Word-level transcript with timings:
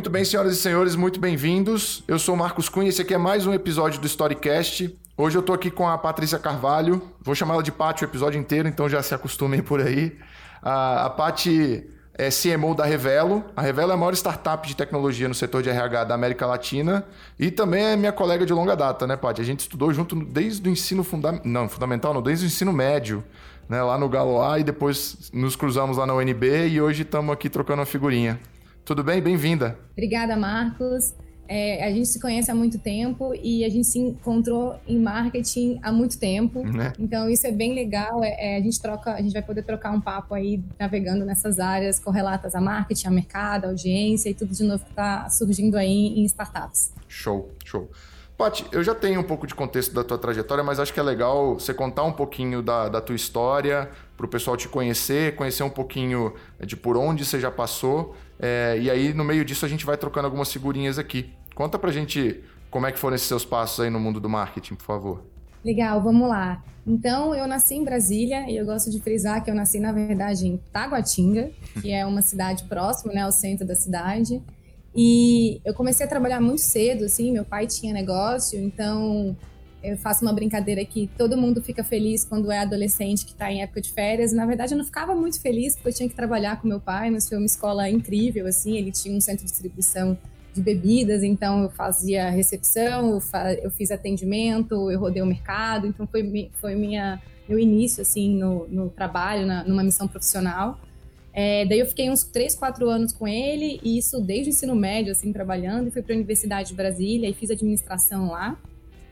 Muito 0.00 0.08
bem, 0.08 0.24
senhoras 0.24 0.54
e 0.54 0.56
senhores, 0.56 0.96
muito 0.96 1.20
bem-vindos. 1.20 2.02
Eu 2.08 2.18
sou 2.18 2.34
Marcos 2.34 2.70
Cunha, 2.70 2.88
esse 2.88 3.02
aqui 3.02 3.12
é 3.12 3.18
mais 3.18 3.46
um 3.46 3.52
episódio 3.52 4.00
do 4.00 4.06
Storycast. 4.06 4.98
Hoje 5.14 5.36
eu 5.36 5.42
tô 5.42 5.52
aqui 5.52 5.70
com 5.70 5.86
a 5.86 5.98
Patrícia 5.98 6.38
Carvalho, 6.38 7.02
vou 7.20 7.34
chamar 7.34 7.52
ela 7.52 7.62
de 7.62 7.70
Paty 7.70 8.02
o 8.02 8.06
episódio 8.06 8.40
inteiro, 8.40 8.66
então 8.66 8.88
já 8.88 9.02
se 9.02 9.14
acostumem 9.14 9.60
por 9.60 9.78
aí. 9.78 10.16
A, 10.62 11.04
a 11.04 11.10
Paty 11.10 11.86
é 12.14 12.30
CMO 12.30 12.74
da 12.74 12.86
Revelo. 12.86 13.44
A 13.54 13.60
Revelo 13.60 13.90
é 13.90 13.94
a 13.94 13.96
maior 13.98 14.14
startup 14.14 14.66
de 14.66 14.74
tecnologia 14.74 15.28
no 15.28 15.34
setor 15.34 15.62
de 15.62 15.68
RH 15.68 16.04
da 16.04 16.14
América 16.14 16.46
Latina 16.46 17.04
e 17.38 17.50
também 17.50 17.84
é 17.84 17.94
minha 17.94 18.10
colega 18.10 18.46
de 18.46 18.54
longa 18.54 18.74
data, 18.74 19.06
né, 19.06 19.18
Paty? 19.18 19.42
A 19.42 19.44
gente 19.44 19.60
estudou 19.60 19.92
junto 19.92 20.16
desde 20.16 20.66
o 20.66 20.72
ensino 20.72 21.04
fundamental, 21.04 21.46
não, 21.46 21.68
fundamental 21.68 22.14
não, 22.14 22.22
desde 22.22 22.46
o 22.46 22.48
ensino 22.48 22.72
médio, 22.72 23.22
né, 23.68 23.82
lá 23.82 23.98
no 23.98 24.08
Galoá 24.08 24.58
e 24.58 24.64
depois 24.64 25.30
nos 25.30 25.56
cruzamos 25.56 25.98
lá 25.98 26.06
na 26.06 26.14
UNB 26.14 26.68
e 26.68 26.80
hoje 26.80 27.02
estamos 27.02 27.30
aqui 27.30 27.50
trocando 27.50 27.80
uma 27.80 27.86
figurinha. 27.86 28.40
Tudo 28.90 29.04
bem? 29.04 29.22
Bem-vinda. 29.22 29.78
Obrigada, 29.92 30.36
Marcos. 30.36 31.14
É, 31.46 31.86
a 31.86 31.92
gente 31.92 32.08
se 32.08 32.20
conhece 32.20 32.50
há 32.50 32.54
muito 32.56 32.76
tempo 32.76 33.32
e 33.40 33.64
a 33.64 33.68
gente 33.68 33.86
se 33.86 34.00
encontrou 34.00 34.80
em 34.84 34.98
marketing 34.98 35.78
há 35.80 35.92
muito 35.92 36.18
tempo. 36.18 36.66
Né? 36.66 36.92
Então 36.98 37.30
isso 37.30 37.46
é 37.46 37.52
bem 37.52 37.72
legal. 37.72 38.24
É, 38.24 38.54
é, 38.54 38.56
a 38.56 38.60
gente 38.60 38.82
troca, 38.82 39.14
a 39.14 39.22
gente 39.22 39.32
vai 39.32 39.42
poder 39.42 39.62
trocar 39.62 39.92
um 39.92 40.00
papo 40.00 40.34
aí 40.34 40.60
navegando 40.76 41.24
nessas 41.24 41.60
áreas 41.60 42.00
correlatas 42.00 42.56
a 42.56 42.60
marketing, 42.60 43.06
a 43.06 43.10
mercado, 43.12 43.66
a 43.66 43.68
audiência 43.68 44.28
e 44.28 44.34
tudo 44.34 44.52
de 44.52 44.64
novo 44.64 44.82
que 44.82 44.90
está 44.90 45.30
surgindo 45.30 45.76
aí 45.76 46.18
em 46.18 46.24
startups. 46.24 46.92
Show, 47.06 47.48
show. 47.64 47.88
Paty, 48.40 48.64
eu 48.72 48.82
já 48.82 48.94
tenho 48.94 49.20
um 49.20 49.22
pouco 49.22 49.46
de 49.46 49.54
contexto 49.54 49.94
da 49.94 50.02
tua 50.02 50.16
trajetória, 50.16 50.64
mas 50.64 50.80
acho 50.80 50.94
que 50.94 50.98
é 50.98 51.02
legal 51.02 51.58
você 51.58 51.74
contar 51.74 52.04
um 52.04 52.12
pouquinho 52.12 52.62
da, 52.62 52.88
da 52.88 52.98
tua 52.98 53.14
história, 53.14 53.90
para 54.20 54.26
o 54.26 54.28
pessoal 54.28 54.54
te 54.54 54.68
conhecer, 54.68 55.34
conhecer 55.34 55.62
um 55.62 55.70
pouquinho 55.70 56.34
de 56.62 56.76
por 56.76 56.94
onde 56.94 57.24
você 57.24 57.40
já 57.40 57.50
passou. 57.50 58.14
É, 58.38 58.78
e 58.78 58.90
aí, 58.90 59.14
no 59.14 59.24
meio 59.24 59.46
disso, 59.46 59.64
a 59.64 59.68
gente 59.68 59.86
vai 59.86 59.96
trocando 59.96 60.26
algumas 60.26 60.52
figurinhas 60.52 60.98
aqui. 60.98 61.30
Conta 61.54 61.78
pra 61.78 61.90
gente 61.90 62.44
como 62.70 62.86
é 62.86 62.92
que 62.92 62.98
foram 62.98 63.16
esses 63.16 63.26
seus 63.26 63.46
passos 63.46 63.80
aí 63.80 63.88
no 63.88 63.98
mundo 63.98 64.20
do 64.20 64.28
marketing, 64.28 64.74
por 64.74 64.84
favor. 64.84 65.24
Legal, 65.64 66.02
vamos 66.02 66.28
lá. 66.28 66.62
Então, 66.86 67.34
eu 67.34 67.46
nasci 67.46 67.76
em 67.76 67.84
Brasília 67.84 68.50
e 68.50 68.56
eu 68.56 68.66
gosto 68.66 68.90
de 68.90 69.00
frisar 69.00 69.42
que 69.42 69.50
eu 69.50 69.54
nasci, 69.54 69.80
na 69.80 69.90
verdade, 69.90 70.46
em 70.46 70.60
Taguatinga, 70.70 71.50
que 71.80 71.90
é 71.90 72.04
uma 72.04 72.20
cidade 72.20 72.64
próxima, 72.64 73.14
né, 73.14 73.22
ao 73.22 73.32
centro 73.32 73.66
da 73.66 73.74
cidade. 73.74 74.42
E 74.94 75.62
eu 75.64 75.72
comecei 75.72 76.04
a 76.04 76.08
trabalhar 76.08 76.42
muito 76.42 76.60
cedo, 76.60 77.04
assim, 77.06 77.32
meu 77.32 77.44
pai 77.44 77.66
tinha 77.66 77.94
negócio, 77.94 78.58
então 78.58 79.34
eu 79.82 79.96
faço 79.96 80.24
uma 80.24 80.32
brincadeira 80.32 80.84
que 80.84 81.08
todo 81.16 81.36
mundo 81.36 81.62
fica 81.62 81.82
feliz 81.82 82.24
quando 82.24 82.50
é 82.50 82.58
adolescente 82.58 83.24
que 83.24 83.32
está 83.32 83.50
em 83.50 83.62
época 83.62 83.80
de 83.80 83.90
férias. 83.90 84.32
Na 84.32 84.44
verdade, 84.44 84.74
eu 84.74 84.78
não 84.78 84.84
ficava 84.84 85.14
muito 85.14 85.40
feliz 85.40 85.74
porque 85.74 85.88
eu 85.88 85.94
tinha 85.94 86.08
que 86.08 86.14
trabalhar 86.14 86.60
com 86.60 86.68
meu 86.68 86.80
pai, 86.80 87.10
mas 87.10 87.28
foi 87.28 87.38
uma 87.38 87.46
escola 87.46 87.88
incrível, 87.88 88.46
assim, 88.46 88.76
ele 88.76 88.92
tinha 88.92 89.16
um 89.16 89.20
centro 89.20 89.44
de 89.44 89.50
distribuição 89.50 90.18
de 90.52 90.60
bebidas, 90.60 91.22
então 91.22 91.62
eu 91.62 91.70
fazia 91.70 92.28
recepção, 92.28 93.10
eu, 93.10 93.20
fa 93.20 93.54
eu 93.54 93.70
fiz 93.70 93.90
atendimento, 93.90 94.90
eu 94.90 94.98
rodei 94.98 95.22
o 95.22 95.26
mercado, 95.26 95.86
então 95.86 96.06
foi, 96.06 96.50
foi 96.60 96.74
minha, 96.74 97.20
meu 97.48 97.58
início, 97.58 98.02
assim, 98.02 98.36
no, 98.36 98.66
no 98.68 98.90
trabalho, 98.90 99.46
na, 99.46 99.64
numa 99.64 99.82
missão 99.82 100.08
profissional. 100.08 100.78
É, 101.32 101.64
daí 101.64 101.78
eu 101.78 101.86
fiquei 101.86 102.10
uns 102.10 102.24
3, 102.24 102.56
4 102.56 102.88
anos 102.88 103.12
com 103.12 103.26
ele, 103.26 103.80
e 103.82 103.96
isso 103.96 104.20
desde 104.20 104.48
o 104.48 104.50
ensino 104.50 104.74
médio, 104.74 105.12
assim, 105.12 105.32
trabalhando, 105.32 105.86
e 105.86 105.90
fui 105.90 106.02
para 106.02 106.12
a 106.12 106.16
Universidade 106.16 106.70
de 106.70 106.74
Brasília 106.74 107.28
e 107.28 107.32
fiz 107.32 107.50
administração 107.50 108.30
lá. 108.30 108.58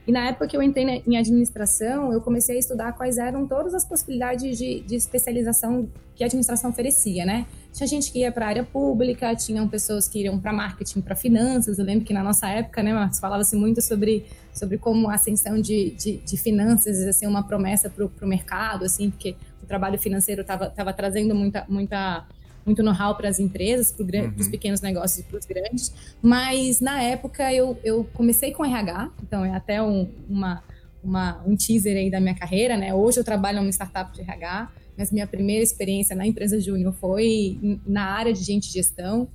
E 0.07 0.11
na 0.11 0.27
época 0.27 0.47
que 0.47 0.57
eu 0.57 0.63
entrei 0.63 1.03
em 1.05 1.17
administração, 1.17 2.11
eu 2.11 2.21
comecei 2.21 2.55
a 2.55 2.59
estudar 2.59 2.93
quais 2.93 3.17
eram 3.17 3.47
todas 3.47 3.73
as 3.73 3.85
possibilidades 3.85 4.57
de, 4.57 4.79
de 4.81 4.95
especialização 4.95 5.87
que 6.15 6.23
a 6.23 6.27
administração 6.27 6.71
oferecia, 6.71 7.25
né? 7.25 7.45
Tinha 7.71 7.87
gente 7.87 8.11
que 8.11 8.19
ia 8.19 8.31
para 8.31 8.45
a 8.45 8.49
área 8.49 8.63
pública, 8.63 9.35
tinham 9.35 9.67
pessoas 9.67 10.07
que 10.07 10.19
iriam 10.19 10.39
para 10.39 10.51
marketing, 10.51 11.01
para 11.01 11.15
finanças. 11.15 11.77
Eu 11.77 11.85
lembro 11.85 12.03
que 12.03 12.13
na 12.13 12.23
nossa 12.23 12.49
época, 12.49 12.81
né, 12.81 12.93
Marcos, 12.93 13.19
falava-se 13.19 13.55
muito 13.55 13.81
sobre, 13.81 14.25
sobre 14.53 14.77
como 14.77 15.09
a 15.09 15.13
ascensão 15.13 15.61
de, 15.61 15.91
de, 15.91 16.17
de 16.17 16.37
finanças 16.37 16.97
ia 16.99 17.13
ser 17.13 17.27
uma 17.27 17.43
promessa 17.43 17.89
para 17.89 18.05
o 18.05 18.27
mercado, 18.27 18.85
assim, 18.85 19.09
porque 19.11 19.35
o 19.63 19.65
trabalho 19.67 19.99
financeiro 19.99 20.41
estava 20.41 20.91
trazendo 20.91 21.35
muita, 21.35 21.65
muita 21.69 22.25
muito 22.65 22.83
know-how 22.83 23.15
para 23.15 23.29
as 23.29 23.39
empresas, 23.39 23.91
para 23.91 24.05
uhum. 24.23 24.33
os 24.37 24.47
pequenos 24.47 24.81
negócios 24.81 25.19
e 25.19 25.23
para 25.23 25.39
os 25.39 25.45
grandes. 25.45 25.93
Mas 26.21 26.79
na 26.79 27.01
época 27.01 27.53
eu, 27.53 27.77
eu 27.83 28.03
comecei 28.13 28.51
com 28.51 28.63
RH, 28.63 29.11
então 29.23 29.43
é 29.45 29.53
até 29.55 29.81
um, 29.81 30.09
uma, 30.29 30.63
uma, 31.03 31.43
um 31.45 31.55
teaser 31.55 31.97
aí 31.97 32.09
da 32.09 32.19
minha 32.19 32.35
carreira, 32.35 32.77
né? 32.77 32.93
Hoje 32.93 33.19
eu 33.19 33.23
trabalho 33.23 33.59
numa 33.59 33.71
startup 33.71 34.13
de 34.13 34.21
RH, 34.21 34.71
mas 34.97 35.11
minha 35.11 35.25
primeira 35.25 35.63
experiência 35.63 36.15
na 36.15 36.27
empresa 36.27 36.59
júnior 36.59 36.93
foi 36.93 37.79
na 37.85 38.05
área 38.05 38.33
de 38.33 38.43
gente 38.43 38.67
de 38.67 38.73
gestão. 38.73 39.27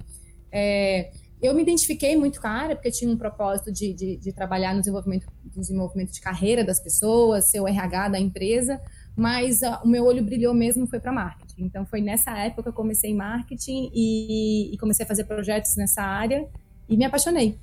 É, 0.53 1.11
eu 1.43 1.55
me 1.55 1.63
identifiquei 1.63 2.17
muito 2.17 2.41
com 2.41 2.47
a 2.47 2.51
área, 2.51 2.75
porque 2.77 2.91
tinha 2.91 3.11
um 3.11 3.17
propósito 3.17 3.71
de, 3.71 3.93
de, 3.93 4.17
de 4.17 4.33
trabalhar 4.33 4.73
no 4.73 4.81
desenvolvimento, 4.81 5.27
desenvolvimento 5.45 6.13
de 6.13 6.21
carreira 6.21 6.65
das 6.65 6.81
pessoas, 6.81 7.51
ser 7.51 7.61
o 7.61 7.69
RH 7.69 8.09
da 8.09 8.19
empresa, 8.19 8.81
mas 9.15 9.61
uh, 9.61 9.79
o 9.85 9.89
meu 9.89 10.05
olho 10.05 10.25
brilhou 10.25 10.55
mesmo 10.55 10.87
foi 10.87 10.99
para 10.99 11.13
marketing. 11.55 11.65
Então 11.65 11.87
foi 11.87 12.01
nessa 12.01 12.37
época 12.39 12.65
que 12.65 12.69
eu 12.69 12.73
comecei 12.73 13.11
em 13.11 13.15
marketing 13.15 13.91
e, 13.95 14.75
e 14.75 14.79
comecei 14.79 15.05
a 15.05 15.09
fazer 15.09 15.25
projetos 15.25 15.77
nessa 15.77 16.03
área 16.03 16.47
e 16.89 16.97
me 16.97 17.05
apaixonei. 17.05 17.59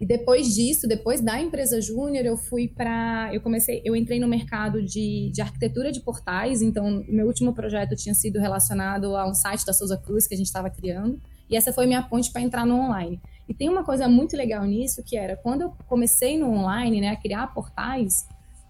E 0.00 0.06
depois 0.06 0.52
disso, 0.54 0.88
depois 0.88 1.20
da 1.20 1.40
empresa 1.40 1.80
júnior, 1.80 2.26
eu 2.26 2.36
fui 2.36 2.66
para, 2.68 3.30
eu 3.32 3.40
comecei, 3.40 3.80
eu 3.84 3.94
entrei 3.94 4.18
no 4.18 4.26
mercado 4.26 4.82
de, 4.82 5.30
de 5.32 5.40
arquitetura 5.40 5.92
de 5.92 6.00
portais. 6.00 6.62
Então, 6.62 7.04
meu 7.08 7.26
último 7.26 7.54
projeto 7.54 7.94
tinha 7.94 8.14
sido 8.14 8.40
relacionado 8.40 9.16
a 9.16 9.26
um 9.28 9.32
site 9.32 9.64
da 9.64 9.72
Souza 9.72 9.96
Cruz 9.96 10.26
que 10.26 10.34
a 10.34 10.36
gente 10.36 10.46
estava 10.46 10.68
criando. 10.68 11.20
E 11.48 11.56
essa 11.56 11.72
foi 11.72 11.86
minha 11.86 12.02
ponte 12.02 12.32
para 12.32 12.42
entrar 12.42 12.66
no 12.66 12.74
online. 12.74 13.20
E 13.48 13.54
tem 13.54 13.68
uma 13.68 13.84
coisa 13.84 14.08
muito 14.08 14.36
legal 14.36 14.64
nisso 14.64 15.02
que 15.04 15.16
era 15.16 15.36
quando 15.36 15.62
eu 15.62 15.70
comecei 15.86 16.38
no 16.38 16.50
online, 16.50 17.00
né, 17.00 17.10
a 17.10 17.16
criar 17.16 17.54
portais, 17.54 18.26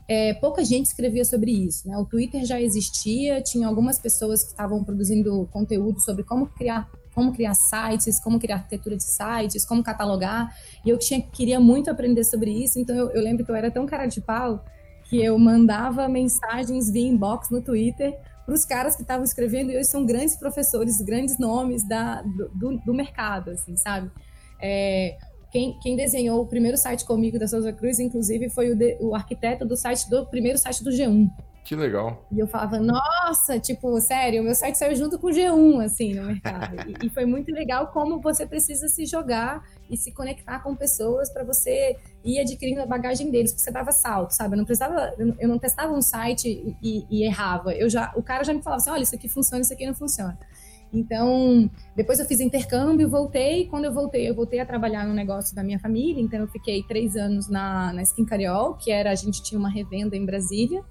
é, 0.07 0.35
pouca 0.35 0.65
gente 0.65 0.87
escrevia 0.87 1.25
sobre 1.25 1.51
isso. 1.51 1.89
Né? 1.89 1.97
O 1.97 2.05
Twitter 2.05 2.45
já 2.45 2.61
existia, 2.61 3.41
tinha 3.41 3.67
algumas 3.67 3.99
pessoas 3.99 4.43
que 4.43 4.51
estavam 4.51 4.85
produzindo 4.85 5.49
conteúdo 5.53 6.01
sobre 6.01 6.25
como 6.25 6.47
criar 6.47 6.89
como 7.15 7.33
criar 7.33 7.55
sites, 7.55 8.19
como 8.19 8.41
criar 8.41 8.57
arquitetura 8.57 8.97
de 8.97 9.05
sites, 9.05 9.65
como 9.65 9.85
catalogar. 9.85 10.53
E 10.85 10.91
eu 10.91 10.99
tinha, 10.99 11.23
queria 11.23 11.61
muito 11.61 11.89
aprender 11.89 12.25
sobre 12.25 12.51
isso, 12.51 12.77
então 12.81 12.95
eu, 12.97 13.11
eu 13.11 13.23
lembro 13.23 13.45
que 13.45 13.51
eu 13.53 13.55
era 13.55 13.71
tão 13.71 13.87
cara 13.87 14.07
de 14.07 14.21
pau 14.21 14.65
que 15.05 15.23
eu 15.23 15.39
mandava 15.39 16.09
mensagens 16.09 16.91
via 16.91 17.07
inbox 17.07 17.51
no 17.51 17.63
Twitter 17.63 18.19
para 18.45 18.55
os 18.55 18.65
caras 18.65 18.97
que 18.97 19.03
estavam 19.03 19.25
escrevendo, 19.25 19.71
e 19.71 19.77
hoje 19.77 19.89
são 19.89 20.05
grandes 20.05 20.37
professores, 20.37 21.01
grandes 21.01 21.39
nomes 21.39 21.87
da, 21.89 22.21
do, 22.53 22.77
do 22.79 22.93
mercado, 22.93 23.51
assim, 23.53 23.77
sabe? 23.77 24.11
É, 24.61 25.17
quem, 25.55 25.79
quem, 25.79 25.95
desenhou 25.95 26.43
o 26.43 26.47
primeiro 26.49 26.77
site 26.77 27.05
comigo 27.05 27.39
da 27.39 27.47
Souza 27.47 27.73
Cruz, 27.73 28.01
inclusive, 28.01 28.51
foi 28.51 28.73
o, 28.73 28.77
de, 28.77 28.97
o 28.99 29.15
arquiteto 29.15 29.65
do 29.65 29.77
site 29.77 30.11
do 30.11 30.27
primeiro 30.27 30.59
site 30.59 30.83
do 30.83 30.91
G1. 30.91 31.31
Que 31.65 31.77
legal. 31.77 32.27
E 32.33 32.41
eu 32.41 32.49
falava, 32.49 32.81
nossa, 32.81 33.61
tipo, 33.61 33.99
sério, 34.01 34.43
o 34.43 34.45
meu 34.45 34.55
site 34.57 34.77
saiu 34.77 34.97
junto 34.97 35.17
com 35.17 35.29
o 35.29 35.31
G1, 35.31 35.85
assim, 35.85 36.13
no 36.13 36.25
mercado. 36.25 36.75
e, 36.91 37.07
e, 37.07 37.09
foi 37.09 37.25
muito 37.25 37.53
legal 37.53 37.87
como 37.93 38.21
você 38.21 38.45
precisa 38.45 38.89
se 38.89 39.07
jogar 39.07 39.63
e 39.89 39.97
se 39.97 40.11
conectar 40.11 40.59
com 40.59 40.75
pessoas 40.75 41.33
para 41.33 41.45
você 41.45 41.97
ir 42.25 42.41
adquirindo 42.41 42.83
a 42.83 42.87
bagagem 42.87 43.31
deles, 43.31 43.53
porque 43.53 43.63
você 43.63 43.71
dava 43.71 43.93
salto, 43.93 44.33
sabe? 44.33 44.55
Eu 44.55 44.59
não 44.59 44.65
precisava, 44.65 45.15
eu 45.39 45.49
não 45.49 45.59
testava 45.59 45.93
um 45.93 46.03
site 46.03 46.77
e, 46.83 47.07
e 47.09 47.23
errava. 47.25 47.73
Eu 47.73 47.89
já, 47.89 48.13
o 48.17 48.23
cara 48.25 48.43
já 48.43 48.53
me 48.53 48.61
falava 48.61 48.83
assim, 48.83 48.91
olha, 48.91 49.05
isso 49.05 49.15
aqui 49.15 49.29
funciona, 49.29 49.63
isso 49.63 49.73
aqui 49.73 49.87
não 49.87 49.95
funciona. 49.95 50.37
Então, 50.95 51.69
depois 51.97 52.21
eu 52.21 52.25
fiz 52.25 52.41
intercâmbio, 52.41 53.09
voltei. 53.09 53.67
Quando 53.67 53.85
eu 53.85 53.93
voltei, 53.93 54.29
eu 54.29 54.35
voltei 54.35 54.61
a 54.61 54.67
trabalhar 54.67 55.05
no 55.07 55.13
negócio 55.13 55.55
da 55.55 55.63
minha 55.63 55.79
família. 55.79 56.23
Então, 56.23 56.39
eu 56.39 56.47
fiquei 56.47 56.83
três 56.85 57.17
anos 57.17 57.49
na, 57.49 57.93
na 57.93 58.03
Skin 58.03 58.25
Cariol, 58.25 58.75
que 58.75 58.91
era, 58.91 59.11
a 59.11 59.15
gente 59.15 59.43
tinha 59.43 59.59
uma 59.59 59.69
revenda 59.69 60.17
em 60.17 60.25
Brasília. 60.25 60.83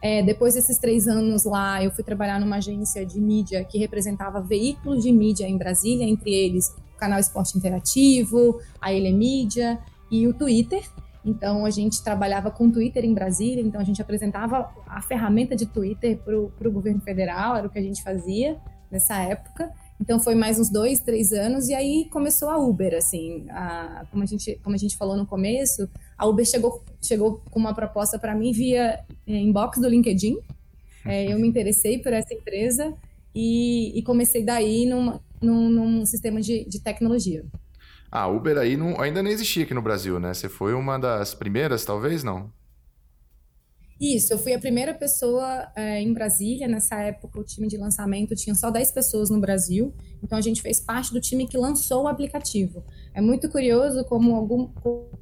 É, 0.00 0.22
depois 0.22 0.54
desses 0.54 0.78
três 0.78 1.06
anos 1.06 1.44
lá, 1.44 1.84
eu 1.84 1.90
fui 1.92 2.02
trabalhar 2.02 2.40
numa 2.40 2.56
agência 2.56 3.06
de 3.06 3.20
mídia 3.20 3.62
que 3.62 3.78
representava 3.78 4.40
veículos 4.40 5.04
de 5.04 5.12
mídia 5.12 5.46
em 5.46 5.56
Brasília, 5.56 6.04
entre 6.04 6.32
eles 6.32 6.74
o 6.94 6.98
canal 6.98 7.20
Esporte 7.20 7.56
Interativo, 7.56 8.58
a 8.80 8.92
Ele 8.92 9.12
Mídia 9.12 9.78
e 10.10 10.26
o 10.26 10.34
Twitter. 10.34 10.82
Então, 11.24 11.64
a 11.64 11.70
gente 11.70 12.02
trabalhava 12.02 12.50
com 12.50 12.68
Twitter 12.68 13.04
em 13.04 13.14
Brasília, 13.14 13.62
então 13.62 13.80
a 13.80 13.84
gente 13.84 14.02
apresentava 14.02 14.72
a 14.88 15.00
ferramenta 15.02 15.54
de 15.54 15.66
Twitter 15.66 16.18
para 16.18 16.68
o 16.68 16.72
governo 16.72 17.00
federal, 17.00 17.54
era 17.54 17.66
o 17.66 17.70
que 17.70 17.78
a 17.78 17.82
gente 17.82 18.02
fazia 18.02 18.58
nessa 18.92 19.16
época. 19.16 19.72
Então 19.98 20.20
foi 20.20 20.34
mais 20.34 20.60
uns 20.60 20.68
dois, 20.68 21.00
três 21.00 21.32
anos 21.32 21.68
e 21.68 21.74
aí 21.74 22.08
começou 22.10 22.50
a 22.50 22.58
Uber, 22.58 22.94
assim, 22.94 23.46
a, 23.50 24.04
como 24.10 24.22
a 24.22 24.26
gente 24.26 24.60
como 24.62 24.76
a 24.76 24.78
gente 24.78 24.96
falou 24.96 25.16
no 25.16 25.26
começo, 25.26 25.88
a 26.18 26.26
Uber 26.26 26.44
chegou 26.44 26.84
chegou 27.00 27.42
com 27.50 27.58
uma 27.58 27.74
proposta 27.74 28.18
para 28.18 28.34
mim 28.34 28.52
via 28.52 29.00
é, 29.26 29.32
inbox 29.32 29.80
do 29.80 29.88
LinkedIn. 29.88 30.36
É, 31.04 31.32
eu 31.32 31.38
me 31.38 31.48
interessei 31.48 31.98
por 31.98 32.12
essa 32.12 32.34
empresa 32.34 32.94
e, 33.34 33.98
e 33.98 34.02
comecei 34.02 34.44
daí 34.44 34.86
numa, 34.86 35.20
num, 35.40 35.68
num 35.68 36.06
sistema 36.06 36.40
de, 36.40 36.64
de 36.64 36.80
tecnologia. 36.80 37.44
A 38.10 38.28
Uber 38.28 38.58
aí 38.58 38.76
não, 38.76 39.00
ainda 39.00 39.22
não 39.22 39.30
existia 39.30 39.64
aqui 39.64 39.72
no 39.72 39.80
Brasil, 39.80 40.20
né? 40.20 40.34
Você 40.34 40.48
foi 40.48 40.74
uma 40.74 40.98
das 40.98 41.32
primeiras, 41.32 41.84
talvez 41.84 42.22
não? 42.22 42.52
Isso, 44.02 44.32
eu 44.32 44.38
fui 44.38 44.52
a 44.52 44.58
primeira 44.58 44.92
pessoa 44.92 45.70
é, 45.76 46.02
em 46.02 46.12
Brasília. 46.12 46.66
Nessa 46.66 46.96
época, 46.96 47.38
o 47.38 47.44
time 47.44 47.68
de 47.68 47.76
lançamento 47.76 48.34
tinha 48.34 48.52
só 48.52 48.68
10 48.68 48.90
pessoas 48.90 49.30
no 49.30 49.40
Brasil. 49.40 49.94
Então, 50.20 50.36
a 50.36 50.40
gente 50.40 50.60
fez 50.60 50.80
parte 50.80 51.12
do 51.12 51.20
time 51.20 51.46
que 51.46 51.56
lançou 51.56 52.02
o 52.02 52.08
aplicativo. 52.08 52.82
É 53.14 53.20
muito 53.20 53.48
curioso 53.48 54.04
como, 54.06 54.34
algum, 54.34 54.66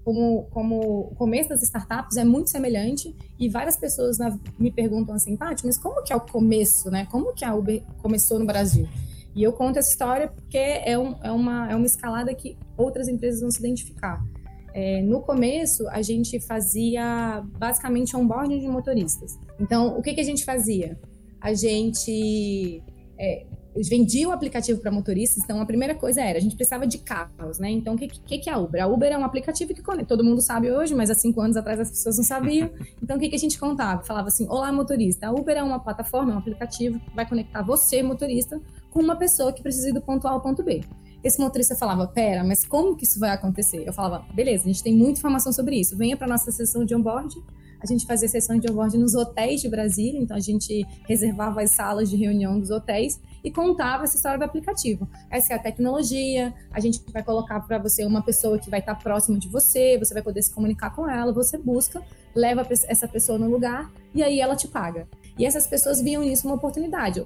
como, 0.03 0.45
como 0.45 1.11
o 1.13 1.15
começo 1.15 1.51
das 1.51 1.63
startups 1.63 2.17
é 2.17 2.25
muito 2.25 2.49
semelhante. 2.49 3.15
E 3.39 3.51
várias 3.51 3.77
pessoas 3.77 4.17
na, 4.17 4.35
me 4.59 4.71
perguntam 4.71 5.15
assim, 5.15 5.37
Paty, 5.37 5.67
mas 5.67 5.77
como 5.77 6.03
que 6.03 6.11
é 6.11 6.17
o 6.17 6.21
começo, 6.23 6.91
né? 6.91 7.07
Como 7.11 7.35
que 7.35 7.45
a 7.45 7.55
Uber 7.55 7.83
começou 7.99 8.39
no 8.39 8.47
Brasil? 8.47 8.89
E 9.37 9.43
eu 9.43 9.53
conto 9.53 9.79
essa 9.79 9.91
história 9.91 10.29
porque 10.29 10.57
é, 10.57 10.99
um, 10.99 11.17
é, 11.23 11.31
uma, 11.31 11.71
é 11.71 11.77
uma 11.77 11.85
escalada 11.87 12.35
que 12.35 12.57
outras 12.79 13.09
empresas 13.09 13.43
vão 13.43 13.51
se 13.51 13.59
identificar. 13.59 14.25
É, 14.73 15.03
no 15.03 15.21
começo, 15.21 15.89
a 15.89 16.03
gente 16.03 16.41
fazia 16.41 17.43
basicamente 17.59 18.17
onboarding 18.17 18.61
de 18.61 18.69
motoristas. 18.69 19.39
Então, 19.59 19.99
o 19.99 20.03
que, 20.03 20.15
que 20.15 20.21
a 20.21 20.25
gente 20.25 20.45
fazia? 20.45 20.99
A 21.41 21.53
gente 21.55 22.83
é, 23.19 23.47
vendia 23.77 24.29
o 24.29 24.33
aplicativo 24.33 24.81
para 24.81 24.91
motoristas. 24.91 25.43
Então, 25.45 25.61
a 25.61 25.67
primeira 25.67 25.95
coisa 25.95 26.21
era, 26.21 26.39
a 26.39 26.41
gente 26.41 26.57
precisava 26.57 26.87
de 26.87 26.99
carros, 26.99 27.59
né? 27.59 27.71
Então, 27.71 27.95
o 27.95 27.99
que, 27.99 28.09
que, 28.09 28.39
que 28.39 28.51
é 28.51 28.53
a 28.53 28.59
Uber? 28.59 28.83
A 28.83 28.87
Uber 28.87 29.13
é 29.13 29.19
um 29.19 29.25
aplicativo 29.25 29.73
que 29.75 29.83
todo 30.07 30.25
mundo 30.25 30.41
sabe 30.41 30.71
hoje, 30.71 30.95
mas 30.95 31.11
há 31.11 31.15
cinco 31.15 31.41
anos 31.41 31.57
atrás 31.57 31.79
as 31.81 31.91
pessoas 31.91 32.17
não 32.17 32.25
sabiam. 32.25 32.71
Então, 33.03 33.17
o 33.17 33.21
que, 33.21 33.29
que 33.29 33.37
a 33.37 33.39
gente 33.39 33.59
contava? 33.59 34.03
Falava 34.03 34.29
assim, 34.29 34.47
olá, 34.49 34.73
motorista. 34.73 35.29
A 35.29 35.33
Uber 35.33 35.57
é 35.57 35.63
uma 35.63 35.79
plataforma, 35.79 36.33
é 36.33 36.35
um 36.35 36.39
aplicativo 36.39 36.99
que 36.99 37.15
vai 37.15 37.29
conectar 37.29 37.63
você, 37.63 38.03
motorista, 38.03 38.61
com 38.91 39.01
uma 39.01 39.17
pessoa 39.17 39.53
que 39.53 39.63
precisa 39.63 39.91
ir 39.91 39.93
do 39.93 40.01
ponto 40.01 40.27
A 40.27 40.33
ao 40.33 40.41
ponto 40.41 40.63
B. 40.63 40.81
Esse 41.23 41.39
motorista 41.41 41.75
falava, 41.75 42.07
pera, 42.07 42.43
mas 42.43 42.65
como 42.65 42.97
que 42.97 43.05
isso 43.05 43.19
vai 43.21 43.31
acontecer? 43.31 43.87
Eu 43.87 43.93
falava, 43.93 44.25
beleza, 44.33 44.65
a 44.65 44.67
gente 44.67 44.83
tem 44.83 44.95
muita 44.95 45.19
informação 45.19 45.53
sobre 45.53 45.77
isso. 45.77 45.97
Venha 45.97 46.17
para 46.17 46.27
nossa 46.27 46.51
sessão 46.51 46.85
de 46.85 46.95
onboard. 46.95 47.37
A 47.83 47.87
gente 47.87 48.07
fazia 48.07 48.29
sessão 48.29 48.59
de 48.59 48.71
onboard 48.71 48.97
nos 48.99 49.15
hotéis 49.15 49.61
de 49.63 49.69
Brasília, 49.69 50.21
então 50.21 50.37
a 50.37 50.41
gente 50.41 50.87
reservava 51.09 51.63
as 51.63 51.71
salas 51.71 52.11
de 52.11 52.17
reunião 52.17 52.61
dos 52.61 52.71
hotéis 52.71 53.19
e 53.43 53.51
contava 53.51 54.05
essa 54.05 54.17
história 54.17 54.39
do 54.39 54.45
aplicativo. 54.45 55.09
Essa 55.31 55.55
é 55.55 55.57
a 55.57 55.59
tecnologia, 55.59 56.53
a 56.71 56.79
gente 56.79 57.01
vai 57.11 57.23
colocar 57.23 57.61
para 57.61 57.79
você 57.79 58.05
uma 58.05 58.23
pessoa 58.23 58.59
que 58.59 58.69
vai 58.69 58.81
estar 58.81 58.95
próxima 58.97 59.39
de 59.39 59.49
você, 59.49 59.99
você 59.99 60.13
vai 60.13 60.23
poder 60.23 60.43
se 60.43 60.53
comunicar 60.55 60.95
com 60.95 61.09
ela, 61.09 61.33
você 61.33 61.57
busca, 61.57 62.03
leva 62.35 62.67
essa 62.71 63.09
pessoa 63.09 63.39
no 63.39 63.49
lugar 63.49 63.91
e 64.15 64.23
aí 64.23 64.41
ela 64.41 64.55
te 64.55 64.69
paga. 64.69 65.09
E 65.41 65.47
essas 65.47 65.67
pessoas 65.67 66.03
viam 66.03 66.23
nisso 66.23 66.47
uma 66.47 66.57
oportunidade. 66.57 67.25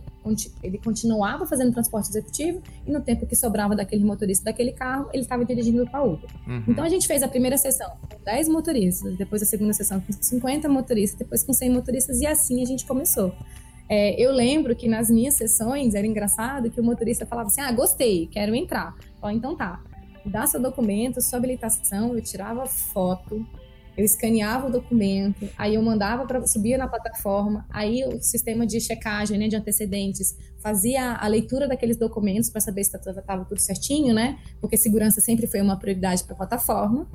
Ele 0.62 0.78
continuava 0.78 1.44
fazendo 1.46 1.72
transporte 1.72 2.10
executivo 2.10 2.62
e 2.86 2.92
no 2.92 3.00
tempo 3.00 3.26
que 3.26 3.34
sobrava 3.34 3.74
daquele 3.74 4.04
motorista 4.04 4.44
daquele 4.44 4.70
carro, 4.70 5.10
ele 5.12 5.24
estava 5.24 5.44
dirigindo 5.44 5.84
para 5.84 6.00
Uber. 6.00 6.30
Uhum. 6.46 6.62
Então 6.68 6.84
a 6.84 6.88
gente 6.88 7.08
fez 7.08 7.24
a 7.24 7.28
primeira 7.28 7.58
sessão 7.58 7.90
com 8.08 8.16
10 8.24 8.48
motoristas, 8.50 9.16
depois 9.16 9.42
a 9.42 9.44
segunda 9.44 9.72
sessão 9.72 10.00
com 10.00 10.12
50 10.12 10.68
motoristas, 10.68 11.18
depois 11.18 11.42
com 11.42 11.52
100 11.52 11.70
motoristas 11.70 12.20
e 12.20 12.26
assim 12.26 12.62
a 12.62 12.64
gente 12.64 12.86
começou. 12.86 13.34
É, 13.88 14.14
eu 14.22 14.30
lembro 14.30 14.76
que 14.76 14.86
nas 14.86 15.10
minhas 15.10 15.34
sessões 15.34 15.96
era 15.96 16.06
engraçado 16.06 16.70
que 16.70 16.80
o 16.80 16.84
motorista 16.84 17.26
falava 17.26 17.48
assim: 17.48 17.62
Ah, 17.62 17.72
gostei, 17.72 18.28
quero 18.28 18.54
entrar. 18.54 18.94
Falei, 19.20 19.36
então 19.36 19.56
tá, 19.56 19.82
dá 20.24 20.46
seu 20.46 20.62
documento, 20.62 21.20
sua 21.20 21.40
habilitação, 21.40 22.14
eu 22.14 22.22
tirava 22.22 22.64
foto, 22.64 23.44
eu 23.96 24.04
escaneava 24.04 24.66
o 24.66 24.70
documento, 24.70 25.48
aí 25.56 25.74
eu 25.74 25.82
mandava 25.82 26.26
para 26.26 26.44
subir 26.46 26.76
na 26.76 26.88
plataforma, 26.88 27.66
aí 27.70 28.04
o 28.04 28.20
sistema 28.20 28.66
de 28.66 28.80
checagem, 28.80 29.38
né, 29.38 29.48
de 29.48 29.56
antecedentes, 29.56 30.36
fazia 30.58 31.14
a 31.14 31.26
leitura 31.26 31.68
daqueles 31.68 31.96
documentos 31.96 32.50
para 32.50 32.60
saber 32.60 32.84
se 32.84 32.96
estava 32.96 33.44
tudo 33.44 33.60
certinho, 33.60 34.14
né? 34.14 34.38
Porque 34.60 34.76
segurança 34.76 35.20
sempre 35.20 35.46
foi 35.46 35.60
uma 35.60 35.78
prioridade 35.78 36.24
para 36.24 36.34
a 36.34 36.36
plataforma. 36.36 37.06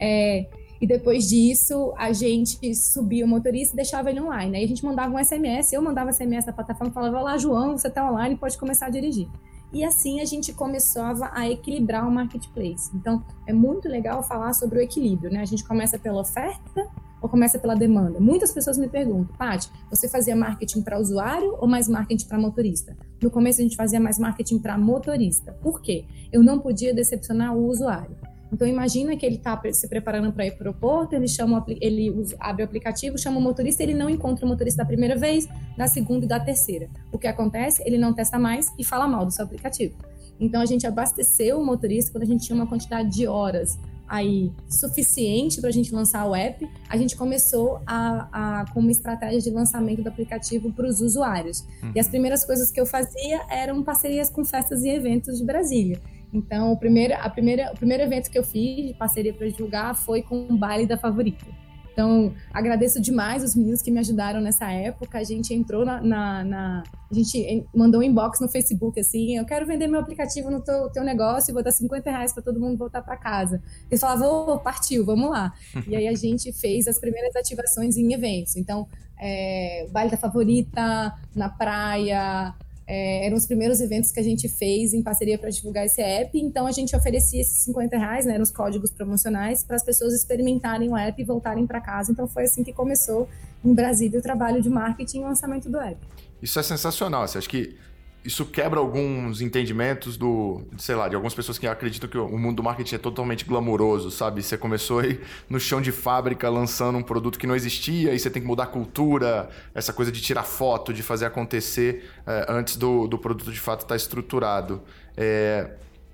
É, 0.00 0.46
e 0.80 0.86
depois 0.86 1.28
disso, 1.28 1.94
a 1.96 2.12
gente 2.12 2.74
subia 2.74 3.24
o 3.24 3.28
motorista 3.28 3.74
e 3.74 3.76
deixava 3.76 4.10
ele 4.10 4.20
online. 4.20 4.56
Aí 4.56 4.64
a 4.64 4.66
gente 4.66 4.84
mandava 4.84 5.14
um 5.14 5.24
SMS, 5.24 5.72
eu 5.72 5.80
mandava 5.80 6.12
SMS 6.12 6.44
da 6.44 6.52
plataforma 6.52 6.92
falava: 6.92 7.20
Olá, 7.20 7.38
João, 7.38 7.78
você 7.78 7.86
está 7.86 8.10
online, 8.10 8.36
pode 8.36 8.58
começar 8.58 8.86
a 8.86 8.90
dirigir. 8.90 9.28
E 9.72 9.84
assim 9.84 10.20
a 10.20 10.24
gente 10.24 10.52
começava 10.52 11.30
a 11.32 11.48
equilibrar 11.48 12.06
o 12.06 12.10
marketplace. 12.10 12.90
Então, 12.94 13.24
é 13.46 13.52
muito 13.52 13.88
legal 13.88 14.22
falar 14.22 14.52
sobre 14.52 14.78
o 14.78 14.82
equilíbrio, 14.82 15.30
né? 15.32 15.40
A 15.40 15.46
gente 15.46 15.64
começa 15.64 15.98
pela 15.98 16.20
oferta 16.20 16.88
ou 17.22 17.28
começa 17.28 17.58
pela 17.58 17.74
demanda? 17.74 18.20
Muitas 18.20 18.52
pessoas 18.52 18.76
me 18.76 18.88
perguntam, 18.88 19.34
Paty, 19.36 19.70
você 19.88 20.08
fazia 20.08 20.34
marketing 20.34 20.82
para 20.82 20.98
usuário 20.98 21.56
ou 21.58 21.68
mais 21.68 21.88
marketing 21.88 22.26
para 22.26 22.38
motorista? 22.38 22.96
No 23.22 23.30
começo 23.30 23.60
a 23.60 23.62
gente 23.62 23.76
fazia 23.76 24.00
mais 24.00 24.18
marketing 24.18 24.58
para 24.58 24.76
motorista. 24.76 25.52
Por 25.62 25.80
quê? 25.80 26.04
Eu 26.32 26.42
não 26.42 26.58
podia 26.58 26.92
decepcionar 26.92 27.56
o 27.56 27.66
usuário. 27.66 28.16
Então 28.52 28.68
imagina 28.68 29.16
que 29.16 29.24
ele 29.24 29.36
está 29.36 29.60
se 29.72 29.88
preparando 29.88 30.30
para 30.32 30.46
ir 30.46 30.52
para 30.52 30.64
o 30.64 30.66
aeroporto, 30.68 31.14
ele 31.14 31.26
chama, 31.26 31.64
ele 31.80 32.12
abre 32.38 32.62
o 32.62 32.66
aplicativo, 32.66 33.16
chama 33.18 33.38
o 33.38 33.40
motorista, 33.40 33.82
ele 33.82 33.94
não 33.94 34.10
encontra 34.10 34.44
o 34.44 34.48
motorista 34.48 34.82
da 34.82 34.86
primeira 34.86 35.16
vez, 35.16 35.48
da 35.76 35.86
segunda 35.86 36.26
e 36.26 36.28
da 36.28 36.38
terceira. 36.38 36.90
O 37.10 37.18
que 37.18 37.26
acontece? 37.26 37.82
Ele 37.86 37.96
não 37.96 38.12
testa 38.12 38.38
mais 38.38 38.70
e 38.78 38.84
fala 38.84 39.08
mal 39.08 39.24
do 39.24 39.30
seu 39.30 39.44
aplicativo. 39.44 39.94
Então 40.38 40.60
a 40.60 40.66
gente 40.66 40.86
abasteceu 40.86 41.58
o 41.58 41.64
motorista 41.64 42.12
quando 42.12 42.24
a 42.24 42.26
gente 42.26 42.44
tinha 42.44 42.56
uma 42.56 42.66
quantidade 42.66 43.08
de 43.10 43.26
horas 43.26 43.78
aí 44.12 44.52
suficiente 44.68 45.58
para 45.58 45.70
a 45.70 45.72
gente 45.72 45.94
lançar 45.94 46.26
o 46.26 46.34
app, 46.34 46.68
a 46.86 46.98
gente 46.98 47.16
começou 47.16 47.80
a, 47.86 48.60
a, 48.60 48.64
com 48.70 48.80
uma 48.80 48.90
estratégia 48.90 49.40
de 49.40 49.50
lançamento 49.50 50.02
do 50.02 50.08
aplicativo 50.10 50.70
para 50.70 50.86
os 50.86 51.00
usuários. 51.00 51.64
Uhum. 51.82 51.92
E 51.94 52.00
as 52.00 52.08
primeiras 52.08 52.44
coisas 52.44 52.70
que 52.70 52.78
eu 52.78 52.84
fazia 52.84 53.40
eram 53.48 53.82
parcerias 53.82 54.28
com 54.28 54.44
festas 54.44 54.84
e 54.84 54.90
eventos 54.90 55.38
de 55.38 55.44
Brasília. 55.46 55.98
Então, 56.32 56.72
o 56.72 56.76
primeiro, 56.76 57.14
a 57.14 57.28
primeira, 57.28 57.72
o 57.72 57.76
primeiro 57.76 58.02
evento 58.02 58.30
que 58.30 58.38
eu 58.38 58.44
fiz 58.44 58.86
de 58.86 58.94
parceria 58.94 59.34
para 59.34 59.46
divulgar 59.48 59.94
foi 59.94 60.22
com 60.22 60.46
o 60.48 60.56
baile 60.56 60.86
da 60.86 60.96
favorita. 60.96 61.44
Então, 61.92 62.34
agradeço 62.52 63.00
demais 63.00 63.44
os 63.44 63.54
meninos 63.54 63.82
que 63.82 63.90
me 63.90 63.98
ajudaram 63.98 64.40
nessa 64.40 64.70
época. 64.72 65.18
A 65.18 65.24
gente 65.24 65.52
entrou 65.52 65.84
na. 65.84 66.00
na, 66.00 66.44
na 66.44 66.82
a 67.10 67.14
gente 67.14 67.66
mandou 67.74 68.00
um 68.00 68.02
inbox 68.02 68.40
no 68.40 68.48
Facebook 68.48 68.98
assim: 68.98 69.36
eu 69.36 69.44
quero 69.44 69.66
vender 69.66 69.86
meu 69.86 70.00
aplicativo 70.00 70.50
no 70.50 70.60
teu, 70.62 70.88
teu 70.88 71.04
negócio 71.04 71.50
e 71.50 71.52
vou 71.52 71.62
dar 71.62 71.70
50 71.70 72.10
reais 72.10 72.32
para 72.32 72.42
todo 72.42 72.58
mundo 72.58 72.78
voltar 72.78 73.02
para 73.02 73.16
casa. 73.18 73.62
Eles 73.90 74.00
falavam: 74.00 74.54
oh, 74.54 74.58
partiu, 74.58 75.04
vamos 75.04 75.30
lá. 75.30 75.52
e 75.86 75.94
aí 75.94 76.08
a 76.08 76.14
gente 76.14 76.50
fez 76.52 76.88
as 76.88 76.98
primeiras 76.98 77.36
ativações 77.36 77.98
em 77.98 78.10
eventos. 78.14 78.56
Então, 78.56 78.88
é, 79.20 79.86
baile 79.90 80.10
da 80.10 80.16
favorita, 80.16 81.14
na 81.36 81.50
praia, 81.50 82.54
é, 82.94 83.24
eram 83.24 83.38
os 83.38 83.46
primeiros 83.46 83.80
eventos 83.80 84.12
que 84.12 84.20
a 84.20 84.22
gente 84.22 84.50
fez 84.50 84.92
em 84.92 85.02
parceria 85.02 85.38
para 85.38 85.48
divulgar 85.48 85.86
esse 85.86 86.02
app, 86.02 86.38
então 86.38 86.66
a 86.66 86.72
gente 86.72 86.94
oferecia 86.94 87.40
esses 87.40 87.62
50 87.62 87.96
reais, 87.96 88.26
né, 88.26 88.34
eram 88.34 88.42
os 88.42 88.50
códigos 88.50 88.90
promocionais, 88.90 89.64
para 89.64 89.76
as 89.76 89.82
pessoas 89.82 90.12
experimentarem 90.12 90.90
o 90.90 90.96
app 90.96 91.18
e 91.18 91.24
voltarem 91.24 91.66
para 91.66 91.80
casa. 91.80 92.12
Então 92.12 92.28
foi 92.28 92.44
assim 92.44 92.62
que 92.62 92.70
começou 92.70 93.26
em 93.64 93.72
Brasília 93.72 94.18
o 94.18 94.22
trabalho 94.22 94.60
de 94.60 94.68
marketing 94.68 95.20
e 95.20 95.22
lançamento 95.22 95.70
do 95.70 95.78
app. 95.78 95.96
Isso 96.42 96.60
é 96.60 96.62
sensacional. 96.62 97.26
Você 97.26 97.38
acha 97.38 97.48
que 97.48 97.78
isso 98.24 98.46
quebra 98.46 98.78
alguns 98.78 99.40
entendimentos 99.40 100.16
do, 100.16 100.62
sei 100.78 100.94
lá, 100.94 101.08
de 101.08 101.16
algumas 101.16 101.34
pessoas 101.34 101.58
que 101.58 101.66
acreditam 101.66 102.08
que 102.08 102.16
o 102.16 102.38
mundo 102.38 102.56
do 102.56 102.62
marketing 102.62 102.94
é 102.94 102.98
totalmente 102.98 103.44
glamouroso, 103.44 104.10
sabe? 104.12 104.42
Você 104.42 104.56
começou 104.56 105.00
aí 105.00 105.20
no 105.48 105.58
chão 105.58 105.80
de 105.80 105.90
fábrica 105.90 106.48
lançando 106.48 106.96
um 106.96 107.02
produto 107.02 107.38
que 107.38 107.46
não 107.46 107.56
existia 107.56 108.14
e 108.14 108.18
você 108.18 108.30
tem 108.30 108.40
que 108.40 108.46
mudar 108.46 108.64
a 108.64 108.66
cultura, 108.66 109.48
essa 109.74 109.92
coisa 109.92 110.12
de 110.12 110.20
tirar 110.20 110.44
foto, 110.44 110.92
de 110.92 111.02
fazer 111.02 111.26
acontecer 111.26 112.08
é, 112.24 112.46
antes 112.48 112.76
do, 112.76 113.08
do 113.08 113.18
produto 113.18 113.50
de 113.50 113.58
fato 113.58 113.80
estar 113.80 113.88
tá 113.88 113.96
estruturado. 113.96 114.82
É, 115.16 115.70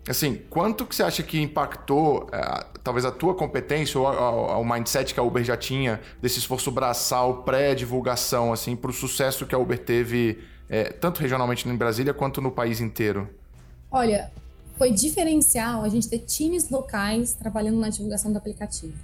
assim, 0.08 0.40
quanto 0.48 0.86
que 0.86 0.96
você 0.96 1.02
acha 1.02 1.22
que 1.22 1.38
impactou 1.38 2.26
é, 2.32 2.64
talvez 2.82 3.04
a 3.04 3.10
tua 3.10 3.34
competência 3.34 4.00
ou 4.00 4.06
o 4.06 4.64
mindset 4.64 5.12
que 5.12 5.20
a 5.20 5.22
Uber 5.22 5.44
já 5.44 5.58
tinha 5.58 6.00
desse 6.22 6.38
esforço 6.38 6.70
braçal 6.70 7.42
pré-divulgação, 7.42 8.50
assim, 8.50 8.74
para 8.74 8.90
o 8.90 8.94
sucesso 8.94 9.44
que 9.44 9.54
a 9.54 9.58
Uber 9.58 9.78
teve 9.78 10.38
é, 10.68 10.84
tanto 10.84 11.20
regionalmente 11.20 11.68
em 11.68 11.76
Brasília 11.76 12.12
quanto 12.12 12.40
no 12.40 12.50
país 12.50 12.80
inteiro? 12.80 13.28
Olha, 13.90 14.30
foi 14.76 14.92
diferencial 14.92 15.82
a 15.82 15.88
gente 15.88 16.08
ter 16.08 16.18
times 16.20 16.70
locais 16.70 17.32
trabalhando 17.32 17.78
na 17.78 17.88
divulgação 17.88 18.30
do 18.30 18.38
aplicativo. 18.38 18.96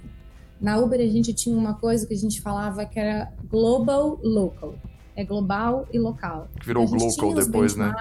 Na 0.61 0.77
Uber 0.77 0.99
a 0.99 1.07
gente 1.07 1.33
tinha 1.33 1.55
uma 1.55 1.73
coisa 1.73 2.07
que 2.07 2.13
a 2.13 2.17
gente 2.17 2.41
falava 2.41 2.85
que 2.85 2.99
era 2.99 3.31
global 3.49 4.19
local. 4.23 4.75
É 5.15 5.23
global 5.23 5.87
e 5.91 5.99
local. 5.99 6.49
Virou 6.63 6.85
local 6.85 7.33
depois, 7.33 7.75
né? 7.75 7.93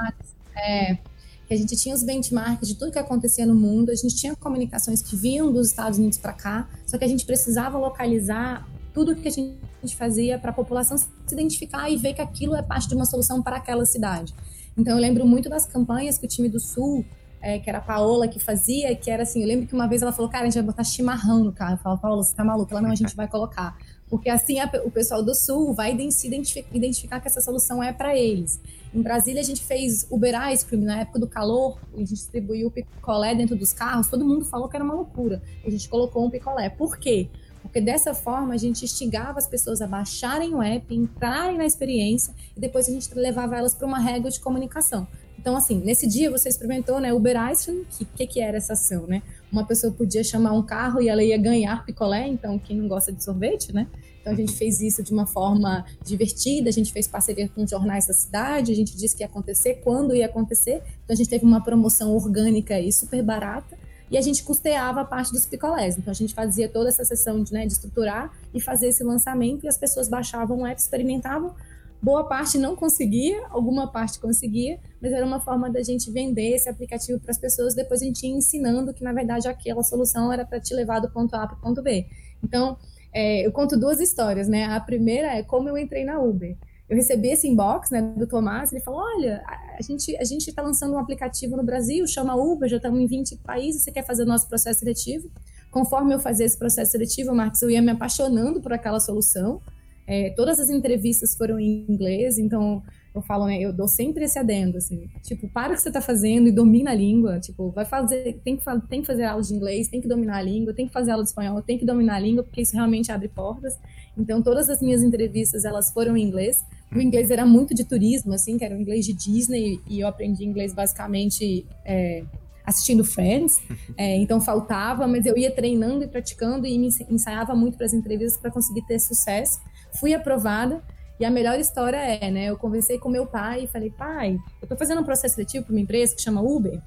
É, 0.56 0.98
que 1.46 1.54
a 1.54 1.56
gente 1.56 1.76
tinha 1.76 1.94
os 1.94 2.02
benchmarks 2.02 2.68
de 2.68 2.74
tudo 2.74 2.92
que 2.92 2.98
acontecia 2.98 3.44
no 3.44 3.54
mundo, 3.54 3.90
a 3.90 3.94
gente 3.94 4.16
tinha 4.16 4.34
comunicações 4.36 5.02
que 5.02 5.16
vinham 5.16 5.52
dos 5.52 5.68
Estados 5.68 5.98
Unidos 5.98 6.18
para 6.18 6.32
cá, 6.32 6.68
só 6.86 6.96
que 6.96 7.04
a 7.04 7.08
gente 7.08 7.26
precisava 7.26 7.76
localizar 7.76 8.66
tudo 8.94 9.16
que 9.16 9.26
a 9.26 9.30
gente 9.30 9.58
fazia 9.96 10.38
para 10.38 10.50
a 10.50 10.54
população 10.54 10.96
se 10.96 11.08
identificar 11.32 11.90
e 11.90 11.96
ver 11.96 12.14
que 12.14 12.22
aquilo 12.22 12.54
é 12.54 12.62
parte 12.62 12.88
de 12.88 12.94
uma 12.94 13.04
solução 13.04 13.42
para 13.42 13.56
aquela 13.56 13.84
cidade. 13.84 14.32
Então 14.78 14.94
eu 14.94 15.00
lembro 15.00 15.26
muito 15.26 15.48
das 15.48 15.66
campanhas 15.66 16.16
que 16.16 16.24
o 16.24 16.28
time 16.28 16.48
do 16.48 16.60
Sul, 16.60 17.04
é, 17.42 17.58
que 17.58 17.68
era 17.68 17.78
a 17.78 17.82
Paola 17.82 18.28
que 18.28 18.38
fazia, 18.38 18.94
que 18.94 19.10
era 19.10 19.24
assim, 19.24 19.42
eu 19.42 19.48
lembro 19.48 19.66
que 19.66 19.74
uma 19.74 19.88
vez 19.88 20.00
ela 20.00 20.12
falou, 20.12 20.30
cara, 20.30 20.44
a 20.44 20.46
gente 20.46 20.54
vai 20.54 20.62
botar 20.62 20.84
chimarrão 20.84 21.42
no 21.42 21.52
carro. 21.52 21.74
Eu 21.74 21.78
falo, 21.78 21.98
Paola, 21.98 22.22
você 22.22 22.34
tá 22.34 22.44
maluca? 22.44 22.72
Ela, 22.72 22.82
não, 22.82 22.90
a 22.90 22.94
gente 22.94 23.14
vai 23.16 23.26
colocar. 23.26 23.76
Porque 24.08 24.30
assim 24.30 24.60
a, 24.60 24.70
o 24.84 24.90
pessoal 24.92 25.24
do 25.24 25.34
Sul 25.34 25.74
vai 25.74 25.96
se 26.12 26.26
identificar, 26.28 26.74
identificar 26.74 27.20
que 27.20 27.26
essa 27.26 27.40
solução 27.40 27.82
é 27.82 27.92
para 27.92 28.16
eles. 28.16 28.60
Em 28.94 29.02
Brasília 29.02 29.40
a 29.40 29.44
gente 29.44 29.64
fez 29.64 30.06
Uber 30.08 30.52
Ice 30.52 30.64
Cream 30.64 30.82
na 30.82 31.00
época 31.00 31.18
do 31.18 31.26
calor, 31.26 31.80
a 31.92 31.98
gente 31.98 32.14
distribuiu 32.14 32.70
picolé 32.70 33.34
dentro 33.34 33.56
dos 33.56 33.72
carros, 33.72 34.06
todo 34.06 34.24
mundo 34.24 34.44
falou 34.44 34.68
que 34.68 34.76
era 34.76 34.84
uma 34.84 34.94
loucura. 34.94 35.42
A 35.66 35.70
gente 35.70 35.88
colocou 35.88 36.24
um 36.24 36.30
picolé. 36.30 36.68
Por 36.70 36.96
quê? 36.96 37.28
Porque 37.64 37.80
dessa 37.80 38.14
forma 38.14 38.52
a 38.52 38.56
gente 38.58 38.84
instigava 38.84 39.38
as 39.38 39.46
pessoas 39.46 39.80
a 39.80 39.86
baixarem 39.86 40.54
o 40.54 40.62
app, 40.62 40.94
entrarem 40.94 41.56
na 41.56 41.64
experiência 41.64 42.32
e 42.54 42.60
depois 42.60 42.88
a 42.88 42.92
gente 42.92 43.12
levava 43.14 43.56
elas 43.56 43.74
para 43.74 43.86
uma 43.86 43.98
régua 43.98 44.30
de 44.30 44.38
comunicação. 44.38 45.08
Então, 45.38 45.56
assim, 45.56 45.78
nesse 45.78 46.06
dia 46.06 46.30
você 46.30 46.48
experimentou, 46.48 47.00
né, 47.00 47.12
Uber 47.12 47.36
Ice, 47.50 47.70
o 47.70 47.84
que, 47.84 48.04
que, 48.04 48.26
que 48.26 48.40
era 48.40 48.58
essa 48.58 48.74
ação, 48.74 49.06
né? 49.06 49.22
Uma 49.50 49.66
pessoa 49.66 49.92
podia 49.92 50.22
chamar 50.22 50.52
um 50.52 50.62
carro 50.62 51.00
e 51.00 51.08
ela 51.08 51.22
ia 51.22 51.36
ganhar 51.36 51.84
picolé, 51.84 52.28
então 52.28 52.58
quem 52.58 52.76
não 52.76 52.86
gosta 52.86 53.12
de 53.12 53.24
sorvete, 53.24 53.72
né? 53.72 53.86
Então 54.20 54.32
a 54.32 54.36
gente 54.36 54.52
fez 54.52 54.80
isso 54.80 55.02
de 55.02 55.12
uma 55.12 55.26
forma 55.26 55.84
divertida, 56.02 56.68
a 56.68 56.72
gente 56.72 56.92
fez 56.92 57.08
parceria 57.08 57.48
com 57.48 57.66
jornais 57.66 58.06
da 58.06 58.14
cidade, 58.14 58.72
a 58.72 58.74
gente 58.74 58.96
disse 58.96 59.16
que 59.16 59.22
ia 59.22 59.26
acontecer, 59.26 59.80
quando 59.82 60.14
ia 60.14 60.26
acontecer. 60.26 60.82
Então 61.04 61.12
a 61.12 61.14
gente 61.14 61.28
teve 61.28 61.44
uma 61.44 61.62
promoção 61.62 62.14
orgânica 62.14 62.78
e 62.78 62.92
super 62.92 63.22
barata 63.22 63.76
e 64.10 64.18
a 64.18 64.20
gente 64.20 64.42
custeava 64.42 65.00
a 65.00 65.04
parte 65.04 65.32
dos 65.32 65.46
picolés. 65.46 65.98
Então 65.98 66.10
a 66.10 66.14
gente 66.14 66.34
fazia 66.34 66.68
toda 66.68 66.88
essa 66.88 67.04
sessão 67.04 67.42
de, 67.42 67.52
né, 67.52 67.66
de 67.66 67.72
estruturar 67.72 68.32
e 68.52 68.60
fazer 68.60 68.88
esse 68.88 69.02
lançamento 69.02 69.64
e 69.64 69.68
as 69.68 69.78
pessoas 69.78 70.08
baixavam 70.08 70.58
o 70.58 70.66
app, 70.66 70.80
experimentavam. 70.80 71.54
Boa 72.02 72.24
parte 72.24 72.58
não 72.58 72.76
conseguia, 72.76 73.46
alguma 73.48 73.90
parte 73.90 74.20
conseguia, 74.20 74.78
mas 75.00 75.10
era 75.12 75.24
uma 75.24 75.40
forma 75.40 75.70
da 75.70 75.82
gente 75.82 76.10
vender 76.10 76.54
esse 76.54 76.68
aplicativo 76.68 77.18
para 77.18 77.30
as 77.30 77.38
pessoas. 77.38 77.74
Depois 77.74 78.02
a 78.02 78.04
gente 78.04 78.26
ia 78.26 78.34
ensinando 78.34 78.92
que 78.92 79.02
na 79.02 79.12
verdade 79.12 79.48
aquela 79.48 79.82
solução 79.82 80.32
era 80.32 80.44
para 80.44 80.60
te 80.60 80.74
levar 80.74 81.00
do 81.00 81.10
ponto 81.10 81.34
A 81.34 81.46
para 81.46 81.56
o 81.56 81.60
ponto 81.60 81.82
B. 81.82 82.06
Então 82.42 82.76
é, 83.12 83.46
eu 83.46 83.52
conto 83.52 83.78
duas 83.78 84.00
histórias, 84.00 84.48
né? 84.48 84.64
A 84.66 84.80
primeira 84.80 85.28
é 85.28 85.42
como 85.42 85.68
eu 85.68 85.78
entrei 85.78 86.04
na 86.04 86.18
Uber. 86.18 86.56
Eu 86.88 86.96
recebi 86.96 87.28
esse 87.28 87.48
inbox 87.48 87.90
né, 87.90 88.02
do 88.02 88.26
Tomás, 88.26 88.72
ele 88.72 88.82
falou: 88.82 89.00
Olha, 89.00 89.42
a 89.46 89.82
gente 89.82 90.16
a 90.16 90.24
gente 90.24 90.48
está 90.48 90.62
lançando 90.62 90.94
um 90.94 90.98
aplicativo 90.98 91.56
no 91.56 91.62
Brasil, 91.62 92.06
chama 92.06 92.34
Uber, 92.34 92.68
já 92.68 92.76
estamos 92.76 93.00
em 93.00 93.06
20 93.06 93.36
países, 93.38 93.82
você 93.82 93.90
quer 93.90 94.04
fazer 94.04 94.24
o 94.24 94.26
nosso 94.26 94.48
processo 94.48 94.80
seletivo? 94.80 95.30
Conforme 95.70 96.14
eu 96.14 96.20
fazia 96.20 96.44
esse 96.46 96.58
processo 96.58 96.92
seletivo, 96.92 97.34
Marcos, 97.34 97.60
eu 97.62 97.70
ia 97.70 97.82
me 97.82 97.90
apaixonando 97.90 98.60
por 98.60 98.72
aquela 98.72 99.00
solução. 99.00 99.60
É, 100.06 100.30
todas 100.36 100.60
as 100.60 100.68
entrevistas 100.68 101.34
foram 101.34 101.58
em 101.58 101.86
inglês, 101.88 102.38
então 102.38 102.82
eu 103.14 103.22
falo, 103.22 103.46
né, 103.46 103.60
eu 103.60 103.72
dou 103.72 103.86
sempre 103.86 104.24
esse 104.24 104.38
adendo, 104.38 104.76
assim, 104.76 105.08
tipo, 105.22 105.48
para 105.48 105.72
o 105.72 105.76
que 105.76 105.82
você 105.82 105.88
está 105.88 106.00
fazendo 106.00 106.48
e 106.48 106.52
domina 106.52 106.90
a 106.90 106.94
língua, 106.94 107.38
tipo, 107.38 107.70
vai 107.70 107.84
fazer, 107.84 108.40
tem 108.44 108.56
que, 108.56 108.64
tem 108.88 109.00
que 109.02 109.06
fazer 109.06 109.22
aula 109.22 109.40
de 109.40 109.54
inglês, 109.54 109.86
tem 109.86 110.00
que 110.00 110.08
dominar 110.08 110.38
a 110.38 110.42
língua, 110.42 110.74
tem 110.74 110.86
que 110.86 110.92
fazer 110.92 111.12
aula 111.12 111.22
de 111.22 111.28
espanhol, 111.28 111.62
tem 111.62 111.78
que 111.78 111.86
dominar 111.86 112.16
a 112.16 112.18
língua, 112.18 112.42
porque 112.42 112.60
isso 112.60 112.74
realmente 112.74 113.12
abre 113.12 113.28
portas. 113.28 113.78
Então, 114.18 114.42
todas 114.42 114.68
as 114.68 114.82
minhas 114.82 115.02
entrevistas, 115.02 115.64
elas 115.64 115.92
foram 115.92 116.16
em 116.16 116.22
inglês. 116.24 116.64
O 116.92 117.00
inglês 117.00 117.30
era 117.30 117.46
muito 117.46 117.72
de 117.72 117.84
turismo, 117.84 118.32
assim, 118.32 118.58
que 118.58 118.64
era 118.64 118.74
o 118.74 118.80
inglês 118.80 119.06
de 119.06 119.12
Disney, 119.12 119.80
e 119.88 120.00
eu 120.00 120.08
aprendi 120.08 120.44
inglês 120.44 120.74
basicamente 120.74 121.64
é, 121.84 122.24
assistindo 122.66 123.04
Friends, 123.04 123.60
é, 123.96 124.16
então 124.16 124.40
faltava, 124.40 125.06
mas 125.06 125.24
eu 125.24 125.38
ia 125.38 125.52
treinando 125.52 126.02
e 126.02 126.08
praticando 126.08 126.66
e 126.66 126.76
me 126.76 126.88
ensaiava 127.08 127.54
muito 127.54 127.76
para 127.76 127.86
as 127.86 127.92
entrevistas 127.92 128.40
para 128.40 128.50
conseguir 128.50 128.82
ter 128.86 128.98
sucesso. 128.98 129.60
Fui 130.00 130.12
aprovada, 130.12 130.82
e 131.18 131.24
a 131.24 131.30
melhor 131.30 131.58
história 131.58 131.96
é, 131.96 132.30
né? 132.30 132.46
Eu 132.46 132.56
conversei 132.56 132.98
com 132.98 133.08
meu 133.08 133.26
pai 133.26 133.64
e 133.64 133.66
falei, 133.66 133.90
pai, 133.90 134.36
eu 134.60 134.68
tô 134.68 134.76
fazendo 134.76 135.00
um 135.00 135.04
processo 135.04 135.34
seletivo 135.34 135.64
para 135.64 135.72
uma 135.72 135.80
empresa 135.80 136.14
que 136.14 136.22
chama 136.22 136.42
Uber. 136.42 136.80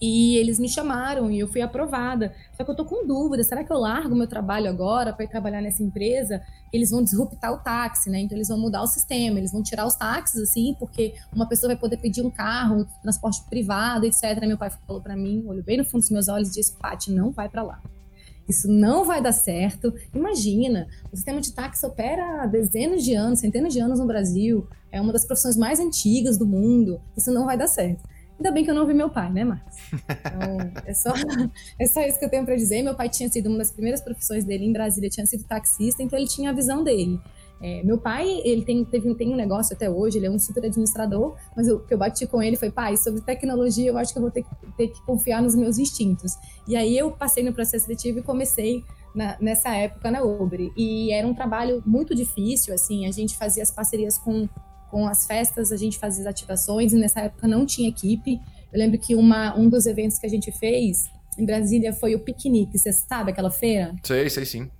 E 0.00 0.36
eles 0.36 0.60
me 0.60 0.68
chamaram 0.68 1.28
e 1.28 1.40
eu 1.40 1.48
fui 1.48 1.60
aprovada. 1.60 2.32
Só 2.56 2.62
que 2.62 2.70
eu 2.70 2.76
tô 2.76 2.84
com 2.84 3.04
dúvida, 3.04 3.42
será 3.42 3.64
que 3.64 3.72
eu 3.72 3.78
largo 3.78 4.14
meu 4.14 4.28
trabalho 4.28 4.70
agora 4.70 5.12
para 5.12 5.24
ir 5.24 5.28
trabalhar 5.28 5.60
nessa 5.60 5.82
empresa? 5.82 6.40
Eles 6.72 6.90
vão 6.90 7.02
disruptar 7.02 7.52
o 7.52 7.58
táxi, 7.58 8.08
né? 8.08 8.20
Então 8.20 8.38
eles 8.38 8.46
vão 8.46 8.58
mudar 8.58 8.82
o 8.82 8.86
sistema, 8.86 9.38
eles 9.38 9.50
vão 9.50 9.60
tirar 9.60 9.86
os 9.86 9.96
táxis 9.96 10.40
assim, 10.40 10.76
porque 10.78 11.14
uma 11.34 11.48
pessoa 11.48 11.72
vai 11.72 11.80
poder 11.80 11.96
pedir 11.96 12.22
um 12.24 12.30
carro, 12.30 12.86
transporte 13.02 13.42
privado, 13.50 14.06
etc. 14.06 14.40
Meu 14.42 14.56
pai 14.56 14.70
falou 14.86 15.02
para 15.02 15.16
mim, 15.16 15.44
olhou 15.46 15.64
bem 15.64 15.78
no 15.78 15.84
fundo 15.84 16.02
dos 16.02 16.10
meus 16.10 16.28
olhos 16.28 16.50
e 16.50 16.52
disse: 16.52 16.76
"Pati, 16.78 17.10
não 17.10 17.32
vai 17.32 17.48
para 17.48 17.64
lá". 17.64 17.82
Isso 18.48 18.66
não 18.66 19.04
vai 19.04 19.22
dar 19.22 19.32
certo. 19.32 19.92
Imagina, 20.14 20.88
o 21.12 21.16
sistema 21.16 21.40
de 21.40 21.52
táxi 21.52 21.84
opera 21.84 22.42
há 22.42 22.46
dezenas 22.46 23.04
de 23.04 23.14
anos, 23.14 23.40
centenas 23.40 23.72
de 23.72 23.80
anos 23.80 23.98
no 23.98 24.06
Brasil. 24.06 24.66
É 24.90 25.00
uma 25.00 25.12
das 25.12 25.24
profissões 25.24 25.56
mais 25.56 25.78
antigas 25.78 26.38
do 26.38 26.46
mundo. 26.46 27.00
Isso 27.16 27.30
não 27.30 27.44
vai 27.44 27.58
dar 27.58 27.66
certo. 27.66 28.02
Ainda 28.38 28.52
bem 28.52 28.64
que 28.64 28.70
eu 28.70 28.74
não 28.74 28.86
vi 28.86 28.94
meu 28.94 29.10
pai, 29.10 29.32
né, 29.32 29.44
Marcos? 29.44 29.76
Então, 29.92 30.82
é 30.86 30.94
só, 30.94 31.12
é 31.78 31.86
só 31.86 32.00
isso 32.02 32.18
que 32.20 32.24
eu 32.24 32.30
tenho 32.30 32.44
para 32.44 32.54
dizer. 32.54 32.82
Meu 32.82 32.94
pai 32.94 33.08
tinha 33.08 33.28
sido 33.28 33.48
uma 33.48 33.58
das 33.58 33.72
primeiras 33.72 34.00
profissões 34.00 34.44
dele 34.44 34.64
em 34.64 34.72
Brasília, 34.72 35.10
tinha 35.10 35.26
sido 35.26 35.42
taxista, 35.42 36.02
então 36.02 36.16
ele 36.16 36.28
tinha 36.28 36.50
a 36.50 36.52
visão 36.52 36.84
dele. 36.84 37.20
É, 37.60 37.82
meu 37.82 37.98
pai, 37.98 38.40
ele 38.44 38.64
tem, 38.64 38.84
teve, 38.84 39.12
tem 39.14 39.32
um 39.32 39.36
negócio 39.36 39.74
até 39.74 39.90
hoje, 39.90 40.18
ele 40.18 40.26
é 40.26 40.30
um 40.30 40.38
super 40.38 40.64
administrador, 40.64 41.36
mas 41.56 41.68
o 41.68 41.80
que 41.80 41.92
eu 41.92 41.98
bati 41.98 42.26
com 42.26 42.40
ele 42.42 42.56
foi, 42.56 42.70
pai, 42.70 42.96
sobre 42.96 43.20
tecnologia 43.20 43.88
eu 43.88 43.98
acho 43.98 44.12
que 44.12 44.18
eu 44.18 44.22
vou 44.22 44.30
ter, 44.30 44.44
ter 44.76 44.88
que 44.88 45.02
confiar 45.02 45.42
nos 45.42 45.54
meus 45.54 45.78
instintos. 45.78 46.34
E 46.66 46.76
aí 46.76 46.96
eu 46.96 47.10
passei 47.10 47.42
no 47.42 47.52
processo 47.52 47.86
seletivo 47.86 48.20
e 48.20 48.22
comecei 48.22 48.84
na, 49.14 49.36
nessa 49.40 49.74
época 49.74 50.10
na 50.10 50.22
Uber. 50.22 50.70
E 50.76 51.12
era 51.12 51.26
um 51.26 51.34
trabalho 51.34 51.82
muito 51.84 52.14
difícil, 52.14 52.72
assim, 52.72 53.06
a 53.06 53.10
gente 53.10 53.36
fazia 53.36 53.62
as 53.62 53.72
parcerias 53.72 54.16
com, 54.18 54.48
com 54.90 55.08
as 55.08 55.26
festas, 55.26 55.72
a 55.72 55.76
gente 55.76 55.98
fazia 55.98 56.22
as 56.22 56.28
ativações, 56.28 56.92
e 56.92 56.96
nessa 56.96 57.22
época 57.22 57.48
não 57.48 57.66
tinha 57.66 57.88
equipe. 57.88 58.40
Eu 58.72 58.78
lembro 58.78 58.98
que 58.98 59.16
uma, 59.16 59.58
um 59.58 59.68
dos 59.68 59.86
eventos 59.86 60.18
que 60.18 60.26
a 60.26 60.30
gente 60.30 60.52
fez 60.52 61.10
em 61.36 61.44
Brasília 61.44 61.92
foi 61.92 62.14
o 62.14 62.20
piquenique, 62.20 62.78
você 62.78 62.92
sabe 62.92 63.30
aquela 63.30 63.50
feira? 63.50 63.94
Sei, 64.04 64.28
sei 64.28 64.44
sim. 64.44 64.70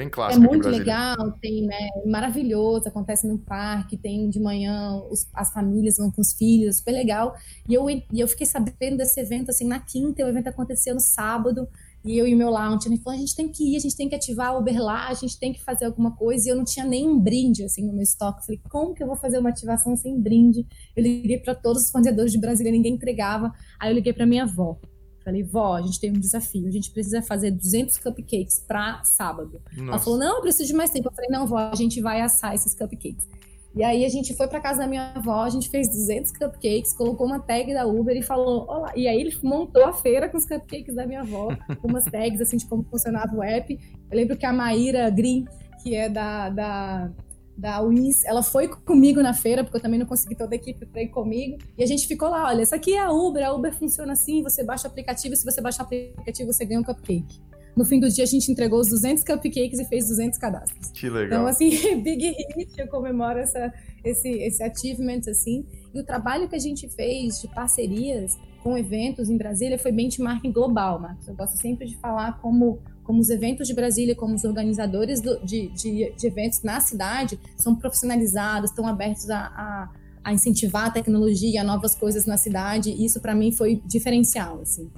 Bem 0.00 0.06
É 0.06 0.10
clássico 0.10 0.40
muito 0.40 0.66
legal, 0.68 1.32
tem, 1.40 1.66
né, 1.66 1.88
maravilhoso, 2.06 2.88
acontece 2.88 3.26
no 3.28 3.38
parque, 3.38 3.96
tem 3.98 4.30
de 4.30 4.40
manhã 4.40 4.96
os- 5.10 5.28
as 5.34 5.52
famílias 5.52 5.98
vão 5.98 6.10
com 6.10 6.20
os 6.22 6.32
filhos, 6.32 6.78
super 6.78 6.92
legal. 6.92 7.34
E 7.68 7.74
eu, 7.74 7.88
e 7.90 8.04
eu 8.14 8.26
fiquei 8.26 8.46
sabendo 8.46 8.96
desse 8.96 9.20
evento 9.20 9.50
assim 9.50 9.66
na 9.66 9.78
quinta, 9.80 10.24
o 10.24 10.28
evento 10.28 10.48
acontecia 10.48 10.94
no 10.94 11.00
sábado, 11.00 11.68
e 12.02 12.16
eu 12.16 12.26
e 12.26 12.34
o 12.34 12.36
meu 12.38 12.48
lounge, 12.48 12.88
ele 12.88 12.96
falou, 12.96 13.18
a 13.18 13.20
gente 13.20 13.36
tem 13.36 13.48
que 13.48 13.74
ir, 13.74 13.76
a 13.76 13.80
gente 13.80 13.94
tem 13.94 14.08
que 14.08 14.14
ativar 14.14 14.54
o 14.54 14.60
Uber 14.60 14.82
lá, 14.82 15.08
a 15.08 15.14
gente 15.14 15.38
tem 15.38 15.52
que 15.52 15.62
fazer 15.62 15.84
alguma 15.84 16.16
coisa, 16.16 16.48
e 16.48 16.50
eu 16.52 16.56
não 16.56 16.64
tinha 16.64 16.86
nem 16.86 17.06
um 17.06 17.18
brinde 17.20 17.62
assim 17.62 17.86
no 17.86 17.92
meu 17.92 18.02
estoque. 18.02 18.40
Eu 18.40 18.44
falei, 18.46 18.60
como 18.70 18.94
que 18.94 19.02
eu 19.02 19.06
vou 19.06 19.16
fazer 19.16 19.38
uma 19.38 19.50
ativação 19.50 19.94
sem 19.96 20.18
brinde? 20.18 20.66
Eu 20.96 21.02
liguei 21.02 21.38
para 21.38 21.54
todos 21.54 21.82
os 21.84 21.90
fornecedores 21.90 22.32
de 22.32 22.38
Brasília, 22.38 22.72
ninguém 22.72 22.94
entregava. 22.94 23.52
Aí 23.78 23.90
eu 23.90 23.94
liguei 23.94 24.12
para 24.14 24.24
minha 24.24 24.44
avó. 24.44 24.78
Falei, 25.24 25.42
vó, 25.42 25.76
a 25.76 25.82
gente 25.82 26.00
tem 26.00 26.10
um 26.10 26.18
desafio, 26.18 26.66
a 26.66 26.70
gente 26.70 26.90
precisa 26.90 27.20
fazer 27.20 27.50
200 27.50 27.98
cupcakes 27.98 28.64
para 28.66 29.02
sábado. 29.04 29.60
Ela 29.76 29.86
Nossa. 29.86 30.04
falou, 30.04 30.18
não, 30.18 30.36
eu 30.36 30.40
preciso 30.40 30.68
de 30.68 30.74
mais 30.74 30.90
tempo. 30.90 31.08
Eu 31.08 31.12
falei, 31.12 31.30
não, 31.30 31.46
vó, 31.46 31.58
a 31.58 31.74
gente 31.74 32.00
vai 32.00 32.20
assar 32.20 32.54
esses 32.54 32.74
cupcakes. 32.74 33.28
E 33.74 33.84
aí 33.84 34.04
a 34.04 34.08
gente 34.08 34.34
foi 34.34 34.48
para 34.48 34.60
casa 34.60 34.80
da 34.80 34.86
minha 34.86 35.12
avó, 35.14 35.42
a 35.42 35.48
gente 35.48 35.68
fez 35.68 35.88
200 35.88 36.32
cupcakes, 36.32 36.92
colocou 36.92 37.26
uma 37.26 37.38
tag 37.38 37.72
da 37.72 37.86
Uber 37.86 38.16
e 38.16 38.22
falou, 38.22 38.66
olá. 38.68 38.92
E 38.96 39.06
aí 39.06 39.20
ele 39.20 39.36
montou 39.42 39.84
a 39.84 39.92
feira 39.92 40.28
com 40.28 40.36
os 40.36 40.44
cupcakes 40.44 40.94
da 40.94 41.06
minha 41.06 41.20
avó, 41.20 41.48
com 41.80 41.88
umas 41.88 42.04
tags 42.04 42.40
assim 42.40 42.56
de 42.56 42.66
como 42.66 42.82
funcionava 42.82 43.34
o 43.34 43.42
app. 43.42 43.78
Eu 44.10 44.16
lembro 44.16 44.36
que 44.36 44.44
a 44.44 44.52
Maíra 44.52 45.08
Green, 45.10 45.44
que 45.82 45.94
é 45.94 46.08
da, 46.08 46.50
da, 46.50 47.10
da 47.56 47.80
Wiz, 47.80 48.24
ela 48.24 48.42
foi 48.42 48.68
comigo 48.68 49.22
na 49.22 49.34
feira, 49.34 49.62
porque 49.62 49.76
eu 49.76 49.82
também 49.82 49.98
não 49.98 50.06
consegui 50.06 50.34
toda 50.34 50.54
a 50.54 50.56
equipe 50.56 50.86
para 50.86 51.02
ir 51.02 51.08
comigo. 51.08 51.58
E 51.76 51.82
a 51.82 51.86
gente 51.86 52.06
ficou 52.06 52.28
lá, 52.28 52.46
olha, 52.46 52.62
essa 52.62 52.76
aqui 52.76 52.94
é 52.94 53.00
a 53.00 53.10
Uber, 53.10 53.46
a 53.46 53.52
Uber 53.52 53.72
funciona 53.74 54.12
assim, 54.12 54.42
você 54.42 54.64
baixa 54.64 54.88
o 54.88 54.90
aplicativo, 54.90 55.36
se 55.36 55.44
você 55.44 55.60
baixar 55.60 55.82
o 55.82 55.86
aplicativo, 55.86 56.52
você 56.52 56.64
ganha 56.64 56.80
um 56.80 56.84
cupcake. 56.84 57.40
No 57.76 57.84
fim 57.84 58.00
do 58.00 58.08
dia, 58.08 58.24
a 58.24 58.26
gente 58.26 58.50
entregou 58.50 58.80
os 58.80 58.88
200 58.88 59.22
cupcakes 59.24 59.78
e 59.78 59.84
fez 59.84 60.08
200 60.08 60.38
cadastros. 60.38 60.90
Que 60.90 61.08
legal. 61.08 61.26
Então, 61.26 61.46
assim, 61.46 61.70
Big 62.02 62.34
Hit, 62.56 62.78
eu 62.78 62.88
comemoro 62.88 63.38
essa, 63.38 63.72
esse, 64.04 64.28
esse 64.28 64.62
achievement, 64.62 65.20
assim. 65.28 65.64
E 65.94 66.00
o 66.00 66.04
trabalho 66.04 66.48
que 66.48 66.56
a 66.56 66.58
gente 66.58 66.88
fez 66.88 67.40
de 67.40 67.48
parcerias 67.48 68.36
com 68.62 68.76
eventos 68.76 69.30
em 69.30 69.36
Brasília 69.36 69.78
foi 69.78 69.92
benchmarking 69.92 70.52
global, 70.52 71.00
Marcos. 71.00 71.26
Eu 71.28 71.34
gosto 71.34 71.56
sempre 71.56 71.86
de 71.86 71.96
falar 71.96 72.38
como, 72.40 72.80
como 73.04 73.20
os 73.20 73.30
eventos 73.30 73.66
de 73.66 73.74
Brasília, 73.74 74.14
como 74.14 74.34
os 74.34 74.44
organizadores 74.44 75.20
do- 75.20 75.38
de, 75.44 75.68
de, 75.68 76.12
de 76.16 76.26
eventos 76.26 76.62
na 76.62 76.80
cidade 76.80 77.38
são 77.56 77.74
profissionalizados, 77.74 78.70
estão 78.70 78.86
abertos 78.86 79.28
a, 79.30 79.38
a, 79.38 79.88
a 80.24 80.32
incentivar 80.32 80.86
a 80.86 80.90
tecnologia, 80.90 81.60
a 81.60 81.64
novas 81.64 81.94
coisas 81.94 82.26
na 82.26 82.36
cidade. 82.36 82.90
Isso, 83.04 83.20
para 83.20 83.34
mim, 83.34 83.50
foi 83.52 83.80
diferencial, 83.86 84.60
assim. 84.62 84.90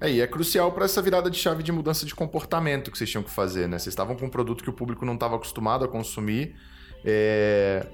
É, 0.00 0.10
e 0.10 0.20
é 0.20 0.26
crucial 0.26 0.72
para 0.72 0.84
essa 0.86 1.02
virada 1.02 1.28
de 1.30 1.36
chave 1.36 1.62
de 1.62 1.70
mudança 1.72 2.06
de 2.06 2.14
comportamento 2.14 2.90
que 2.90 2.96
vocês 2.96 3.10
tinham 3.10 3.22
que 3.22 3.30
fazer, 3.30 3.68
né? 3.68 3.78
Vocês 3.78 3.92
estavam 3.92 4.16
com 4.16 4.26
um 4.26 4.30
produto 4.30 4.62
que 4.64 4.70
o 4.70 4.72
público 4.72 5.04
não 5.04 5.14
estava 5.14 5.36
acostumado 5.36 5.84
a 5.84 5.88
consumir. 5.88 6.54
é, 7.04 7.86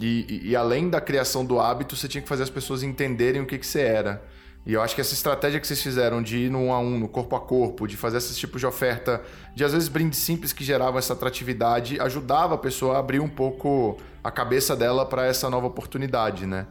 E, 0.00 0.24
e- 0.28 0.48
e 0.50 0.56
além 0.56 0.88
da 0.88 1.00
criação 1.02 1.44
do 1.44 1.60
hábito, 1.60 1.94
você 1.94 2.08
tinha 2.08 2.22
que 2.22 2.28
fazer 2.28 2.42
as 2.44 2.50
pessoas 2.50 2.82
entenderem 2.82 3.42
o 3.42 3.46
que, 3.46 3.58
que 3.58 3.66
você 3.66 3.80
era. 3.82 4.24
E 4.64 4.74
eu 4.74 4.82
acho 4.82 4.94
que 4.94 5.00
essa 5.00 5.12
estratégia 5.12 5.58
que 5.58 5.66
vocês 5.66 5.82
fizeram 5.82 6.22
de 6.22 6.38
ir 6.38 6.50
no 6.50 6.60
um 6.60 6.72
a 6.72 6.78
um, 6.78 6.98
no 6.98 7.08
corpo 7.08 7.34
a 7.34 7.40
corpo, 7.40 7.86
de 7.86 7.96
fazer 7.96 8.18
esses 8.18 8.36
tipos 8.36 8.60
de 8.60 8.66
oferta, 8.66 9.20
de 9.54 9.64
às 9.64 9.72
vezes 9.72 9.88
brindes 9.88 10.20
simples 10.20 10.52
que 10.52 10.62
geravam 10.62 10.98
essa 10.98 11.14
atratividade, 11.14 12.00
ajudava 12.00 12.54
a 12.54 12.58
pessoa 12.58 12.96
a 12.96 12.98
abrir 13.00 13.20
um 13.20 13.28
pouco 13.28 13.96
a 14.22 14.30
cabeça 14.30 14.76
dela 14.76 15.04
para 15.04 15.26
essa 15.26 15.50
nova 15.50 15.66
oportunidade, 15.66 16.46
né? 16.46 16.66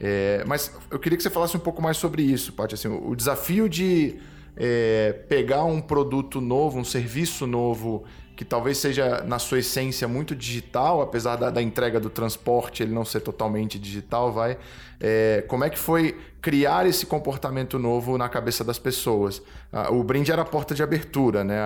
É, 0.00 0.44
mas 0.46 0.72
eu 0.90 0.98
queria 0.98 1.16
que 1.16 1.22
você 1.22 1.30
falasse 1.30 1.56
um 1.56 1.60
pouco 1.60 1.80
mais 1.80 1.96
sobre 1.96 2.22
isso, 2.22 2.52
Paty. 2.52 2.74
Assim, 2.74 2.88
o 2.88 3.10
o 3.10 3.16
desafio 3.16 3.68
de 3.68 4.18
é, 4.56 5.12
pegar 5.28 5.64
um 5.64 5.80
produto 5.80 6.40
novo, 6.40 6.78
um 6.78 6.84
serviço 6.84 7.46
novo 7.46 8.04
que 8.36 8.44
talvez 8.44 8.76
seja 8.76 9.22
na 9.22 9.38
sua 9.38 9.60
essência 9.60 10.06
muito 10.06 10.36
digital, 10.36 11.00
apesar 11.00 11.36
da, 11.36 11.48
da 11.48 11.62
entrega 11.62 11.98
do 11.98 12.10
transporte 12.10 12.82
ele 12.82 12.92
não 12.92 13.04
ser 13.04 13.20
totalmente 13.20 13.78
digital, 13.78 14.30
vai. 14.30 14.58
É, 15.00 15.42
como 15.48 15.64
é 15.64 15.70
que 15.70 15.78
foi 15.78 16.18
criar 16.42 16.86
esse 16.86 17.06
comportamento 17.06 17.78
novo 17.78 18.18
na 18.18 18.28
cabeça 18.28 18.62
das 18.62 18.78
pessoas? 18.78 19.42
Ah, 19.72 19.90
o 19.90 20.04
brinde 20.04 20.30
era 20.30 20.42
a 20.42 20.44
porta 20.44 20.74
de 20.74 20.82
abertura, 20.82 21.42
né? 21.42 21.58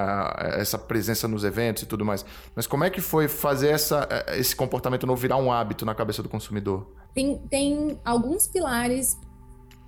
essa 0.59 0.79
presença 0.79 1.27
nos 1.27 1.43
eventos 1.43 1.83
e 1.83 1.87
tudo 1.87 2.05
mais. 2.05 2.25
Mas 2.55 2.69
como 2.69 2.85
é 2.85 2.91
que 2.91 3.01
foi 3.01 3.27
fazer 3.27 3.71
essa, 3.71 4.09
esse 4.37 4.55
comportamento 4.55 5.07
novo 5.07 5.21
virar 5.21 5.39
um 5.39 5.53
hábito 5.53 5.85
na 5.85 5.95
cabeça 5.95 6.23
do 6.23 6.29
consumidor? 6.29 6.89
Tem, 7.13 7.37
tem 7.51 8.01
alguns 8.05 8.47
pilares 8.47 9.19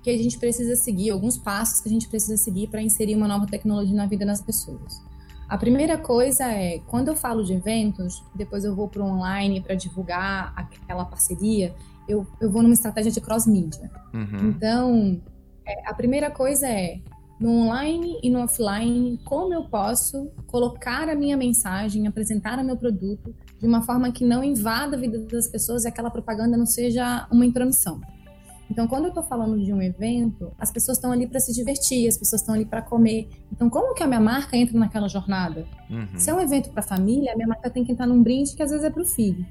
que 0.03 0.09
a 0.09 0.17
gente 0.17 0.37
precisa 0.37 0.75
seguir, 0.75 1.09
alguns 1.09 1.37
passos 1.37 1.79
que 1.79 1.87
a 1.87 1.91
gente 1.91 2.09
precisa 2.09 2.35
seguir 2.35 2.67
para 2.67 2.81
inserir 2.81 3.15
uma 3.15 3.27
nova 3.27 3.47
tecnologia 3.47 3.95
na 3.95 4.05
vida 4.05 4.25
das 4.25 4.41
pessoas. 4.41 5.01
A 5.47 5.57
primeira 5.57 5.97
coisa 5.97 6.43
é, 6.45 6.79
quando 6.87 7.07
eu 7.07 7.15
falo 7.15 7.43
de 7.43 7.53
eventos, 7.53 8.23
depois 8.35 8.65
eu 8.65 8.75
vou 8.75 8.89
para 8.89 9.01
o 9.01 9.05
online 9.05 9.61
para 9.61 9.75
divulgar 9.75 10.53
aquela 10.55 11.05
parceria, 11.05 11.73
eu, 12.07 12.27
eu 12.41 12.51
vou 12.51 12.61
numa 12.61 12.73
estratégia 12.73 13.11
de 13.11 13.21
cross-mídia. 13.21 13.89
Uhum. 14.13 14.49
Então, 14.49 15.21
é, 15.65 15.89
a 15.89 15.93
primeira 15.93 16.29
coisa 16.29 16.67
é, 16.67 16.99
no 17.39 17.49
online 17.49 18.19
e 18.21 18.29
no 18.29 18.41
offline, 18.43 19.19
como 19.23 19.53
eu 19.53 19.63
posso 19.65 20.31
colocar 20.47 21.07
a 21.07 21.15
minha 21.15 21.37
mensagem, 21.37 22.07
apresentar 22.07 22.59
o 22.59 22.63
meu 22.63 22.75
produto 22.75 23.33
de 23.59 23.65
uma 23.65 23.81
forma 23.81 24.11
que 24.11 24.25
não 24.25 24.43
invada 24.43 24.97
a 24.97 24.99
vida 24.99 25.19
das 25.19 25.47
pessoas 25.47 25.85
e 25.85 25.87
aquela 25.87 26.09
propaganda 26.09 26.57
não 26.57 26.65
seja 26.65 27.27
uma 27.31 27.45
intromissão. 27.45 28.01
Então, 28.73 28.87
quando 28.87 29.03
eu 29.03 29.09
estou 29.09 29.21
falando 29.21 29.63
de 29.63 29.71
um 29.71 29.79
evento, 29.79 30.51
as 30.57 30.71
pessoas 30.71 30.97
estão 30.97 31.11
ali 31.11 31.27
para 31.27 31.39
se 31.39 31.53
divertir, 31.53 32.07
as 32.07 32.17
pessoas 32.17 32.41
estão 32.41 32.55
ali 32.55 32.65
para 32.65 32.81
comer. 32.81 33.29
Então, 33.51 33.69
como 33.69 33.93
que 33.93 34.01
a 34.01 34.07
minha 34.07 34.19
marca 34.19 34.57
entra 34.57 34.75
naquela 34.79 35.07
jornada? 35.07 35.63
Uhum. 35.87 36.17
Se 36.17 36.31
é 36.31 36.33
um 36.33 36.39
evento 36.39 36.71
para 36.71 36.81
família, 36.81 37.33
a 37.33 37.35
minha 37.35 37.47
marca 37.47 37.69
tem 37.69 37.83
que 37.83 37.91
entrar 37.91 38.07
num 38.07 38.23
brinde 38.23 38.55
que 38.55 38.63
às 38.63 38.71
vezes 38.71 38.83
é 38.83 38.89
para 38.89 39.03
o 39.03 39.05
filho. 39.05 39.45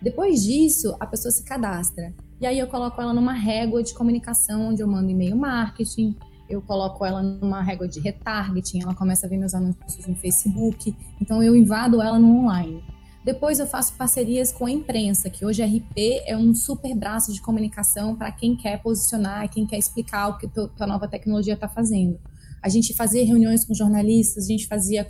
Depois 0.00 0.44
disso, 0.44 0.94
a 1.00 1.04
pessoa 1.04 1.32
se 1.32 1.42
cadastra. 1.42 2.14
E 2.40 2.46
aí 2.46 2.60
eu 2.60 2.68
coloco 2.68 3.02
ela 3.02 3.12
numa 3.12 3.32
régua 3.32 3.82
de 3.82 3.92
comunicação, 3.92 4.68
onde 4.68 4.80
eu 4.80 4.86
mando 4.86 5.10
e-mail 5.10 5.36
marketing, 5.36 6.14
eu 6.48 6.62
coloco 6.62 7.04
ela 7.04 7.20
numa 7.20 7.60
régua 7.62 7.88
de 7.88 7.98
retargeting, 7.98 8.82
ela 8.82 8.94
começa 8.94 9.26
a 9.26 9.28
ver 9.28 9.36
meus 9.36 9.52
anúncios 9.52 10.06
no 10.06 10.14
Facebook, 10.14 10.94
então 11.20 11.42
eu 11.42 11.56
invado 11.56 12.00
ela 12.00 12.20
no 12.20 12.44
online. 12.44 12.84
Depois 13.24 13.58
eu 13.58 13.66
faço 13.66 13.92
parcerias 13.94 14.50
com 14.50 14.64
a 14.64 14.70
imprensa, 14.70 15.28
que 15.28 15.44
hoje 15.44 15.62
a 15.62 15.66
RP 15.66 16.22
é 16.24 16.36
um 16.36 16.54
super 16.54 16.94
braço 16.94 17.32
de 17.32 17.40
comunicação 17.40 18.16
para 18.16 18.32
quem 18.32 18.56
quer 18.56 18.82
posicionar, 18.82 19.48
quem 19.50 19.66
quer 19.66 19.78
explicar 19.78 20.28
o 20.28 20.38
que 20.38 20.48
a 20.78 20.86
nova 20.86 21.06
tecnologia 21.06 21.54
está 21.54 21.68
fazendo. 21.68 22.18
A 22.62 22.68
gente 22.68 22.92
fazia 22.94 23.24
reuniões 23.24 23.64
com 23.64 23.74
jornalistas, 23.74 24.44
a 24.44 24.48
gente 24.48 24.66
fazia 24.66 25.06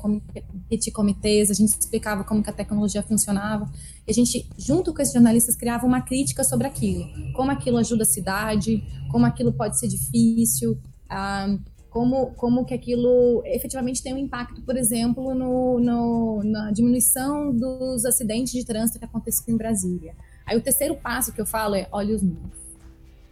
petit 0.69 0.91
comitês, 0.93 1.51
a 1.51 1.55
gente 1.55 1.69
explicava 1.69 2.23
como 2.23 2.43
que 2.43 2.51
a 2.51 2.53
tecnologia 2.53 3.03
funcionava. 3.03 3.69
E 4.07 4.11
a 4.11 4.15
gente, 4.15 4.49
junto 4.57 4.95
com 4.95 5.03
esses 5.03 5.13
jornalistas, 5.13 5.57
criava 5.57 5.85
uma 5.85 6.01
crítica 6.01 6.45
sobre 6.45 6.69
aquilo. 6.69 7.05
Como 7.33 7.51
aquilo 7.51 7.77
ajuda 7.77 8.05
a 8.05 8.07
cidade, 8.07 8.85
como 9.11 9.27
aquilo 9.27 9.53
pode 9.53 9.79
ser 9.81 9.89
difícil, 9.89 10.79
ah, 11.09 11.59
como, 11.91 12.33
como 12.35 12.65
que 12.65 12.73
aquilo 12.73 13.43
efetivamente 13.45 14.03
tem 14.03 14.15
um 14.15 14.19
impacto, 14.19 14.63
por 14.63 14.77
exemplo, 14.77 15.35
no, 15.35 15.81
no, 15.81 16.43
na 16.45 16.71
diminuição 16.71 17.53
dos 17.53 18.05
acidentes 18.05 18.53
de 18.53 18.65
trânsito 18.65 18.99
que 18.99 19.05
acontecem 19.05 19.53
em 19.53 19.57
Brasília. 19.57 20.15
Aí 20.47 20.57
o 20.57 20.61
terceiro 20.61 20.95
passo 20.95 21.33
que 21.33 21.41
eu 21.41 21.47
falo 21.47 21.75
é 21.75 21.89
olhe 21.91 22.15
os 22.15 22.23
números. 22.23 22.61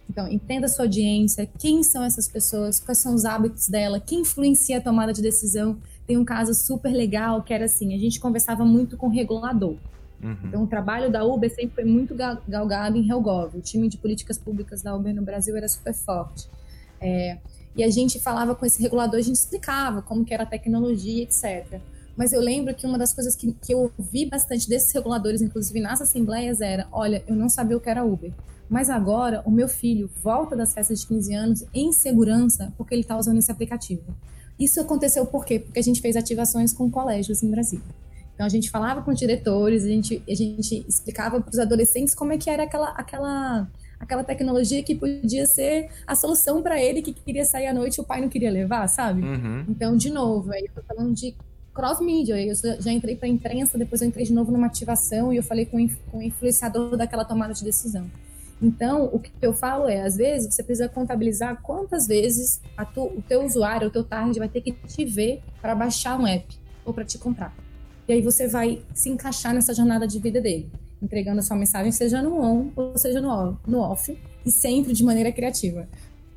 Então, 0.09 0.27
entenda 0.27 0.65
a 0.65 0.69
sua 0.69 0.85
audiência, 0.85 1.47
quem 1.57 1.83
são 1.83 2.03
essas 2.03 2.27
pessoas, 2.27 2.79
quais 2.79 2.97
são 2.97 3.13
os 3.13 3.25
hábitos 3.25 3.69
dela, 3.69 3.99
quem 3.99 4.21
influencia 4.21 4.79
a 4.79 4.81
tomada 4.81 5.13
de 5.13 5.21
decisão. 5.21 5.77
Tem 6.07 6.17
um 6.17 6.25
caso 6.25 6.53
super 6.53 6.91
legal 6.91 7.43
que 7.43 7.53
era 7.53 7.65
assim, 7.65 7.93
a 7.93 7.97
gente 7.97 8.19
conversava 8.19 8.65
muito 8.65 8.97
com 8.97 9.07
o 9.07 9.09
regulador. 9.09 9.77
Uhum. 10.21 10.37
Então, 10.43 10.63
o 10.63 10.67
trabalho 10.67 11.11
da 11.11 11.23
Uber 11.23 11.53
sempre 11.53 11.75
foi 11.75 11.85
muito 11.85 12.15
galgado 12.47 12.97
em 12.97 13.07
Helgov. 13.07 13.55
O 13.55 13.61
time 13.61 13.87
de 13.87 13.97
políticas 13.97 14.37
públicas 14.37 14.81
da 14.81 14.95
Uber 14.95 15.13
no 15.13 15.21
Brasil 15.21 15.55
era 15.55 15.67
super 15.67 15.93
forte. 15.93 16.49
É, 16.99 17.37
e 17.79 17.83
a 17.83 17.89
gente 17.89 18.19
falava 18.19 18.53
com 18.53 18.65
esse 18.65 18.81
regulador, 18.81 19.17
a 19.17 19.23
gente 19.23 19.37
explicava 19.37 20.01
como 20.01 20.25
que 20.25 20.33
era 20.33 20.43
a 20.43 20.45
tecnologia, 20.45 21.23
etc. 21.23 21.79
Mas 22.13 22.33
eu 22.33 22.41
lembro 22.41 22.75
que 22.75 22.85
uma 22.85 22.97
das 22.97 23.13
coisas 23.13 23.37
que, 23.37 23.53
que 23.53 23.73
eu 23.73 23.89
ouvi 23.97 24.25
bastante 24.25 24.67
desses 24.67 24.91
reguladores, 24.91 25.41
inclusive 25.41 25.79
nas 25.79 26.01
assembleias, 26.01 26.59
era: 26.59 26.89
olha, 26.91 27.23
eu 27.25 27.33
não 27.37 27.47
sabia 27.47 27.77
o 27.77 27.79
que 27.79 27.89
era 27.89 28.03
Uber. 28.03 28.33
Mas 28.69 28.89
agora 28.89 29.41
o 29.45 29.49
meu 29.49 29.69
filho 29.69 30.09
volta 30.21 30.57
das 30.57 30.73
festas 30.73 30.99
de 30.99 31.07
15 31.07 31.33
anos 31.33 31.65
em 31.73 31.93
segurança 31.93 32.73
porque 32.77 32.93
ele 32.93 33.01
está 33.01 33.17
usando 33.17 33.37
esse 33.37 33.49
aplicativo. 33.49 34.13
Isso 34.59 34.81
aconteceu 34.81 35.25
por 35.25 35.45
quê? 35.45 35.57
Porque 35.57 35.79
a 35.79 35.81
gente 35.81 36.01
fez 36.01 36.17
ativações 36.17 36.73
com 36.73 36.91
colégios 36.91 37.41
em 37.41 37.49
Brasília. 37.49 37.85
Então 38.35 38.45
a 38.45 38.49
gente 38.49 38.69
falava 38.69 39.01
com 39.01 39.13
diretores, 39.13 39.85
a 39.85 39.87
gente, 39.87 40.21
a 40.27 40.35
gente 40.35 40.85
explicava 40.85 41.39
para 41.39 41.49
os 41.49 41.59
adolescentes 41.59 42.13
como 42.13 42.33
é 42.33 42.37
que 42.37 42.49
era 42.49 42.63
aquela, 42.63 42.89
aquela 42.89 43.69
aquela 43.99 44.23
tecnologia 44.23 44.81
que 44.81 44.95
podia 44.95 45.45
ser 45.45 45.89
a 46.07 46.15
solução 46.15 46.63
para 46.63 46.81
ele 46.81 47.01
que 47.01 47.13
queria 47.13 47.43
sair 47.43 47.67
à 47.67 47.73
noite 47.73 47.97
e 47.97 48.01
o 48.01 48.03
pai 48.03 48.21
não 48.21 48.29
queria 48.29 48.49
levar, 48.49 48.87
sabe? 48.87 49.21
Uhum. 49.21 49.65
Então, 49.67 49.97
de 49.97 50.09
novo, 50.09 50.51
aí 50.51 50.63
eu 50.63 50.71
tô 50.73 50.81
falando 50.81 51.13
de 51.13 51.35
cross-media, 51.73 52.41
eu 52.41 52.55
já 52.55 52.91
entrei 52.91 53.15
para 53.15 53.27
a 53.27 53.31
imprensa, 53.31 53.77
depois 53.77 54.01
eu 54.01 54.07
entrei 54.07 54.25
de 54.25 54.33
novo 54.33 54.51
numa 54.51 54.67
ativação 54.67 55.31
e 55.31 55.37
eu 55.37 55.43
falei 55.43 55.65
com, 55.65 55.87
com 56.11 56.17
o 56.17 56.21
influenciador 56.21 56.95
daquela 56.97 57.25
tomada 57.25 57.53
de 57.53 57.63
decisão. 57.63 58.09
Então, 58.61 59.05
o 59.13 59.19
que 59.19 59.31
eu 59.41 59.53
falo 59.53 59.87
é, 59.87 60.01
às 60.01 60.17
vezes, 60.17 60.53
você 60.53 60.61
precisa 60.61 60.89
contabilizar 60.89 61.61
quantas 61.61 62.07
vezes 62.07 62.61
tu, 62.93 63.03
o 63.03 63.23
teu 63.25 63.45
usuário, 63.45 63.87
o 63.87 63.91
teu 63.91 64.03
target 64.03 64.37
vai 64.37 64.49
ter 64.49 64.61
que 64.61 64.73
te 64.73 65.05
ver 65.05 65.41
para 65.61 65.73
baixar 65.73 66.19
um 66.19 66.27
app 66.27 66.45
ou 66.83 66.93
para 66.93 67.05
te 67.05 67.17
comprar. 67.17 67.55
E 68.07 68.11
aí 68.11 68.21
você 68.21 68.47
vai 68.47 68.81
se 68.93 69.09
encaixar 69.09 69.53
nessa 69.53 69.73
jornada 69.73 70.05
de 70.05 70.19
vida 70.19 70.41
dele 70.41 70.69
entregando 71.01 71.39
a 71.39 71.43
sua 71.43 71.55
mensagem, 71.55 71.91
seja 71.91 72.21
no 72.21 72.41
on 72.41 72.71
ou 72.75 72.97
seja 72.97 73.21
no, 73.21 73.57
no 73.65 73.79
off, 73.79 74.17
e 74.45 74.51
sempre 74.51 74.93
de 74.93 75.03
maneira 75.03 75.31
criativa. 75.31 75.87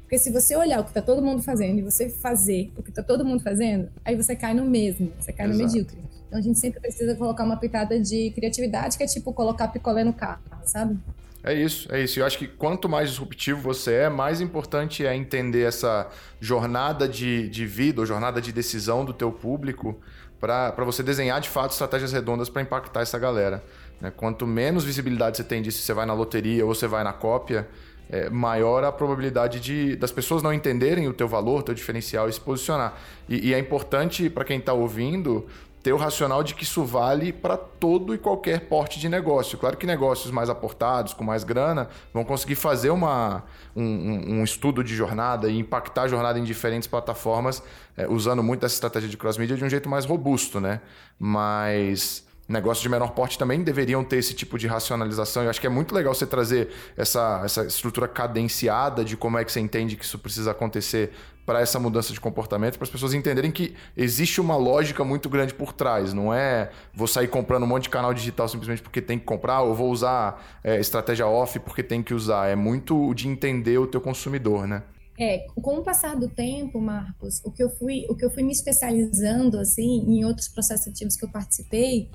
Porque 0.02 0.18
se 0.18 0.30
você 0.30 0.54
olhar 0.54 0.80
o 0.80 0.84
que 0.84 0.90
está 0.90 1.00
todo 1.00 1.22
mundo 1.22 1.42
fazendo 1.42 1.78
e 1.78 1.82
você 1.82 2.10
fazer 2.10 2.70
o 2.76 2.82
que 2.82 2.90
está 2.90 3.02
todo 3.02 3.24
mundo 3.24 3.42
fazendo, 3.42 3.88
aí 4.04 4.14
você 4.14 4.36
cai 4.36 4.52
no 4.52 4.64
mesmo, 4.64 5.10
você 5.18 5.32
cai 5.32 5.46
Exato. 5.46 5.58
no 5.58 5.66
medíocre. 5.66 5.98
Então 6.28 6.38
a 6.38 6.42
gente 6.42 6.58
sempre 6.58 6.80
precisa 6.80 7.14
colocar 7.14 7.44
uma 7.44 7.56
pitada 7.56 7.98
de 7.98 8.30
criatividade, 8.30 8.96
que 8.96 9.02
é 9.02 9.06
tipo 9.06 9.32
colocar 9.32 9.68
picolé 9.68 10.04
no 10.04 10.12
carro, 10.12 10.42
sabe? 10.64 10.98
É 11.44 11.52
isso, 11.52 11.92
é 11.92 12.00
isso. 12.00 12.20
Eu 12.20 12.26
acho 12.26 12.38
que 12.38 12.46
quanto 12.46 12.88
mais 12.88 13.10
disruptivo 13.10 13.60
você 13.60 13.94
é, 13.94 14.08
mais 14.08 14.40
importante 14.40 15.04
é 15.04 15.16
entender 15.16 15.62
essa 15.62 16.08
jornada 16.40 17.08
de, 17.08 17.48
de 17.48 17.66
vida 17.66 18.00
ou 18.00 18.06
jornada 18.06 18.40
de 18.40 18.52
decisão 18.52 19.04
do 19.04 19.12
teu 19.12 19.32
público 19.32 19.98
para 20.38 20.84
você 20.84 21.02
desenhar 21.02 21.40
de 21.40 21.48
fato 21.48 21.72
estratégias 21.72 22.12
redondas 22.12 22.48
para 22.48 22.62
impactar 22.62 23.00
essa 23.00 23.18
galera. 23.18 23.64
Né? 24.02 24.12
Quanto 24.14 24.46
menos 24.48 24.82
visibilidade 24.82 25.36
você 25.36 25.44
tem 25.44 25.62
disso, 25.62 25.78
se 25.78 25.84
você 25.84 25.94
vai 25.94 26.04
na 26.04 26.12
loteria 26.12 26.66
ou 26.66 26.74
você 26.74 26.88
vai 26.88 27.04
na 27.04 27.12
cópia, 27.12 27.68
é, 28.10 28.28
maior 28.28 28.82
a 28.82 28.90
probabilidade 28.90 29.60
de 29.60 29.94
das 29.94 30.10
pessoas 30.10 30.42
não 30.42 30.52
entenderem 30.52 31.06
o 31.06 31.14
teu 31.14 31.28
valor, 31.28 31.60
o 31.60 31.62
teu 31.62 31.74
diferencial 31.74 32.28
e 32.28 32.32
se 32.32 32.40
posicionar. 32.40 32.98
E, 33.28 33.48
e 33.48 33.54
é 33.54 33.58
importante 33.60 34.28
para 34.28 34.44
quem 34.44 34.58
está 34.58 34.72
ouvindo 34.72 35.46
ter 35.84 35.92
o 35.92 35.96
racional 35.96 36.42
de 36.44 36.54
que 36.54 36.62
isso 36.62 36.84
vale 36.84 37.32
para 37.32 37.56
todo 37.56 38.14
e 38.14 38.18
qualquer 38.18 38.68
porte 38.68 39.00
de 39.00 39.08
negócio. 39.08 39.58
Claro 39.58 39.76
que 39.76 39.86
negócios 39.86 40.30
mais 40.30 40.48
aportados, 40.48 41.12
com 41.12 41.24
mais 41.24 41.42
grana, 41.42 41.88
vão 42.12 42.24
conseguir 42.24 42.54
fazer 42.54 42.90
uma, 42.90 43.44
um, 43.74 44.38
um 44.38 44.44
estudo 44.44 44.82
de 44.84 44.94
jornada 44.94 45.48
e 45.48 45.58
impactar 45.58 46.02
a 46.02 46.08
jornada 46.08 46.38
em 46.38 46.44
diferentes 46.44 46.86
plataformas, 46.86 47.62
é, 47.96 48.06
usando 48.08 48.42
muito 48.42 48.64
essa 48.64 48.74
estratégia 48.74 49.08
de 49.08 49.16
cross-media 49.16 49.56
de 49.56 49.64
um 49.64 49.68
jeito 49.68 49.88
mais 49.88 50.04
robusto, 50.04 50.60
né? 50.60 50.80
Mas 51.18 52.24
negócios 52.52 52.82
de 52.82 52.88
menor 52.88 53.12
porte 53.12 53.38
também 53.38 53.62
deveriam 53.62 54.04
ter 54.04 54.18
esse 54.18 54.34
tipo 54.34 54.58
de 54.58 54.66
racionalização. 54.66 55.42
Eu 55.42 55.50
acho 55.50 55.60
que 55.60 55.66
é 55.66 55.70
muito 55.70 55.94
legal 55.94 56.14
você 56.14 56.26
trazer 56.26 56.68
essa, 56.96 57.42
essa 57.44 57.64
estrutura 57.64 58.06
cadenciada 58.06 59.04
de 59.04 59.16
como 59.16 59.38
é 59.38 59.44
que 59.44 59.50
você 59.50 59.60
entende 59.60 59.96
que 59.96 60.04
isso 60.04 60.18
precisa 60.18 60.50
acontecer 60.50 61.10
para 61.44 61.60
essa 61.60 61.80
mudança 61.80 62.12
de 62.12 62.20
comportamento, 62.20 62.78
para 62.78 62.84
as 62.84 62.90
pessoas 62.90 63.14
entenderem 63.14 63.50
que 63.50 63.74
existe 63.96 64.40
uma 64.40 64.56
lógica 64.56 65.02
muito 65.04 65.28
grande 65.28 65.52
por 65.52 65.72
trás. 65.72 66.12
Não 66.12 66.32
é 66.32 66.70
vou 66.94 67.08
sair 67.08 67.26
comprando 67.26 67.64
um 67.64 67.66
monte 67.66 67.84
de 67.84 67.90
canal 67.90 68.14
digital 68.14 68.48
simplesmente 68.48 68.82
porque 68.82 69.00
tem 69.00 69.18
que 69.18 69.24
comprar, 69.24 69.62
ou 69.62 69.74
vou 69.74 69.90
usar 69.90 70.60
é, 70.62 70.78
estratégia 70.78 71.26
off 71.26 71.58
porque 71.58 71.82
tem 71.82 72.02
que 72.02 72.14
usar. 72.14 72.48
É 72.48 72.54
muito 72.54 73.12
de 73.14 73.26
entender 73.26 73.78
o 73.78 73.86
teu 73.86 74.00
consumidor, 74.00 74.66
né? 74.68 74.82
É, 75.18 75.46
com 75.60 75.76
o 75.76 75.82
passar 75.82 76.16
do 76.16 76.28
tempo, 76.28 76.80
Marcos, 76.80 77.40
o 77.44 77.50
que 77.50 77.62
eu 77.62 77.68
fui, 77.68 78.06
o 78.08 78.14
que 78.16 78.24
eu 78.24 78.30
fui 78.30 78.42
me 78.42 78.52
especializando 78.52 79.58
assim 79.58 80.04
em 80.08 80.24
outros 80.24 80.48
processos 80.48 80.88
ativos 80.88 81.16
que 81.16 81.24
eu 81.24 81.28
participei, 81.28 82.08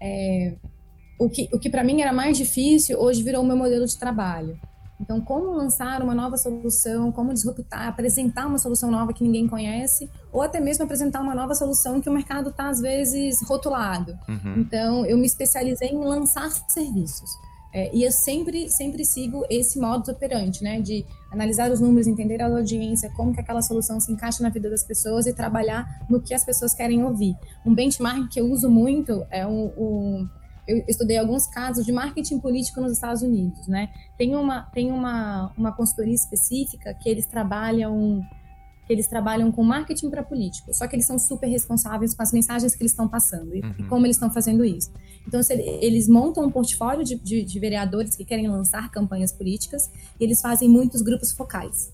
é, 0.00 0.54
o 1.18 1.28
que, 1.28 1.48
o 1.52 1.58
que 1.58 1.70
para 1.70 1.84
mim 1.84 2.02
era 2.02 2.12
mais 2.12 2.36
difícil, 2.36 2.98
hoje 2.98 3.22
virou 3.22 3.42
o 3.42 3.46
meu 3.46 3.56
modelo 3.56 3.86
de 3.86 3.98
trabalho. 3.98 4.58
Então, 5.00 5.20
como 5.20 5.50
lançar 5.50 6.02
uma 6.02 6.14
nova 6.14 6.36
solução, 6.36 7.10
como 7.10 7.32
disruptar, 7.32 7.88
apresentar 7.88 8.46
uma 8.46 8.58
solução 8.58 8.90
nova 8.90 9.12
que 9.12 9.24
ninguém 9.24 9.46
conhece, 9.46 10.08
ou 10.32 10.40
até 10.40 10.60
mesmo 10.60 10.84
apresentar 10.84 11.20
uma 11.20 11.34
nova 11.34 11.54
solução 11.54 12.00
que 12.00 12.08
o 12.08 12.12
mercado 12.12 12.50
está, 12.50 12.68
às 12.68 12.80
vezes, 12.80 13.42
rotulado. 13.46 14.16
Uhum. 14.28 14.60
Então, 14.60 15.04
eu 15.04 15.18
me 15.18 15.26
especializei 15.26 15.88
em 15.88 15.98
lançar 15.98 16.48
serviços. 16.68 17.30
É, 17.74 17.90
e 17.92 18.04
eu 18.04 18.12
sempre, 18.12 18.70
sempre 18.70 19.04
sigo 19.04 19.44
esse 19.50 19.80
modo 19.80 20.08
operante, 20.12 20.62
né? 20.62 20.80
De 20.80 21.04
analisar 21.28 21.72
os 21.72 21.80
números, 21.80 22.06
entender 22.06 22.40
a 22.40 22.46
audiência, 22.46 23.10
como 23.16 23.34
que 23.34 23.40
aquela 23.40 23.60
solução 23.60 23.98
se 23.98 24.12
encaixa 24.12 24.44
na 24.44 24.48
vida 24.48 24.70
das 24.70 24.84
pessoas 24.84 25.26
e 25.26 25.34
trabalhar 25.34 26.06
no 26.08 26.22
que 26.22 26.32
as 26.32 26.44
pessoas 26.44 26.72
querem 26.72 27.02
ouvir. 27.02 27.34
Um 27.66 27.74
benchmark 27.74 28.28
que 28.30 28.40
eu 28.40 28.48
uso 28.48 28.70
muito 28.70 29.26
é 29.28 29.44
o, 29.44 29.72
o 29.76 30.28
eu 30.66 30.82
estudei 30.88 31.18
alguns 31.18 31.46
casos 31.48 31.84
de 31.84 31.92
marketing 31.92 32.38
político 32.38 32.80
nos 32.80 32.92
Estados 32.92 33.22
Unidos, 33.22 33.66
né? 33.66 33.90
Tem 34.16 34.36
uma, 34.36 34.62
tem 34.72 34.92
uma, 34.92 35.52
uma 35.58 35.72
consultoria 35.72 36.14
específica 36.14 36.94
que 36.94 37.08
eles 37.08 37.26
trabalham 37.26 38.22
que 38.86 38.92
eles 38.92 39.06
trabalham 39.06 39.50
com 39.50 39.62
marketing 39.62 40.10
para 40.10 40.22
políticos, 40.22 40.78
só 40.78 40.86
que 40.86 40.94
eles 40.94 41.06
são 41.06 41.18
super 41.18 41.46
responsáveis 41.46 42.14
com 42.14 42.22
as 42.22 42.32
mensagens 42.32 42.74
que 42.74 42.82
eles 42.82 42.92
estão 42.92 43.08
passando 43.08 43.54
e, 43.54 43.60
uhum. 43.60 43.74
e 43.78 43.82
como 43.84 44.06
eles 44.06 44.16
estão 44.16 44.30
fazendo 44.30 44.64
isso. 44.64 44.90
Então, 45.26 45.40
eles 45.50 46.06
montam 46.06 46.44
um 46.44 46.50
portfólio 46.50 47.04
de, 47.04 47.14
de, 47.16 47.42
de, 47.42 47.58
vereadores 47.58 48.14
que 48.14 48.24
querem 48.24 48.46
lançar 48.46 48.90
campanhas 48.90 49.32
políticas 49.32 49.90
e 50.20 50.24
eles 50.24 50.40
fazem 50.40 50.68
muitos 50.68 51.00
grupos 51.00 51.32
focais. 51.32 51.90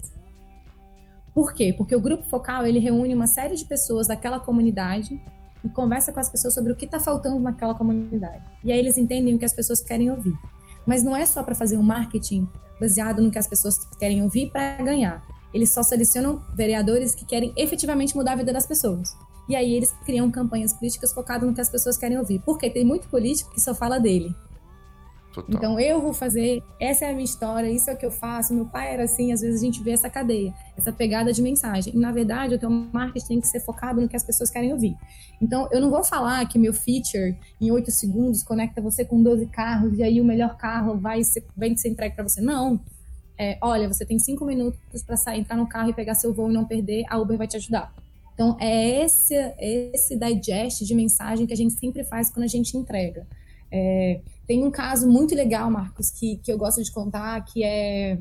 Por 1.33 1.53
quê? 1.53 1.73
Porque 1.77 1.95
o 1.95 2.01
grupo 2.01 2.25
focal 2.25 2.67
ele 2.67 2.81
reúne 2.81 3.15
uma 3.15 3.29
série 3.29 3.55
de 3.55 3.65
pessoas 3.65 4.09
daquela 4.09 4.41
comunidade 4.41 5.21
e 5.65 5.69
conversa 5.69 6.13
com 6.13 6.19
as 6.19 6.29
pessoas 6.29 6.55
sobre 6.55 6.73
o 6.73 6.77
que 6.77 6.87
está 6.87 6.99
faltando 6.99 7.39
naquela 7.39 7.75
comunidade. 7.75 8.43
E 8.65 8.73
aí 8.73 8.79
eles 8.79 8.99
entendem 8.99 9.35
o 9.35 9.39
que 9.39 9.45
as 9.45 9.53
pessoas 9.53 9.81
querem 9.81 10.11
ouvir. 10.11 10.35
Mas 10.85 11.05
não 11.05 11.15
é 11.15 11.25
só 11.25 11.43
para 11.43 11.55
fazer 11.55 11.77
um 11.77 11.83
marketing 11.83 12.49
baseado 12.81 13.23
no 13.23 13.31
que 13.31 13.39
as 13.39 13.47
pessoas 13.47 13.85
querem 13.99 14.23
ouvir 14.23 14.51
para 14.51 14.77
ganhar. 14.79 15.23
Eles 15.53 15.71
só 15.71 15.83
selecionam 15.83 16.43
vereadores 16.55 17.15
que 17.15 17.25
querem 17.25 17.53
efetivamente 17.57 18.17
mudar 18.17 18.33
a 18.33 18.37
vida 18.37 18.53
das 18.53 18.67
pessoas. 18.67 19.17
E 19.49 19.57
aí 19.57 19.75
eles 19.75 19.93
criam 20.05 20.31
campanhas 20.31 20.73
políticas 20.73 21.13
focadas 21.13 21.49
no 21.49 21.55
que 21.55 21.61
as 21.61 21.69
pessoas 21.69 21.99
querem 21.99 22.19
ouvir. 22.19 22.41
Porque 22.41 22.71
tem 22.71 22.85
muito 22.85 23.09
político 23.09 23.51
que 23.53 23.61
só 23.61 23.75
fala 23.75 23.99
dele. 23.99 24.35
Total. 25.33 25.55
Então 25.55 25.79
eu 25.79 26.01
vou 26.01 26.13
fazer, 26.13 26.63
essa 26.81 27.05
é 27.05 27.11
a 27.11 27.13
minha 27.13 27.25
história, 27.25 27.69
isso 27.71 27.89
é 27.89 27.95
o 27.95 27.97
que 27.97 28.05
eu 28.05 28.11
faço. 28.11 28.53
Meu 28.53 28.67
pai 28.67 28.93
era 28.93 29.05
assim, 29.05 29.33
às 29.33 29.41
vezes 29.41 29.61
a 29.61 29.65
gente 29.65 29.83
vê 29.83 29.93
essa 29.93 30.11
cadeia, 30.11 30.53
essa 30.77 30.93
pegada 30.93 31.33
de 31.33 31.41
mensagem. 31.41 31.95
E 31.95 31.99
na 31.99 32.11
verdade, 32.11 32.55
o 32.55 32.59
teu 32.59 32.69
marketing 32.69 33.27
tem 33.27 33.41
que 33.41 33.47
ser 33.47 33.61
focado 33.61 34.01
no 34.01 34.09
que 34.09 34.17
as 34.17 34.25
pessoas 34.25 34.51
querem 34.51 34.73
ouvir. 34.73 34.97
Então 35.41 35.69
eu 35.71 35.81
não 35.81 35.89
vou 35.89 36.03
falar 36.03 36.45
que 36.47 36.59
meu 36.59 36.73
feature 36.73 37.39
em 37.61 37.71
8 37.71 37.91
segundos 37.93 38.43
conecta 38.43 38.81
você 38.81 39.05
com 39.05 39.23
12 39.23 39.47
carros 39.47 39.97
e 39.97 40.03
aí 40.03 40.21
o 40.21 40.25
melhor 40.25 40.57
carro 40.57 40.99
vai 40.99 41.23
ser, 41.23 41.45
vem 41.57 41.77
ser 41.77 41.91
entregue 41.91 42.17
para 42.17 42.29
você. 42.29 42.41
Não. 42.41 42.81
É, 43.43 43.57
olha, 43.63 43.89
você 43.89 44.05
tem 44.05 44.19
5 44.19 44.45
minutos 44.45 45.03
para 45.03 45.35
entrar 45.35 45.57
no 45.57 45.67
carro 45.67 45.89
e 45.89 45.95
pegar 45.95 46.15
seu 46.15 46.31
voo 46.31 46.51
e 46.51 46.53
não 46.53 46.67
perder, 46.67 47.07
a 47.09 47.17
Uber 47.17 47.39
vai 47.39 47.47
te 47.47 47.57
ajudar. 47.57 47.91
Então 48.35 48.55
é 48.61 49.03
esse, 49.03 49.35
esse 49.59 50.15
digest 50.15 50.85
de 50.85 50.95
mensagem 50.95 51.47
que 51.47 51.53
a 51.55 51.57
gente 51.57 51.73
sempre 51.73 52.05
faz 52.05 52.29
quando 52.29 52.45
a 52.45 52.49
gente 52.49 52.77
entrega. 52.77 53.27
É, 53.73 54.21
tem 54.47 54.63
um 54.63 54.71
caso 54.71 55.09
muito 55.09 55.35
legal, 55.35 55.71
Marcos, 55.71 56.11
que, 56.11 56.37
que 56.37 56.53
eu 56.53 56.59
gosto 56.59 56.83
de 56.83 56.93
contar, 56.93 57.43
que 57.47 57.65
é 57.65 58.19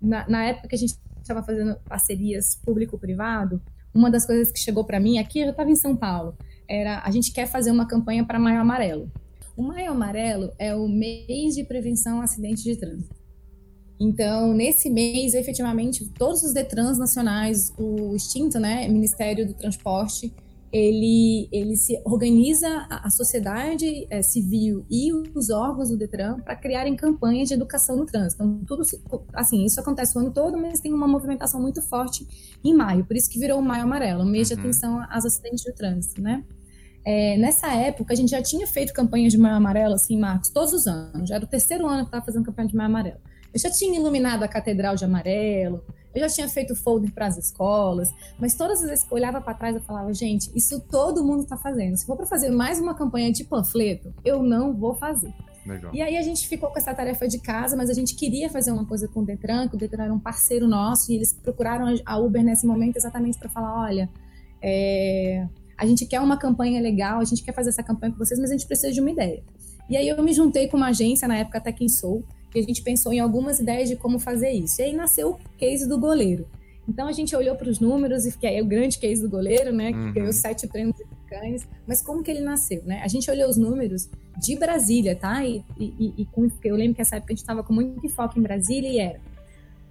na, 0.00 0.26
na 0.30 0.44
época 0.46 0.68
que 0.68 0.76
a 0.76 0.78
gente 0.78 0.94
estava 1.20 1.42
fazendo 1.42 1.76
parcerias 1.86 2.58
público-privado, 2.64 3.60
uma 3.92 4.10
das 4.10 4.24
coisas 4.24 4.50
que 4.50 4.58
chegou 4.58 4.82
para 4.82 4.98
mim 4.98 5.18
aqui, 5.18 5.40
eu 5.40 5.50
estava 5.50 5.70
em 5.70 5.76
São 5.76 5.94
Paulo, 5.94 6.38
era 6.66 7.02
a 7.04 7.10
gente 7.10 7.32
quer 7.32 7.46
fazer 7.46 7.70
uma 7.70 7.86
campanha 7.86 8.24
para 8.24 8.38
Maio 8.38 8.62
Amarelo. 8.62 9.12
O 9.54 9.62
Maio 9.62 9.90
Amarelo 9.90 10.52
é 10.58 10.74
o 10.74 10.88
mês 10.88 11.54
de 11.54 11.64
prevenção 11.64 12.22
a 12.22 12.24
acidente 12.24 12.62
de 12.62 12.76
trânsito. 12.76 13.23
Então, 13.98 14.52
nesse 14.52 14.90
mês, 14.90 15.34
efetivamente, 15.34 16.04
todos 16.18 16.42
os 16.42 16.52
Detrans 16.52 16.98
nacionais, 16.98 17.72
o 17.78 18.14
extinto, 18.14 18.58
né, 18.58 18.88
Ministério 18.88 19.46
do 19.46 19.54
Transporte, 19.54 20.32
ele, 20.72 21.48
ele 21.52 21.76
se 21.76 22.02
organiza 22.04 22.68
a, 22.90 23.06
a 23.06 23.10
sociedade 23.10 24.08
é, 24.10 24.22
civil 24.22 24.84
e 24.90 25.12
os 25.12 25.48
órgãos 25.48 25.90
do 25.90 25.96
Detran 25.96 26.40
para 26.40 26.56
criarem 26.56 26.96
campanhas 26.96 27.46
de 27.46 27.54
educação 27.54 27.96
no 27.96 28.04
trânsito. 28.04 28.42
Então, 28.42 28.64
tudo 28.66 28.82
assim, 29.32 29.64
isso 29.64 29.78
acontece 29.78 30.18
o 30.18 30.20
ano 30.20 30.32
todo, 30.32 30.58
mas 30.58 30.80
tem 30.80 30.92
uma 30.92 31.06
movimentação 31.06 31.62
muito 31.62 31.80
forte 31.80 32.26
em 32.64 32.74
maio, 32.74 33.04
por 33.04 33.14
isso 33.14 33.30
que 33.30 33.38
virou 33.38 33.60
o 33.60 33.62
Maio 33.62 33.84
Amarelo, 33.84 34.24
o 34.24 34.26
mês 34.26 34.50
uhum. 34.50 34.56
de 34.56 34.62
atenção 34.62 35.06
aos 35.08 35.24
acidentes 35.24 35.62
de 35.62 35.72
trânsito, 35.72 36.20
né? 36.20 36.42
É, 37.06 37.36
nessa 37.36 37.72
época, 37.72 38.12
a 38.12 38.16
gente 38.16 38.30
já 38.30 38.42
tinha 38.42 38.66
feito 38.66 38.92
campanhas 38.92 39.32
de 39.32 39.38
Maio 39.38 39.54
Amarelo, 39.54 39.94
assim, 39.94 40.18
Marcos, 40.18 40.48
todos 40.48 40.72
os 40.72 40.86
anos. 40.86 41.28
Já 41.28 41.36
era 41.36 41.44
o 41.44 41.48
terceiro 41.48 41.86
ano 41.86 42.00
que 42.00 42.06
estava 42.06 42.24
fazendo 42.24 42.44
campanha 42.44 42.66
de 42.66 42.74
Maio 42.74 42.88
Amarelo. 42.88 43.20
Eu 43.54 43.60
já 43.60 43.70
tinha 43.70 43.96
iluminado 43.96 44.42
a 44.42 44.48
Catedral 44.48 44.96
de 44.96 45.04
Amarelo, 45.04 45.80
eu 46.12 46.20
já 46.20 46.28
tinha 46.28 46.48
feito 46.48 46.74
folder 46.74 47.12
para 47.12 47.26
as 47.26 47.38
escolas, 47.38 48.12
mas 48.38 48.54
todas 48.54 48.82
as 48.82 48.88
vezes 48.88 49.04
que 49.04 49.12
eu 49.12 49.16
olhava 49.16 49.40
para 49.40 49.54
trás, 49.54 49.76
eu 49.76 49.82
falava, 49.82 50.12
gente, 50.12 50.50
isso 50.56 50.80
todo 50.80 51.24
mundo 51.24 51.44
está 51.44 51.56
fazendo. 51.56 51.96
Se 51.96 52.04
for 52.04 52.16
para 52.16 52.26
fazer 52.26 52.50
mais 52.50 52.80
uma 52.80 52.94
campanha 52.94 53.30
de 53.30 53.44
panfleto, 53.44 54.12
eu 54.24 54.42
não 54.42 54.74
vou 54.74 54.94
fazer. 54.94 55.32
Legal. 55.64 55.94
E 55.94 56.02
aí 56.02 56.16
a 56.16 56.22
gente 56.22 56.48
ficou 56.48 56.68
com 56.68 56.78
essa 56.78 56.92
tarefa 56.92 57.28
de 57.28 57.38
casa, 57.38 57.76
mas 57.76 57.88
a 57.88 57.94
gente 57.94 58.16
queria 58.16 58.50
fazer 58.50 58.72
uma 58.72 58.84
coisa 58.84 59.06
com 59.06 59.20
o 59.20 59.24
Detran, 59.24 59.68
que 59.68 59.76
o 59.76 59.78
Detran 59.78 60.04
era 60.04 60.12
um 60.12 60.18
parceiro 60.18 60.66
nosso, 60.66 61.12
e 61.12 61.16
eles 61.16 61.32
procuraram 61.32 61.86
a 62.04 62.18
Uber 62.18 62.42
nesse 62.42 62.66
momento 62.66 62.96
exatamente 62.96 63.38
para 63.38 63.48
falar, 63.48 63.82
olha, 63.82 64.10
é, 64.60 65.46
a 65.78 65.86
gente 65.86 66.06
quer 66.06 66.20
uma 66.20 66.36
campanha 66.36 66.80
legal, 66.80 67.20
a 67.20 67.24
gente 67.24 67.42
quer 67.42 67.52
fazer 67.52 67.70
essa 67.70 67.82
campanha 67.82 68.12
com 68.12 68.18
vocês, 68.18 68.38
mas 68.38 68.50
a 68.50 68.52
gente 68.52 68.66
precisa 68.66 68.92
de 68.92 69.00
uma 69.00 69.10
ideia. 69.10 69.42
E 69.88 69.96
aí 69.96 70.08
eu 70.08 70.22
me 70.22 70.32
juntei 70.32 70.68
com 70.68 70.76
uma 70.76 70.88
agência, 70.88 71.28
na 71.28 71.38
época 71.38 71.58
até 71.58 71.72
quem 71.72 71.88
sou, 71.88 72.22
e 72.54 72.60
a 72.60 72.62
gente 72.62 72.82
pensou 72.82 73.12
em 73.12 73.20
algumas 73.20 73.58
ideias 73.58 73.88
de 73.88 73.96
como 73.96 74.18
fazer 74.18 74.50
isso. 74.50 74.80
E 74.80 74.84
aí 74.84 74.92
nasceu 74.94 75.32
o 75.32 75.38
case 75.58 75.88
do 75.88 75.98
goleiro. 75.98 76.46
Então 76.88 77.08
a 77.08 77.12
gente 77.12 77.34
olhou 77.34 77.56
para 77.56 77.68
os 77.68 77.80
números, 77.80 78.26
e 78.26 78.36
que 78.36 78.46
é 78.46 78.62
o 78.62 78.66
grande 78.66 78.98
case 78.98 79.22
do 79.22 79.28
goleiro, 79.28 79.72
né? 79.72 79.92
Que 79.92 79.98
uhum. 79.98 80.12
ganhou 80.12 80.32
sete 80.32 80.66
prêmios 80.66 80.96
africanos. 81.00 81.66
Mas 81.86 82.02
como 82.02 82.22
que 82.22 82.30
ele 82.30 82.40
nasceu, 82.40 82.82
né? 82.84 83.00
A 83.02 83.08
gente 83.08 83.30
olhou 83.30 83.48
os 83.48 83.56
números 83.56 84.08
de 84.38 84.56
Brasília, 84.56 85.16
tá? 85.16 85.44
E, 85.44 85.64
e, 85.78 86.14
e 86.18 86.24
com, 86.26 86.50
eu 86.62 86.76
lembro 86.76 86.94
que 86.94 87.02
essa 87.02 87.16
época 87.16 87.32
a 87.32 87.34
gente 87.34 87.42
estava 87.42 87.62
com 87.62 87.72
muito 87.72 88.08
foco 88.10 88.38
em 88.38 88.42
Brasília 88.42 88.88
e 88.88 88.98
era 88.98 89.20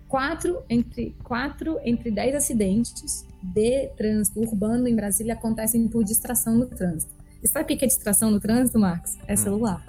quatro 0.08 0.62
entre, 0.70 1.16
quatro 1.24 1.80
entre 1.84 2.12
dez 2.12 2.36
acidentes 2.36 3.26
de 3.42 3.88
trânsito 3.98 4.40
urbano 4.42 4.88
em 4.88 4.96
Brasília 4.96 5.34
acontecem 5.34 5.88
por 5.88 6.04
distração 6.04 6.56
no 6.56 6.68
trânsito. 6.68 7.12
E 7.42 7.48
sabe 7.48 7.74
o 7.74 7.78
que 7.78 7.84
é 7.84 7.88
distração 7.88 8.30
no 8.30 8.40
trânsito, 8.40 8.78
Marcos? 8.78 9.18
É 9.28 9.34
hum. 9.34 9.38
celular. 9.38 9.86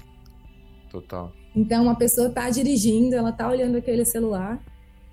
Total. 0.94 1.33
Então, 1.57 1.83
uma 1.83 1.96
pessoa 1.96 2.28
está 2.28 2.48
dirigindo, 2.48 3.16
ela 3.16 3.30
está 3.30 3.48
olhando 3.48 3.76
aquele 3.76 4.04
celular, 4.04 4.64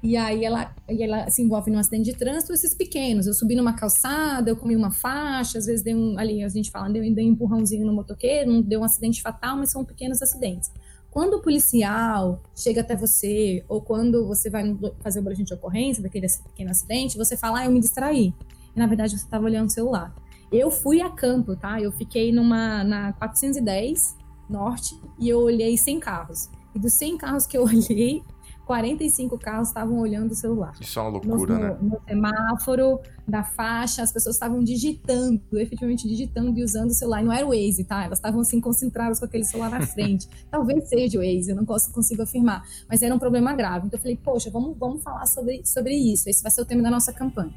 e 0.03 0.15
aí 0.15 0.45
ela, 0.45 0.75
e 0.87 1.01
ela 1.01 1.27
se 1.31 1.41
envolve 1.41 1.71
num 1.71 1.79
acidente 1.79 2.11
de 2.11 2.15
trânsito, 2.15 2.53
esses 2.53 2.75
pequenos. 2.75 3.25
Eu 3.25 3.33
subi 3.33 3.55
numa 3.55 3.73
calçada, 3.73 4.51
eu 4.51 4.55
comi 4.55 4.75
uma 4.75 4.91
faixa, 4.91 5.57
às 5.57 5.65
vezes 5.65 5.83
dei 5.83 5.95
um, 5.95 6.19
ali 6.19 6.43
a 6.43 6.49
gente 6.49 6.69
fala, 6.69 6.87
dei, 6.87 7.11
dei 7.11 7.25
um 7.27 7.33
empurrãozinho 7.33 7.83
no 7.83 7.93
motoqueiro, 7.93 8.51
não 8.51 8.61
deu 8.61 8.81
um 8.81 8.83
acidente 8.83 9.23
fatal, 9.23 9.57
mas 9.57 9.71
são 9.71 9.83
pequenos 9.83 10.21
acidentes. 10.21 10.71
Quando 11.09 11.35
o 11.35 11.41
policial 11.41 12.43
chega 12.55 12.81
até 12.81 12.95
você, 12.95 13.65
ou 13.67 13.81
quando 13.81 14.27
você 14.27 14.51
vai 14.51 14.77
fazer 14.99 15.19
o 15.19 15.23
boletim 15.23 15.43
de 15.43 15.53
ocorrência 15.55 16.03
daquele 16.03 16.27
pequeno 16.49 16.69
acidente, 16.69 17.17
você 17.17 17.35
fala, 17.35 17.61
ah, 17.61 17.65
eu 17.65 17.71
me 17.71 17.79
distraí. 17.79 18.35
E 18.75 18.79
na 18.79 18.85
verdade 18.85 19.17
você 19.17 19.25
estava 19.25 19.45
olhando 19.45 19.67
o 19.67 19.71
celular. 19.71 20.13
Eu 20.51 20.69
fui 20.69 21.01
a 21.01 21.09
campo, 21.09 21.55
tá? 21.55 21.81
Eu 21.81 21.91
fiquei 21.91 22.31
numa 22.31 22.83
na 22.83 23.13
410, 23.13 24.20
norte 24.51 24.99
e 25.17 25.29
eu 25.29 25.39
olhei 25.39 25.77
100 25.77 25.99
carros. 25.99 26.49
E 26.73 26.79
dos 26.79 26.93
100 26.93 27.17
carros 27.17 27.45
que 27.45 27.57
eu 27.57 27.63
olhei, 27.65 28.23
45 28.65 29.37
carros 29.37 29.67
estavam 29.67 29.99
olhando 29.99 30.31
o 30.31 30.35
celular. 30.35 30.73
Isso 30.79 30.97
é 30.97 31.01
uma 31.01 31.09
loucura, 31.09 31.53
no, 31.53 31.59
né? 31.59 31.77
No 31.81 32.01
semáforo, 32.07 32.99
da 33.27 33.43
faixa, 33.43 34.01
as 34.01 34.13
pessoas 34.13 34.35
estavam 34.35 34.63
digitando, 34.63 35.41
efetivamente 35.53 36.07
digitando 36.07 36.57
e 36.57 36.63
usando 36.63 36.89
o 36.89 36.93
celular. 36.93 37.21
E 37.21 37.25
não 37.25 37.33
era 37.33 37.45
o 37.45 37.49
Waze, 37.49 37.83
tá? 37.83 38.05
Elas 38.05 38.19
estavam 38.19 38.39
assim 38.39 38.61
concentradas 38.61 39.19
com 39.19 39.25
aquele 39.25 39.43
celular 39.43 39.69
na 39.69 39.81
frente. 39.87 40.27
Talvez 40.49 40.87
seja 40.87 41.19
o 41.19 41.21
Waze, 41.21 41.49
eu 41.49 41.55
não 41.55 41.65
posso, 41.65 41.91
consigo 41.91 42.21
afirmar. 42.21 42.63
Mas 42.87 43.01
era 43.01 43.13
um 43.13 43.19
problema 43.19 43.53
grave. 43.53 43.87
Então 43.87 43.97
eu 43.97 44.01
falei, 44.01 44.17
poxa, 44.17 44.49
vamos, 44.49 44.77
vamos 44.77 45.03
falar 45.03 45.25
sobre, 45.25 45.65
sobre 45.65 45.93
isso. 45.93 46.29
Esse 46.29 46.41
vai 46.41 46.51
ser 46.51 46.61
o 46.61 46.65
tema 46.65 46.81
da 46.81 46.89
nossa 46.89 47.11
campanha. 47.11 47.53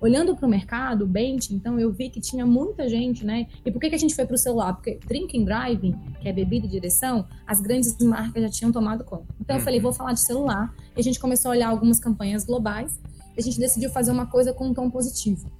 Olhando 0.00 0.36
para 0.36 0.46
o 0.46 0.48
mercado, 0.48 1.04
o 1.04 1.06
Bent, 1.06 1.50
então 1.50 1.78
eu 1.78 1.92
vi 1.92 2.08
que 2.08 2.20
tinha 2.20 2.46
muita 2.46 2.88
gente, 2.88 3.26
né? 3.26 3.48
E 3.64 3.70
por 3.70 3.80
que, 3.80 3.88
que 3.88 3.96
a 3.96 3.98
gente 3.98 4.14
foi 4.14 4.24
para 4.24 4.34
o 4.34 4.38
celular? 4.38 4.74
Porque 4.74 4.98
drinking 5.06 5.44
driving, 5.44 5.94
que 6.20 6.28
é 6.28 6.32
bebida 6.32 6.66
e 6.66 6.68
direção, 6.68 7.26
as 7.44 7.60
grandes 7.60 7.96
marcas 7.98 8.42
já 8.44 8.48
tinham 8.48 8.70
tomado 8.70 9.02
conta. 9.02 9.26
Então 9.40 9.56
eu 9.56 9.62
falei, 9.62 9.78
uhum. 9.78 9.84
vou 9.84 9.92
falar 9.92 10.12
de 10.12 10.20
celular. 10.20 10.72
E 10.96 11.00
a 11.00 11.02
gente 11.02 11.18
começou 11.18 11.50
a 11.50 11.54
olhar 11.54 11.68
algumas 11.68 11.98
campanhas 11.98 12.44
globais. 12.44 13.00
E 13.36 13.40
a 13.40 13.42
gente 13.42 13.58
decidiu 13.58 13.90
fazer 13.90 14.12
uma 14.12 14.26
coisa 14.26 14.52
com 14.52 14.68
um 14.68 14.74
tom 14.74 14.88
positivo. 14.88 15.50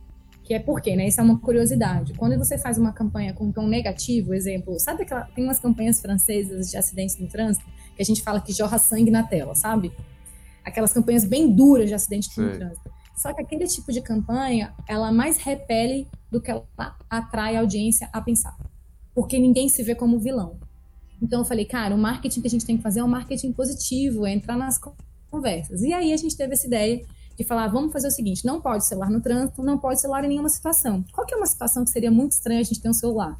Que 0.44 0.54
é 0.54 0.58
porque, 0.60 0.94
né? 0.94 1.08
Isso 1.08 1.20
é 1.20 1.24
uma 1.24 1.38
curiosidade. 1.38 2.14
Quando 2.14 2.38
você 2.38 2.56
faz 2.56 2.78
uma 2.78 2.92
campanha 2.92 3.34
com 3.34 3.46
um 3.46 3.52
tom 3.52 3.66
negativo, 3.66 4.32
exemplo, 4.32 4.78
sabe 4.78 5.02
aquela. 5.02 5.24
Tem 5.24 5.44
umas 5.44 5.58
campanhas 5.58 6.00
francesas 6.00 6.70
de 6.70 6.76
acidentes 6.76 7.18
no 7.18 7.26
trânsito 7.26 7.66
que 7.94 8.02
a 8.02 8.04
gente 8.04 8.22
fala 8.22 8.40
que 8.40 8.52
jorra 8.52 8.78
sangue 8.78 9.10
na 9.10 9.24
tela, 9.24 9.54
sabe? 9.56 9.92
Aquelas 10.64 10.92
campanhas 10.92 11.24
bem 11.24 11.52
duras 11.52 11.88
de 11.88 11.94
acidente 11.94 12.30
no 12.40 12.52
trânsito. 12.52 12.97
Só 13.18 13.34
que 13.34 13.42
aquele 13.42 13.66
tipo 13.66 13.92
de 13.92 14.00
campanha, 14.00 14.72
ela 14.86 15.10
mais 15.10 15.38
repele 15.38 16.06
do 16.30 16.40
que 16.40 16.50
ela 16.50 16.64
atrai 17.10 17.56
a 17.56 17.60
audiência 17.60 18.08
a 18.12 18.20
pensar. 18.20 18.56
Porque 19.14 19.38
ninguém 19.38 19.68
se 19.68 19.82
vê 19.82 19.94
como 19.94 20.20
vilão. 20.20 20.56
Então 21.20 21.40
eu 21.40 21.44
falei, 21.44 21.64
cara, 21.64 21.94
o 21.94 21.98
marketing 21.98 22.40
que 22.40 22.46
a 22.46 22.50
gente 22.50 22.64
tem 22.64 22.76
que 22.76 22.82
fazer 22.82 23.00
é 23.00 23.04
um 23.04 23.08
marketing 23.08 23.52
positivo, 23.52 24.24
é 24.24 24.32
entrar 24.32 24.56
nas 24.56 24.78
conversas. 25.28 25.82
E 25.82 25.92
aí 25.92 26.12
a 26.12 26.16
gente 26.16 26.36
teve 26.36 26.52
essa 26.52 26.66
ideia 26.66 27.04
de 27.36 27.44
falar, 27.44 27.66
vamos 27.66 27.92
fazer 27.92 28.06
o 28.06 28.10
seguinte, 28.10 28.44
não 28.44 28.60
pode 28.60 28.86
celular 28.86 29.10
no 29.10 29.20
trânsito, 29.20 29.62
não 29.62 29.78
pode 29.78 30.00
celular 30.00 30.24
em 30.24 30.28
nenhuma 30.28 30.48
situação. 30.48 31.04
Qual 31.12 31.26
que 31.26 31.34
é 31.34 31.36
uma 31.36 31.46
situação 31.46 31.84
que 31.84 31.90
seria 31.90 32.10
muito 32.10 32.32
estranha 32.32 32.60
a 32.60 32.64
gente 32.64 32.80
ter 32.80 32.88
um 32.88 32.94
celular? 32.94 33.36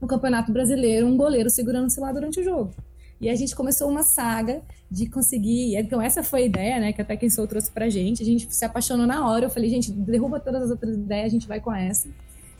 No 0.00 0.06
Campeonato 0.06 0.52
Brasileiro, 0.52 1.06
um 1.06 1.16
goleiro 1.16 1.48
segurando 1.48 1.86
o 1.86 1.90
celular 1.90 2.12
durante 2.12 2.40
o 2.40 2.44
jogo. 2.44 2.74
E 3.22 3.30
a 3.30 3.36
gente 3.36 3.54
começou 3.54 3.88
uma 3.88 4.02
saga 4.02 4.62
de 4.90 5.08
conseguir. 5.08 5.76
Então, 5.76 6.02
essa 6.02 6.24
foi 6.24 6.42
a 6.42 6.46
ideia, 6.46 6.80
né? 6.80 6.92
Que 6.92 7.00
até 7.00 7.16
quem 7.16 7.30
sou 7.30 7.46
trouxe 7.46 7.70
pra 7.70 7.88
gente. 7.88 8.20
A 8.20 8.26
gente 8.26 8.52
se 8.52 8.64
apaixonou 8.64 9.06
na 9.06 9.28
hora. 9.28 9.44
Eu 9.44 9.50
falei, 9.50 9.70
gente, 9.70 9.92
derruba 9.92 10.40
todas 10.40 10.60
as 10.64 10.70
outras 10.70 10.96
ideias, 10.96 11.26
a 11.26 11.30
gente 11.30 11.46
vai 11.46 11.60
com 11.60 11.72
essa. 11.72 12.08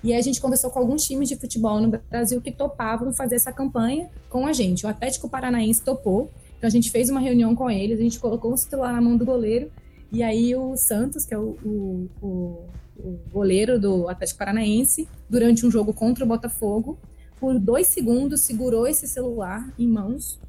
E 0.05 0.14
a 0.14 0.20
gente 0.20 0.40
conversou 0.40 0.70
com 0.70 0.79
alguns 0.79 1.03
times 1.03 1.29
de 1.29 1.35
futebol 1.35 1.81
no 1.81 1.90
Brasil 2.09 2.40
que 2.40 2.53
topavam 2.53 3.12
fazer 3.12 3.35
essa 3.35 3.53
campanha 3.53 4.09
com 4.31 4.46
a 4.46 4.53
gente. 4.53 4.87
O 4.87 4.88
Atlético 4.88 5.29
Paranaense 5.29 5.83
topou. 5.83 6.31
Então 6.59 6.68
a 6.68 6.70
gente 6.70 6.92
fez 6.92 7.11
uma 7.11 7.18
reunião 7.18 7.57
com 7.57 7.68
eles, 7.68 7.98
a 7.98 8.03
gente 8.03 8.20
colocou 8.20 8.53
o 8.53 8.57
celular 8.57 8.92
na 8.92 9.01
mão 9.01 9.16
do 9.16 9.25
goleiro. 9.25 9.68
E 10.12 10.22
aí 10.22 10.55
o 10.55 10.77
Santos, 10.77 11.25
que 11.25 11.35
é 11.35 11.38
o, 11.38 11.57
o, 11.64 12.09
o, 12.20 12.68
o 12.98 13.20
goleiro 13.33 13.81
do 13.81 14.09
Atlético 14.09 14.38
Paranaense, 14.38 15.09
durante 15.29 15.66
um 15.66 15.70
jogo 15.72 15.92
contra 15.92 16.25
o 16.25 16.29
Botafogo, 16.29 16.98
por 17.40 17.59
dois 17.59 17.88
segundos 17.88 18.42
segurou 18.42 18.87
esse 18.87 19.09
celular 19.09 19.72
em 19.77 19.88
mãos 19.88 20.40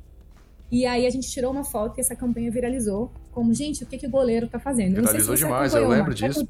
e 0.73 0.88
aí 0.88 1.05
a 1.05 1.09
gente 1.12 1.29
tirou 1.29 1.51
uma 1.51 1.63
foto 1.63 1.99
e 1.99 2.01
essa 2.01 2.15
campanha 2.15 2.49
viralizou. 2.49 3.12
Como, 3.31 3.53
gente, 3.53 3.83
o 3.83 3.86
que, 3.86 3.95
que 3.95 4.07
o 4.07 4.09
goleiro 4.09 4.47
tá 4.47 4.57
fazendo? 4.57 4.95
Viralizou 4.95 5.38
se 5.38 5.43
demais, 5.43 5.71
eu 5.75 5.88
lembro 5.88 6.15
disso. 6.15 6.43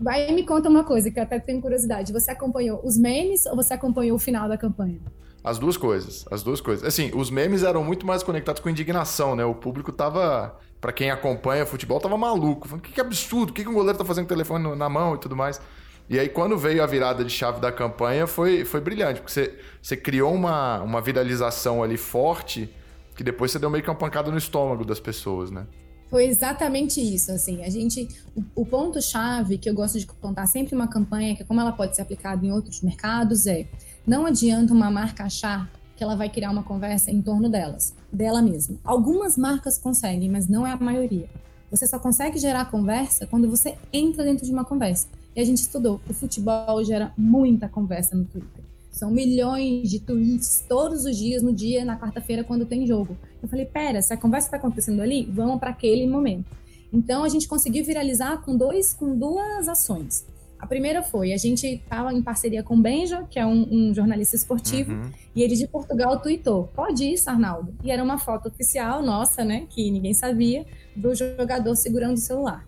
Vai 0.00 0.32
me 0.32 0.46
conta 0.46 0.66
uma 0.70 0.82
coisa 0.82 1.10
que 1.10 1.18
eu 1.18 1.22
até 1.22 1.38
tenho 1.38 1.60
curiosidade. 1.60 2.10
Você 2.10 2.30
acompanhou 2.30 2.80
os 2.82 2.96
memes 2.96 3.44
ou 3.44 3.54
você 3.54 3.74
acompanhou 3.74 4.16
o 4.16 4.18
final 4.18 4.48
da 4.48 4.56
campanha? 4.56 4.98
As 5.44 5.58
duas 5.58 5.76
coisas, 5.76 6.24
as 6.30 6.42
duas 6.42 6.62
coisas. 6.62 6.86
Assim, 6.86 7.10
os 7.14 7.30
memes 7.30 7.62
eram 7.62 7.84
muito 7.84 8.06
mais 8.06 8.22
conectados 8.22 8.62
com 8.62 8.70
indignação, 8.70 9.36
né? 9.36 9.44
O 9.44 9.54
público 9.54 9.92
tava, 9.92 10.58
para 10.80 10.90
quem 10.90 11.10
acompanha 11.10 11.66
futebol, 11.66 12.00
tava 12.00 12.16
maluco. 12.16 12.66
Falando, 12.66 12.82
que, 12.82 12.92
que 12.92 13.00
absurdo, 13.00 13.50
o 13.50 13.52
que, 13.52 13.62
que 13.62 13.68
um 13.68 13.74
goleiro 13.74 13.98
tá 13.98 14.06
fazendo 14.06 14.24
com 14.24 14.32
o 14.32 14.36
telefone 14.36 14.74
na 14.74 14.88
mão 14.88 15.16
e 15.16 15.18
tudo 15.18 15.36
mais. 15.36 15.60
E 16.08 16.18
aí, 16.18 16.30
quando 16.30 16.56
veio 16.56 16.82
a 16.82 16.86
virada 16.86 17.22
de 17.22 17.30
chave 17.30 17.60
da 17.60 17.70
campanha, 17.70 18.26
foi, 18.26 18.64
foi 18.64 18.80
brilhante, 18.80 19.20
porque 19.20 19.32
você, 19.32 19.58
você 19.82 19.98
criou 19.98 20.32
uma, 20.32 20.80
uma 20.80 21.02
viralização 21.02 21.82
ali 21.82 21.98
forte 21.98 22.74
que 23.14 23.24
depois 23.24 23.50
você 23.50 23.58
deu 23.58 23.70
meio 23.70 23.82
que 23.82 23.90
uma 23.90 23.96
pancada 23.96 24.30
no 24.30 24.38
estômago 24.38 24.84
das 24.84 25.00
pessoas, 25.00 25.50
né? 25.50 25.66
Foi 26.08 26.26
exatamente 26.26 27.00
isso, 27.00 27.32
assim, 27.32 27.64
a 27.64 27.70
gente, 27.70 28.06
o, 28.36 28.62
o 28.62 28.66
ponto-chave 28.66 29.56
que 29.56 29.68
eu 29.68 29.74
gosto 29.74 29.98
de 29.98 30.06
contar 30.06 30.46
sempre 30.46 30.74
uma 30.74 30.86
campanha, 30.86 31.34
que 31.34 31.42
é 31.42 31.44
como 31.44 31.58
ela 31.60 31.72
pode 31.72 31.96
ser 31.96 32.02
aplicada 32.02 32.44
em 32.44 32.52
outros 32.52 32.82
mercados, 32.82 33.46
é 33.46 33.66
não 34.06 34.26
adianta 34.26 34.74
uma 34.74 34.90
marca 34.90 35.24
achar 35.24 35.70
que 35.96 36.04
ela 36.04 36.14
vai 36.14 36.28
criar 36.28 36.50
uma 36.50 36.62
conversa 36.62 37.10
em 37.10 37.22
torno 37.22 37.48
delas, 37.48 37.94
dela 38.12 38.42
mesma. 38.42 38.76
Algumas 38.84 39.38
marcas 39.38 39.78
conseguem, 39.78 40.28
mas 40.28 40.48
não 40.48 40.66
é 40.66 40.72
a 40.72 40.76
maioria. 40.76 41.28
Você 41.70 41.86
só 41.86 41.98
consegue 41.98 42.38
gerar 42.38 42.66
conversa 42.70 43.26
quando 43.26 43.48
você 43.48 43.78
entra 43.90 44.22
dentro 44.22 44.44
de 44.44 44.52
uma 44.52 44.64
conversa. 44.64 45.08
E 45.34 45.40
a 45.40 45.44
gente 45.44 45.62
estudou, 45.62 45.98
o 46.06 46.12
futebol 46.12 46.84
gera 46.84 47.12
muita 47.16 47.68
conversa 47.68 48.14
no 48.14 48.26
Twitter. 48.26 48.62
São 48.92 49.10
milhões 49.10 49.90
de 49.90 49.98
tweets 49.98 50.64
todos 50.68 51.04
os 51.06 51.16
dias, 51.16 51.42
no 51.42 51.52
dia, 51.52 51.84
na 51.84 51.98
quarta-feira, 51.98 52.44
quando 52.44 52.66
tem 52.66 52.86
jogo. 52.86 53.16
Eu 53.42 53.48
falei, 53.48 53.64
pera, 53.64 54.00
se 54.02 54.12
a 54.12 54.16
conversa 54.16 54.48
está 54.48 54.58
acontecendo 54.58 55.00
ali, 55.00 55.24
vamos 55.24 55.58
para 55.58 55.70
aquele 55.70 56.06
momento. 56.06 56.44
Então 56.92 57.24
a 57.24 57.28
gente 57.28 57.48
conseguiu 57.48 57.84
viralizar 57.84 58.42
com, 58.44 58.54
dois, 58.54 58.92
com 58.92 59.18
duas 59.18 59.66
ações. 59.66 60.26
A 60.58 60.66
primeira 60.66 61.02
foi, 61.02 61.32
a 61.32 61.36
gente 61.36 61.66
estava 61.66 62.12
em 62.12 62.22
parceria 62.22 62.62
com 62.62 62.76
o 62.76 62.80
Benja, 62.80 63.26
que 63.28 63.36
é 63.36 63.44
um, 63.44 63.66
um 63.68 63.94
jornalista 63.94 64.36
esportivo, 64.36 64.92
uhum. 64.92 65.10
e 65.34 65.42
ele 65.42 65.56
de 65.56 65.66
Portugal 65.66 66.20
tweetou, 66.20 66.68
pode 66.72 67.02
ir, 67.02 67.16
Arnaldo. 67.26 67.74
E 67.82 67.90
era 67.90 68.00
uma 68.04 68.16
foto 68.16 68.48
oficial 68.48 69.02
nossa, 69.02 69.44
né, 69.44 69.66
que 69.68 69.90
ninguém 69.90 70.14
sabia, 70.14 70.64
do 70.94 71.12
jogador 71.16 71.74
segurando 71.74 72.14
o 72.14 72.20
celular. 72.20 72.64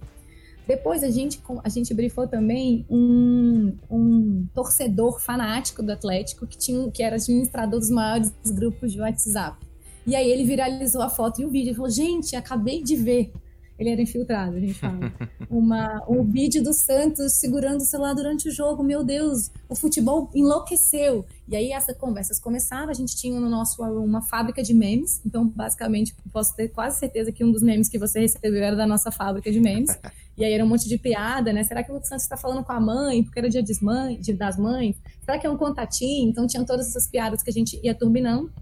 Depois 0.67 1.05
a 1.05 1.11
gente, 1.11 1.43
a 1.63 1.69
gente 1.69 1.93
brifou 1.93 2.27
também 2.27 2.87
um, 2.89 3.77
um 3.91 4.47
torcedor 4.55 5.21
fanático 5.21 5.83
do 5.83 5.93
Atlético 5.93 6.47
que, 6.47 6.57
tinha, 6.57 6.91
que 6.91 7.03
era 7.03 7.17
administrador 7.17 7.79
dos 7.79 7.91
maiores 7.91 8.33
grupos 8.47 8.93
de 8.93 9.01
WhatsApp. 9.01 9.59
E 10.07 10.17
aí 10.17 10.31
ele 10.31 10.45
viralizou 10.45 11.03
a 11.03 11.09
foto 11.09 11.41
e 11.41 11.45
o 11.45 11.51
vídeo 11.51 11.73
e 11.73 11.75
falou: 11.75 11.91
Gente, 11.91 12.35
acabei 12.35 12.83
de 12.83 12.97
ver 12.97 13.33
ele 13.79 13.91
era 13.91 14.01
infiltrado, 14.01 14.57
a 14.57 14.61
gente 14.61 14.75
fala. 14.75 15.13
Uma, 15.51 16.05
um 16.09 16.23
vídeo 16.23 16.63
do 16.63 16.73
Santos 16.73 17.35
segurando 17.35 17.81
o 17.81 17.85
celular 17.85 18.15
durante 18.15 18.49
o 18.49 18.53
jogo. 18.53 18.85
Meu 18.85 19.03
Deus, 19.03 19.51
o 19.69 19.75
futebol 19.75 20.31
enlouqueceu. 20.35 21.25
E 21.49 21.57
aí 21.57 21.73
essas 21.73 21.97
conversas 21.97 22.39
começaram. 22.39 22.91
A 22.91 22.95
gente 22.95 23.17
tinha 23.17 23.39
no 23.39 23.51
nosso 23.51 23.83
uma 23.83 24.23
fábrica 24.23 24.63
de 24.63 24.73
memes. 24.73 25.21
Então, 25.27 25.49
basicamente, 25.49 26.15
posso 26.33 26.55
ter 26.55 26.69
quase 26.69 26.99
certeza 26.99 27.33
que 27.33 27.45
um 27.45 27.51
dos 27.51 27.63
memes 27.63 27.89
que 27.89 27.99
você 27.99 28.21
recebeu 28.21 28.63
era 28.63 28.77
da 28.77 28.87
nossa 28.87 29.11
fábrica 29.11 29.51
de 29.51 29.61
memes. 29.61 29.91
E 30.37 30.45
aí 30.45 30.53
era 30.53 30.65
um 30.65 30.67
monte 30.67 30.89
de 30.89 30.99
piada, 30.99 31.53
né? 31.53 31.63
Será 31.63 31.85
que 31.85 31.93
o 31.93 32.05
Santos 32.05 32.25
está 32.25 32.37
falando 32.37 32.65
com 32.65 32.73
a 32.73 32.81
mãe? 32.81 33.23
Porque 33.23 33.39
era 33.39 33.49
dia 33.49 33.63
das 33.63 33.79
mães, 33.81 34.27
das 34.37 34.59
mães. 34.59 34.97
Será 35.25 35.39
que 35.39 35.47
é 35.47 35.51
um 35.51 35.57
contatinho? 35.57 36.29
Então, 36.29 36.45
tinham 36.45 36.65
todas 36.65 36.89
essas 36.89 37.07
piadas 37.07 37.41
que 37.41 37.51
a 37.51 37.53
gente 37.53 37.79
ia 37.85 37.95
turbinando. 37.95 38.53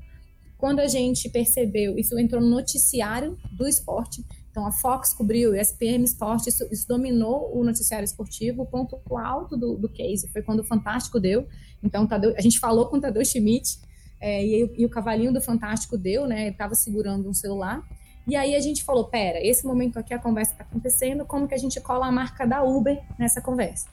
Quando 0.59 0.81
a 0.81 0.87
gente 0.87 1.31
percebeu, 1.31 1.98
isso 1.98 2.18
entrou 2.18 2.42
no 2.42 2.51
noticiário 2.51 3.38
do 3.51 3.66
esporte. 3.66 4.22
Então, 4.53 4.67
a 4.67 4.71
Fox 4.71 5.15
cobriu, 5.15 5.53
o 5.53 5.57
ESPN 5.57 6.05
Sport, 6.05 6.47
isso, 6.47 6.69
isso, 6.71 6.87
dominou 6.87 7.59
o 7.59 7.65
noticiário 7.65 8.05
esportivo. 8.05 8.62
O 8.62 8.67
ponto 8.67 9.01
alto 9.17 9.57
do, 9.57 9.77
do 9.77 9.88
case 9.88 10.29
foi 10.29 10.43
quando 10.43 10.61
o 10.61 10.65
Fantástico 10.65 11.19
deu. 11.19 11.49
Então, 11.83 12.07
Tadeu, 12.07 12.35
a 12.37 12.41
gente 12.43 12.61
falou 12.61 12.87
com 12.87 12.99
o 12.99 13.01
Tadeu 13.01 13.25
Schmidt, 13.25 13.79
é, 14.21 14.45
e, 14.45 14.71
e, 14.77 14.85
o 14.85 14.91
cavalinho 14.91 15.33
do 15.33 15.41
Fantástico 15.41 15.97
deu, 15.97 16.27
né? 16.27 16.43
Ele 16.43 16.51
estava 16.51 16.75
segurando 16.75 17.27
um 17.31 17.33
celular. 17.33 17.83
E 18.29 18.37
aí 18.37 18.55
a 18.55 18.61
gente 18.61 18.85
falou: 18.85 19.07
pera, 19.07 19.38
esse 19.43 19.67
momento 19.67 19.99
aqui 19.99 20.12
a 20.12 20.19
conversa 20.19 20.53
está 20.53 20.65
acontecendo, 20.65 21.25
como 21.25 21.49
que 21.49 21.55
a 21.55 21.59
gente 21.59 21.81
cola 21.81 22.07
a 22.07 22.12
marca 22.12 22.47
da 22.47 22.62
Uber 22.62 23.03
nessa 23.19 23.41
conversa? 23.41 23.88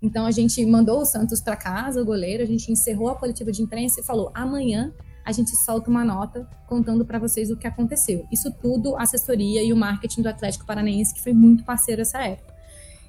Então, 0.00 0.26
a 0.26 0.30
gente 0.30 0.64
mandou 0.64 1.00
o 1.00 1.04
Santos 1.04 1.40
para 1.40 1.56
casa, 1.56 2.00
o 2.00 2.04
goleiro, 2.04 2.42
a 2.42 2.46
gente 2.46 2.70
encerrou 2.70 3.08
a 3.08 3.16
coletiva 3.16 3.50
de 3.50 3.62
imprensa 3.62 4.00
e 4.00 4.04
falou: 4.04 4.30
amanhã 4.32 4.94
a 5.24 5.32
gente 5.32 5.56
solta 5.56 5.90
uma 5.90 6.04
nota 6.04 6.46
contando 6.66 7.04
para 7.04 7.18
vocês 7.18 7.50
o 7.50 7.56
que 7.56 7.66
aconteceu. 7.66 8.26
Isso 8.30 8.50
tudo, 8.50 8.96
a 8.96 9.02
assessoria 9.02 9.62
e 9.62 9.72
o 9.72 9.76
marketing 9.76 10.22
do 10.22 10.28
Atlético 10.28 10.66
Paranaense, 10.66 11.14
que 11.14 11.22
foi 11.22 11.32
muito 11.32 11.64
parceiro 11.64 12.02
essa 12.02 12.18
época. 12.22 12.54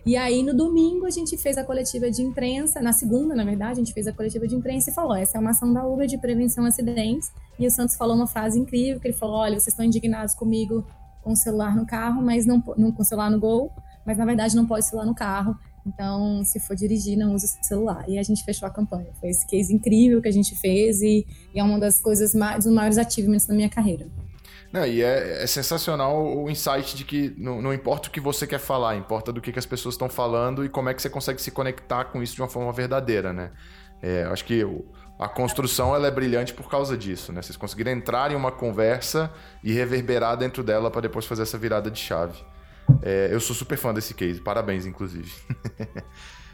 E 0.05 0.15
aí, 0.15 0.43
no 0.43 0.53
domingo, 0.53 1.07
a 1.07 1.09
gente 1.09 1.35
fez 1.35 1.57
a 1.57 1.63
coletiva 1.63 2.11
de 2.11 2.21
imprensa, 2.21 2.79
na 2.79 2.93
segunda, 2.93 3.33
na 3.33 3.43
verdade, 3.43 3.71
a 3.71 3.83
gente 3.83 3.91
fez 3.91 4.05
a 4.05 4.13
coletiva 4.13 4.47
de 4.47 4.53
imprensa 4.53 4.91
e 4.91 4.93
falou: 4.93 5.15
essa 5.15 5.37
é 5.37 5.41
uma 5.41 5.49
ação 5.49 5.73
da 5.73 5.83
Uber 5.83 6.05
de 6.05 6.15
prevenção 6.17 6.63
a 6.63 6.67
acidentes. 6.67 7.31
E 7.57 7.65
o 7.65 7.71
Santos 7.71 7.95
falou 7.95 8.15
uma 8.15 8.27
frase 8.27 8.59
incrível: 8.59 9.01
que 9.01 9.07
ele 9.07 9.17
falou, 9.17 9.37
olha, 9.37 9.59
vocês 9.59 9.69
estão 9.69 9.83
indignados 9.83 10.35
comigo 10.35 10.85
com 11.23 11.31
o 11.31 11.35
celular 11.35 11.75
no 11.75 11.87
carro, 11.87 12.21
mas 12.21 12.45
não, 12.45 12.63
não 12.77 12.91
com 12.91 13.01
o 13.01 13.05
celular 13.05 13.31
no 13.31 13.39
gol, 13.39 13.71
mas 14.05 14.15
na 14.15 14.25
verdade 14.25 14.55
não 14.55 14.67
pode 14.67 14.85
celular 14.85 15.07
no 15.07 15.15
carro. 15.15 15.57
Então, 15.85 16.43
se 16.43 16.59
for 16.59 16.75
dirigir, 16.75 17.17
não 17.17 17.33
use 17.33 17.45
o 17.45 17.63
celular. 17.63 18.03
E 18.07 18.17
a 18.17 18.23
gente 18.23 18.43
fechou 18.43 18.67
a 18.67 18.71
campanha. 18.71 19.07
Foi 19.19 19.29
esse 19.29 19.45
case 19.45 19.73
incrível 19.73 20.21
que 20.21 20.27
a 20.27 20.31
gente 20.31 20.55
fez 20.55 21.01
e, 21.01 21.25
e 21.53 21.59
é 21.59 21.63
uma 21.63 21.79
das 21.79 21.99
coisas 21.99 22.33
mais, 22.33 22.63
dos 22.63 22.73
maiores 22.73 22.97
achievements 22.97 23.45
da 23.45 23.53
minha 23.53 23.69
carreira. 23.69 24.07
Não, 24.73 24.85
e 24.85 25.01
é, 25.01 25.43
é, 25.43 25.47
sensacional 25.47 26.25
o 26.25 26.49
insight 26.49 26.97
de 26.97 27.05
que 27.05 27.33
não, 27.37 27.61
não, 27.61 27.73
importa 27.73 28.09
o 28.09 28.11
que 28.11 28.19
você 28.19 28.45
quer 28.45 28.59
falar, 28.59 28.95
importa 28.95 29.31
do 29.31 29.39
que, 29.39 29.51
que 29.51 29.59
as 29.59 29.65
pessoas 29.65 29.93
estão 29.93 30.09
falando 30.09 30.65
e 30.65 30.69
como 30.69 30.89
é 30.89 30.93
que 30.93 31.01
você 31.01 31.09
consegue 31.09 31.41
se 31.41 31.51
conectar 31.51 32.05
com 32.05 32.21
isso 32.21 32.35
de 32.35 32.41
uma 32.41 32.49
forma 32.49 32.73
verdadeira, 32.73 33.31
né? 33.31 33.51
É, 34.01 34.23
acho 34.23 34.43
que 34.43 34.65
a 35.17 35.29
construção 35.29 35.95
ela 35.95 36.07
é 36.07 36.11
brilhante 36.11 36.53
por 36.53 36.69
causa 36.69 36.97
disso, 36.97 37.31
né? 37.31 37.41
Vocês 37.41 37.55
conseguiram 37.55 37.91
entrar 37.91 38.31
em 38.31 38.35
uma 38.35 38.51
conversa 38.51 39.31
e 39.63 39.71
reverberar 39.71 40.35
dentro 40.35 40.61
dela 40.61 40.91
para 40.91 41.01
depois 41.01 41.25
fazer 41.25 41.43
essa 41.43 41.57
virada 41.57 41.89
de 41.89 41.99
chave. 41.99 42.43
É, 43.01 43.29
eu 43.31 43.39
sou 43.39 43.55
super 43.55 43.77
fã 43.77 43.93
desse 43.93 44.13
case, 44.13 44.41
parabéns, 44.41 44.85
inclusive. 44.85 45.31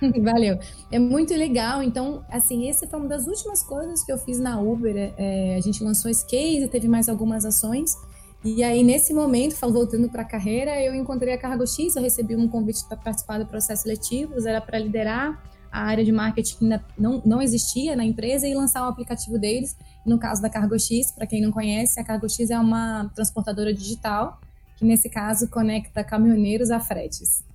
Valeu. 0.24 0.58
É 0.92 0.98
muito 0.98 1.34
legal. 1.34 1.84
Então, 1.84 2.26
assim, 2.30 2.70
essa 2.70 2.88
foi 2.88 3.00
uma 3.00 3.08
das 3.08 3.28
últimas 3.28 3.62
coisas 3.62 4.04
que 4.04 4.12
eu 4.12 4.18
fiz 4.18 4.40
na 4.40 4.60
Uber. 4.60 5.14
É, 5.18 5.56
a 5.56 5.62
gente 5.62 5.84
lançou 5.84 6.10
esse 6.10 6.26
case, 6.26 6.68
teve 6.68 6.88
mais 6.88 7.08
algumas 7.08 7.46
ações. 7.46 7.96
E 8.44 8.64
aí, 8.64 8.84
nesse 8.84 9.14
momento, 9.14 9.56
voltando 9.72 10.10
para 10.10 10.24
a 10.24 10.26
carreira, 10.26 10.82
eu 10.82 10.96
encontrei 10.96 11.34
a 11.34 11.38
Cargo 11.38 11.68
X, 11.68 11.96
eu 11.96 12.02
recebi 12.02 12.36
um 12.36 12.48
convite 12.48 12.84
para 12.88 12.98
participar 12.98 13.38
do 13.38 13.46
processo 13.46 13.84
seletivo, 13.84 14.34
era 14.48 14.60
para 14.60 14.80
liderar 14.80 15.40
a 15.72 15.84
área 15.84 16.04
de 16.04 16.12
marketing 16.12 16.58
que 16.58 16.64
ainda 16.66 16.84
não, 16.98 17.22
não 17.24 17.42
existia 17.42 17.96
na 17.96 18.04
empresa 18.04 18.48
e 18.48 18.56
lançar 18.56 18.84
o 18.86 18.90
aplicativo 18.90 19.38
deles. 19.38 19.78
No 20.04 20.18
caso 20.18 20.42
da 20.42 20.50
Cargo 20.50 20.78
X, 20.78 21.12
para 21.12 21.28
quem 21.28 21.40
não 21.40 21.52
conhece, 21.52 22.00
a 22.00 22.04
Cargo 22.04 22.28
X 22.28 22.50
é 22.50 22.58
uma 22.58 23.10
transportadora 23.14 23.72
digital 23.72 24.42
que 24.82 24.86
nesse 24.86 25.12
caso 25.12 25.48
conecta 25.48 26.04
caminhoneiros 26.04 26.72
a 26.72 26.80
fretes. 26.80 27.46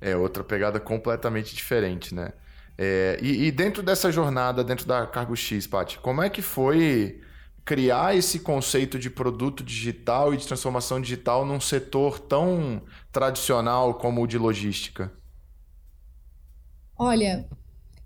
É 0.00 0.16
outra 0.16 0.42
pegada 0.42 0.80
completamente 0.80 1.54
diferente, 1.54 2.12
né? 2.12 2.32
É, 2.76 3.16
e, 3.22 3.44
e, 3.44 3.52
dentro 3.52 3.80
dessa 3.80 4.10
jornada, 4.10 4.64
dentro 4.64 4.84
da 4.84 5.06
Cargo 5.06 5.36
X, 5.36 5.68
Paty, 5.68 6.00
como 6.00 6.20
é 6.20 6.28
que 6.28 6.42
foi 6.42 7.20
criar 7.64 8.16
esse 8.16 8.40
conceito 8.40 8.98
de 8.98 9.08
produto 9.08 9.62
digital 9.62 10.34
e 10.34 10.36
de 10.36 10.44
transformação 10.44 11.00
digital 11.00 11.46
num 11.46 11.60
setor 11.60 12.18
tão 12.18 12.82
tradicional 13.12 13.94
como 13.94 14.20
o 14.20 14.26
de 14.26 14.36
logística? 14.36 15.12
Olha, 16.98 17.48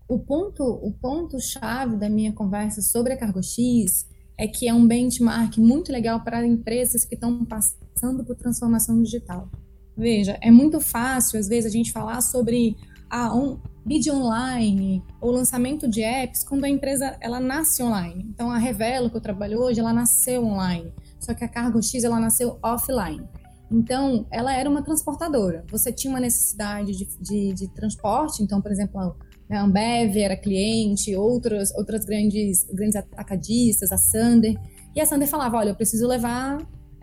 o 0.07 0.19
ponto, 0.19 0.63
o 0.63 0.93
ponto 0.93 1.41
chave 1.41 1.97
da 1.97 2.11
minha 2.11 2.35
conversa 2.35 2.83
sobre 2.83 3.15
a 3.15 3.17
Cargo 3.17 3.43
X 3.43 4.07
é 4.37 4.47
que 4.47 4.69
é 4.69 4.75
um 4.75 4.87
benchmark 4.87 5.57
muito 5.57 5.91
legal 5.91 6.23
para 6.23 6.45
empresas 6.45 7.03
que 7.03 7.15
estão 7.15 7.43
passando 7.47 7.86
por 8.25 8.37
transformação 8.37 9.03
digital. 9.03 9.51
Veja, 9.97 10.39
é 10.43 10.51
muito 10.51 10.81
fácil, 10.81 11.39
às 11.39 11.49
vezes, 11.49 11.71
a 11.71 11.73
gente 11.73 11.93
falar 11.93 12.21
sobre 12.21 12.77
ah, 13.09 13.35
um, 13.35 13.59
bid 13.87 14.11
online 14.11 15.01
ou 15.21 15.31
lançamento 15.31 15.89
de 15.89 16.03
apps 16.03 16.43
quando 16.43 16.65
a 16.65 16.69
empresa 16.69 17.17
ela 17.21 17.39
nasce 17.39 17.83
online. 17.83 18.27
Então 18.29 18.51
a 18.51 18.59
Revelo 18.59 19.09
que 19.09 19.17
eu 19.17 19.21
trabalho 19.21 19.61
hoje, 19.61 19.79
ela 19.79 19.93
nasceu 19.93 20.45
online, 20.45 20.93
só 21.21 21.33
que 21.33 21.45
a 21.45 21.49
Cargo 21.49 21.81
X 21.81 22.03
ela 22.03 22.19
nasceu 22.19 22.59
offline. 22.61 23.23
Então 23.71 24.27
ela 24.31 24.53
era 24.53 24.69
uma 24.69 24.83
transportadora. 24.83 25.65
Você 25.71 25.93
tinha 25.93 26.13
uma 26.13 26.21
necessidade 26.21 26.93
de, 26.93 27.07
de, 27.21 27.53
de 27.53 27.69
transporte, 27.69 28.43
então 28.43 28.61
por 28.61 28.73
exemplo 28.73 29.17
a 29.49 29.61
Ambev 29.61 30.17
era 30.17 30.37
cliente, 30.37 31.15
outras 31.15 31.73
outras 31.77 32.05
grandes 32.05 32.65
grandes 32.65 32.97
atacadistas, 32.97 33.93
a 33.93 33.97
Sander, 33.97 34.57
e 34.97 35.01
a 35.01 35.07
Sander 35.07 35.29
falava, 35.29 35.59
olha, 35.59 35.71
eu 35.71 35.77
preciso 35.77 36.09
levar 36.09 36.59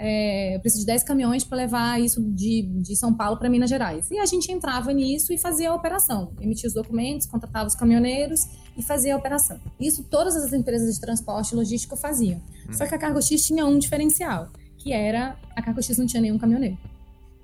é, 0.06 0.58
eu 0.58 0.60
preciso 0.60 0.82
de 0.82 0.88
10 0.88 1.04
caminhões 1.06 1.46
para 1.46 1.60
levar 1.60 2.02
isso 2.02 2.22
de, 2.22 2.63
de 2.82 2.94
São 2.94 3.13
Paulo 3.13 3.38
para 3.38 3.50
Minas 3.50 3.70
Gerais. 3.70 4.12
E 4.12 4.20
a 4.20 4.26
gente 4.26 4.52
entrava 4.52 4.92
nisso 4.92 5.32
e 5.32 5.38
fazia 5.38 5.70
a 5.70 5.74
operação. 5.74 6.34
Emitia 6.42 6.68
os 6.68 6.74
documentos, 6.74 7.26
contratava 7.26 7.68
os 7.68 7.74
caminhoneiros 7.74 8.42
e 8.78 8.84
fazia 8.84 9.16
a 9.16 9.18
operação. 9.18 9.58
Isso 9.80 10.04
todas 10.04 10.36
as 10.36 10.52
empresas 10.52 10.94
de 10.94 11.00
transporte 11.00 11.56
logístico 11.56 11.96
faziam. 11.96 12.42
Hum. 12.68 12.74
Só 12.74 12.86
que 12.86 12.94
a 12.94 12.98
Cargo 12.98 13.22
X 13.22 13.46
tinha 13.46 13.66
um 13.66 13.80
diferencial, 13.80 14.50
que 14.78 14.92
era 14.92 15.38
a 15.56 15.62
Cargo 15.62 15.82
X 15.82 15.98
não 15.98 16.06
tinha 16.06 16.22
nenhum 16.22 16.38
caminhoneiro. 16.38 16.78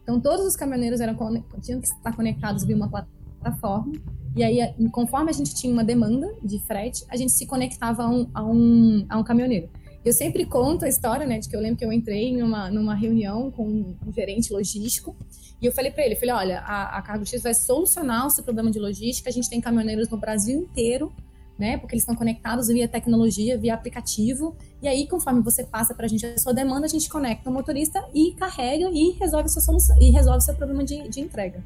Então 0.03 0.19
todos 0.19 0.45
os 0.45 0.57
caminhoneiros 0.57 0.99
eram, 0.99 1.15
tinham 1.61 1.79
que 1.79 1.87
estar 1.87 2.13
conectados 2.13 2.65
via 2.65 2.75
uma 2.75 2.89
plataforma. 2.89 3.93
E 4.35 4.43
aí, 4.43 4.59
conforme 4.91 5.29
a 5.29 5.33
gente 5.33 5.55
tinha 5.55 5.71
uma 5.71 5.83
demanda 5.83 6.27
de 6.43 6.59
frete, 6.59 7.05
a 7.09 7.15
gente 7.15 7.31
se 7.31 7.45
conectava 7.45 8.03
a 8.03 8.09
um, 8.09 8.29
a 8.33 8.43
um, 8.43 9.05
a 9.07 9.17
um 9.17 9.23
caminhoneiro. 9.23 9.69
Eu 10.03 10.13
sempre 10.13 10.45
conto 10.45 10.85
a 10.85 10.87
história, 10.87 11.25
né, 11.25 11.39
de 11.39 11.49
que 11.49 11.55
eu 11.55 11.59
lembro 11.59 11.77
que 11.77 11.83
eu 11.83 11.91
entrei 11.91 12.35
numa, 12.35 12.71
numa 12.71 12.95
reunião 12.95 13.51
com 13.51 13.65
um 13.65 14.13
gerente 14.13 14.51
logístico 14.53 15.15
e 15.61 15.65
eu 15.65 15.73
falei 15.73 15.91
para 15.91 16.05
ele, 16.05 16.15
falei, 16.15 16.33
olha, 16.33 16.59
a, 16.61 16.97
a 16.97 17.01
Cargo 17.01 17.25
X 17.25 17.43
vai 17.43 17.53
solucionar 17.53 18.25
o 18.25 18.29
seu 18.29 18.43
problema 18.43 18.71
de 18.71 18.79
logística, 18.79 19.29
a 19.29 19.33
gente 19.33 19.49
tem 19.49 19.59
caminhoneiros 19.59 20.07
no 20.07 20.17
Brasil 20.17 20.61
inteiro, 20.61 21.11
né, 21.57 21.77
porque 21.77 21.95
eles 21.95 22.03
estão 22.03 22.15
conectados 22.15 22.69
via 22.69 22.87
tecnologia, 22.87 23.57
via 23.57 23.73
aplicativo, 23.73 24.55
e 24.81 24.87
aí 24.87 25.05
conforme 25.05 25.41
você 25.41 25.65
passa 25.65 25.93
para 25.93 26.05
a 26.05 26.09
gente 26.09 26.25
a 26.25 26.37
sua 26.37 26.53
demanda, 26.53 26.85
a 26.85 26.89
gente 26.89 27.09
conecta 27.09 27.49
o 27.49 27.53
motorista 27.53 28.01
e 28.13 28.31
carrega 28.35 28.89
e 28.93 29.11
resolve 29.19 29.49
sua 29.49 29.61
solução, 29.61 29.97
e 30.01 30.09
resolve 30.11 30.41
seu 30.41 30.55
problema 30.55 30.85
de, 30.85 31.09
de 31.09 31.19
entrega. 31.19 31.61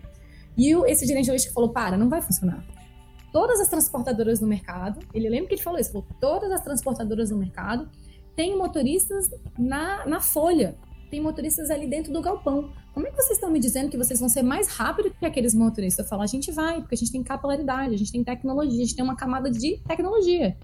E 0.57 0.75
o, 0.75 0.87
esse 0.87 1.05
gerente 1.05 1.27
logístico 1.27 1.53
falou, 1.53 1.69
para, 1.69 1.95
não 1.95 2.09
vai 2.09 2.21
funcionar 2.23 2.65
todas 3.31 3.59
as 3.59 3.67
transportadoras 3.67 4.39
no 4.39 4.47
mercado. 4.47 4.99
Ele 5.11 5.27
lembra 5.27 5.47
que 5.47 5.55
ele 5.55 5.61
falou 5.61 5.79
isso, 5.79 5.91
falou 5.91 6.05
todas 6.21 6.51
as 6.51 6.63
transportadoras 6.63 7.31
no 7.31 7.37
mercado 7.37 7.89
tem 8.35 8.57
motoristas 8.57 9.29
na, 9.57 10.05
na 10.05 10.19
folha, 10.19 10.75
tem 11.09 11.21
motoristas 11.21 11.69
ali 11.69 11.87
dentro 11.87 12.11
do 12.11 12.21
galpão. 12.21 12.71
Como 12.93 13.07
é 13.07 13.11
que 13.11 13.15
vocês 13.15 13.37
estão 13.37 13.51
me 13.51 13.59
dizendo 13.59 13.89
que 13.89 13.97
vocês 13.97 14.19
vão 14.19 14.29
ser 14.29 14.43
mais 14.43 14.67
rápidos 14.67 15.11
que 15.19 15.25
aqueles 15.25 15.53
motoristas? 15.53 16.05
Eu 16.05 16.09
falo, 16.09 16.21
a 16.23 16.27
gente 16.27 16.51
vai, 16.51 16.79
porque 16.79 16.95
a 16.95 16.97
gente 16.97 17.11
tem 17.11 17.23
capilaridade, 17.23 17.93
a 17.93 17.97
gente 17.97 18.11
tem 18.11 18.23
tecnologia, 18.23 18.75
a 18.75 18.85
gente 18.85 18.95
tem 18.95 19.03
uma 19.03 19.15
camada 19.15 19.49
de 19.49 19.79
tecnologia. 19.87 20.55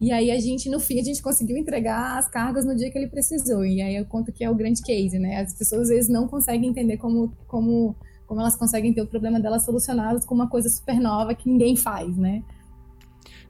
E 0.00 0.12
aí 0.12 0.30
a 0.30 0.38
gente, 0.38 0.68
no 0.68 0.80
fim, 0.80 1.00
a 1.00 1.02
gente 1.02 1.22
conseguiu 1.22 1.56
entregar 1.56 2.18
as 2.18 2.28
cargas 2.28 2.64
no 2.64 2.74
dia 2.74 2.90
que 2.90 2.98
ele 2.98 3.06
precisou. 3.06 3.64
E 3.64 3.80
aí 3.80 3.96
eu 3.96 4.04
conto 4.04 4.32
que 4.32 4.44
é 4.44 4.50
o 4.50 4.54
grande 4.54 4.82
case, 4.82 5.18
né? 5.18 5.40
As 5.40 5.54
pessoas 5.54 5.82
às 5.82 5.88
vezes 5.88 6.10
não 6.10 6.26
conseguem 6.26 6.68
entender 6.68 6.96
como, 6.96 7.32
como, 7.46 7.96
como 8.26 8.40
elas 8.40 8.56
conseguem 8.56 8.92
ter 8.92 9.02
o 9.02 9.06
problema 9.06 9.40
delas 9.40 9.64
solucionado 9.64 10.24
com 10.26 10.34
uma 10.34 10.48
coisa 10.48 10.68
super 10.68 11.00
nova 11.00 11.34
que 11.34 11.48
ninguém 11.48 11.76
faz, 11.76 12.16
né? 12.16 12.42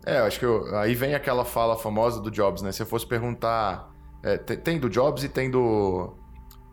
É, 0.06 0.18
eu 0.18 0.24
acho 0.24 0.38
que 0.38 0.44
eu, 0.44 0.76
aí 0.76 0.94
vem 0.94 1.14
aquela 1.14 1.44
fala 1.44 1.76
famosa 1.76 2.20
do 2.20 2.30
Jobs, 2.30 2.62
né? 2.62 2.72
Se 2.72 2.82
eu 2.82 2.86
fosse 2.86 3.06
perguntar. 3.06 3.90
É, 4.22 4.36
tem, 4.36 4.56
tem, 4.56 4.78
do 4.78 4.88
Jobs 4.88 5.22
e 5.22 5.28
tem 5.28 5.50
do, 5.50 6.14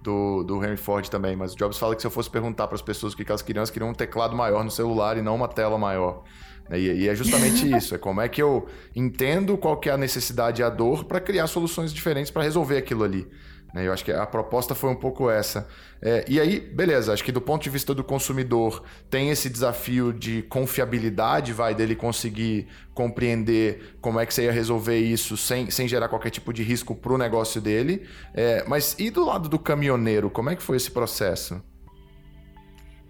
do, 0.01 0.43
do 0.43 0.63
Henry 0.63 0.77
Ford 0.77 1.07
também, 1.09 1.35
mas 1.35 1.53
o 1.53 1.57
Jobs 1.57 1.77
fala 1.77 1.95
que 1.95 2.01
se 2.01 2.07
eu 2.07 2.11
fosse 2.11 2.29
perguntar 2.29 2.67
para 2.67 2.75
as 2.75 2.81
pessoas 2.81 3.13
o 3.13 3.17
que 3.17 3.25
elas 3.27 3.41
queriam, 3.41 3.59
elas 3.59 3.69
queriam 3.69 3.89
um 3.89 3.93
teclado 3.93 4.35
maior 4.35 4.63
no 4.63 4.71
celular 4.71 5.17
e 5.17 5.21
não 5.21 5.35
uma 5.35 5.47
tela 5.47 5.77
maior. 5.77 6.23
E, 6.71 7.03
e 7.03 7.09
é 7.09 7.15
justamente 7.15 7.67
isso: 7.75 7.95
é 7.95 7.97
como 7.97 8.21
é 8.21 8.27
que 8.27 8.41
eu 8.41 8.67
entendo 8.95 9.57
qual 9.57 9.77
que 9.77 9.89
é 9.89 9.93
a 9.93 9.97
necessidade 9.97 10.61
e 10.61 10.63
a 10.63 10.69
dor 10.69 11.05
para 11.05 11.19
criar 11.19 11.47
soluções 11.47 11.93
diferentes 11.93 12.31
para 12.31 12.43
resolver 12.43 12.77
aquilo 12.77 13.03
ali. 13.03 13.27
Né? 13.73 13.87
Eu 13.87 13.93
acho 13.93 14.03
que 14.03 14.11
a 14.11 14.25
proposta 14.25 14.75
foi 14.75 14.89
um 14.89 14.95
pouco 14.95 15.29
essa. 15.29 15.67
É, 16.01 16.25
e 16.27 16.39
aí, 16.39 16.59
beleza, 16.59 17.13
acho 17.13 17.23
que 17.23 17.31
do 17.31 17.41
ponto 17.41 17.63
de 17.63 17.69
vista 17.69 17.93
do 17.93 18.03
consumidor, 18.03 18.83
tem 19.09 19.29
esse 19.29 19.49
desafio 19.49 20.11
de 20.11 20.41
confiabilidade, 20.43 21.53
vai, 21.53 21.73
dele 21.73 21.95
conseguir 21.95 22.67
compreender 22.93 23.97
como 24.01 24.19
é 24.19 24.25
que 24.25 24.33
você 24.33 24.43
ia 24.45 24.51
resolver 24.51 24.97
isso 24.97 25.37
sem, 25.37 25.69
sem 25.69 25.87
gerar 25.87 26.09
qualquer 26.09 26.29
tipo 26.29 26.51
de 26.51 26.63
risco 26.63 26.95
para 26.95 27.13
o 27.13 27.17
negócio 27.17 27.61
dele. 27.61 28.07
É, 28.33 28.63
mas 28.67 28.95
e 28.99 29.09
do 29.09 29.25
lado 29.25 29.47
do 29.47 29.59
caminhoneiro, 29.59 30.29
como 30.29 30.49
é 30.49 30.55
que 30.55 30.63
foi 30.63 30.77
esse 30.77 30.91
processo? 30.91 31.61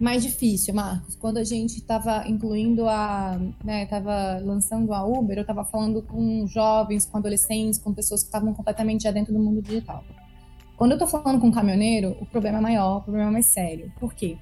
mais 0.02 0.24
difícil, 0.24 0.74
Marcos. 0.74 1.14
Quando 1.14 1.36
a 1.36 1.44
gente 1.44 1.76
estava 1.76 2.26
incluindo 2.26 2.88
a, 2.88 3.38
né, 3.64 3.84
estava 3.84 4.40
lançando 4.44 4.92
a 4.92 5.04
Uber, 5.04 5.38
eu 5.38 5.42
estava 5.42 5.64
falando 5.64 6.02
com 6.02 6.44
jovens, 6.48 7.06
com 7.06 7.18
adolescentes, 7.18 7.78
com 7.78 7.94
pessoas 7.94 8.22
que 8.22 8.28
estavam 8.28 8.52
completamente 8.52 9.04
já 9.04 9.12
dentro 9.12 9.32
do 9.32 9.38
mundo 9.38 9.62
digital. 9.62 10.04
Quando 10.82 10.90
eu 10.90 10.96
estou 10.96 11.06
falando 11.06 11.40
com 11.40 11.46
um 11.46 11.52
caminhoneiro, 11.52 12.16
o 12.20 12.26
problema 12.26 12.58
é 12.58 12.60
maior, 12.60 12.96
o 12.96 13.02
problema 13.02 13.28
é 13.28 13.32
mais 13.34 13.46
sério. 13.46 13.92
Por 14.00 14.12
quê? 14.12 14.36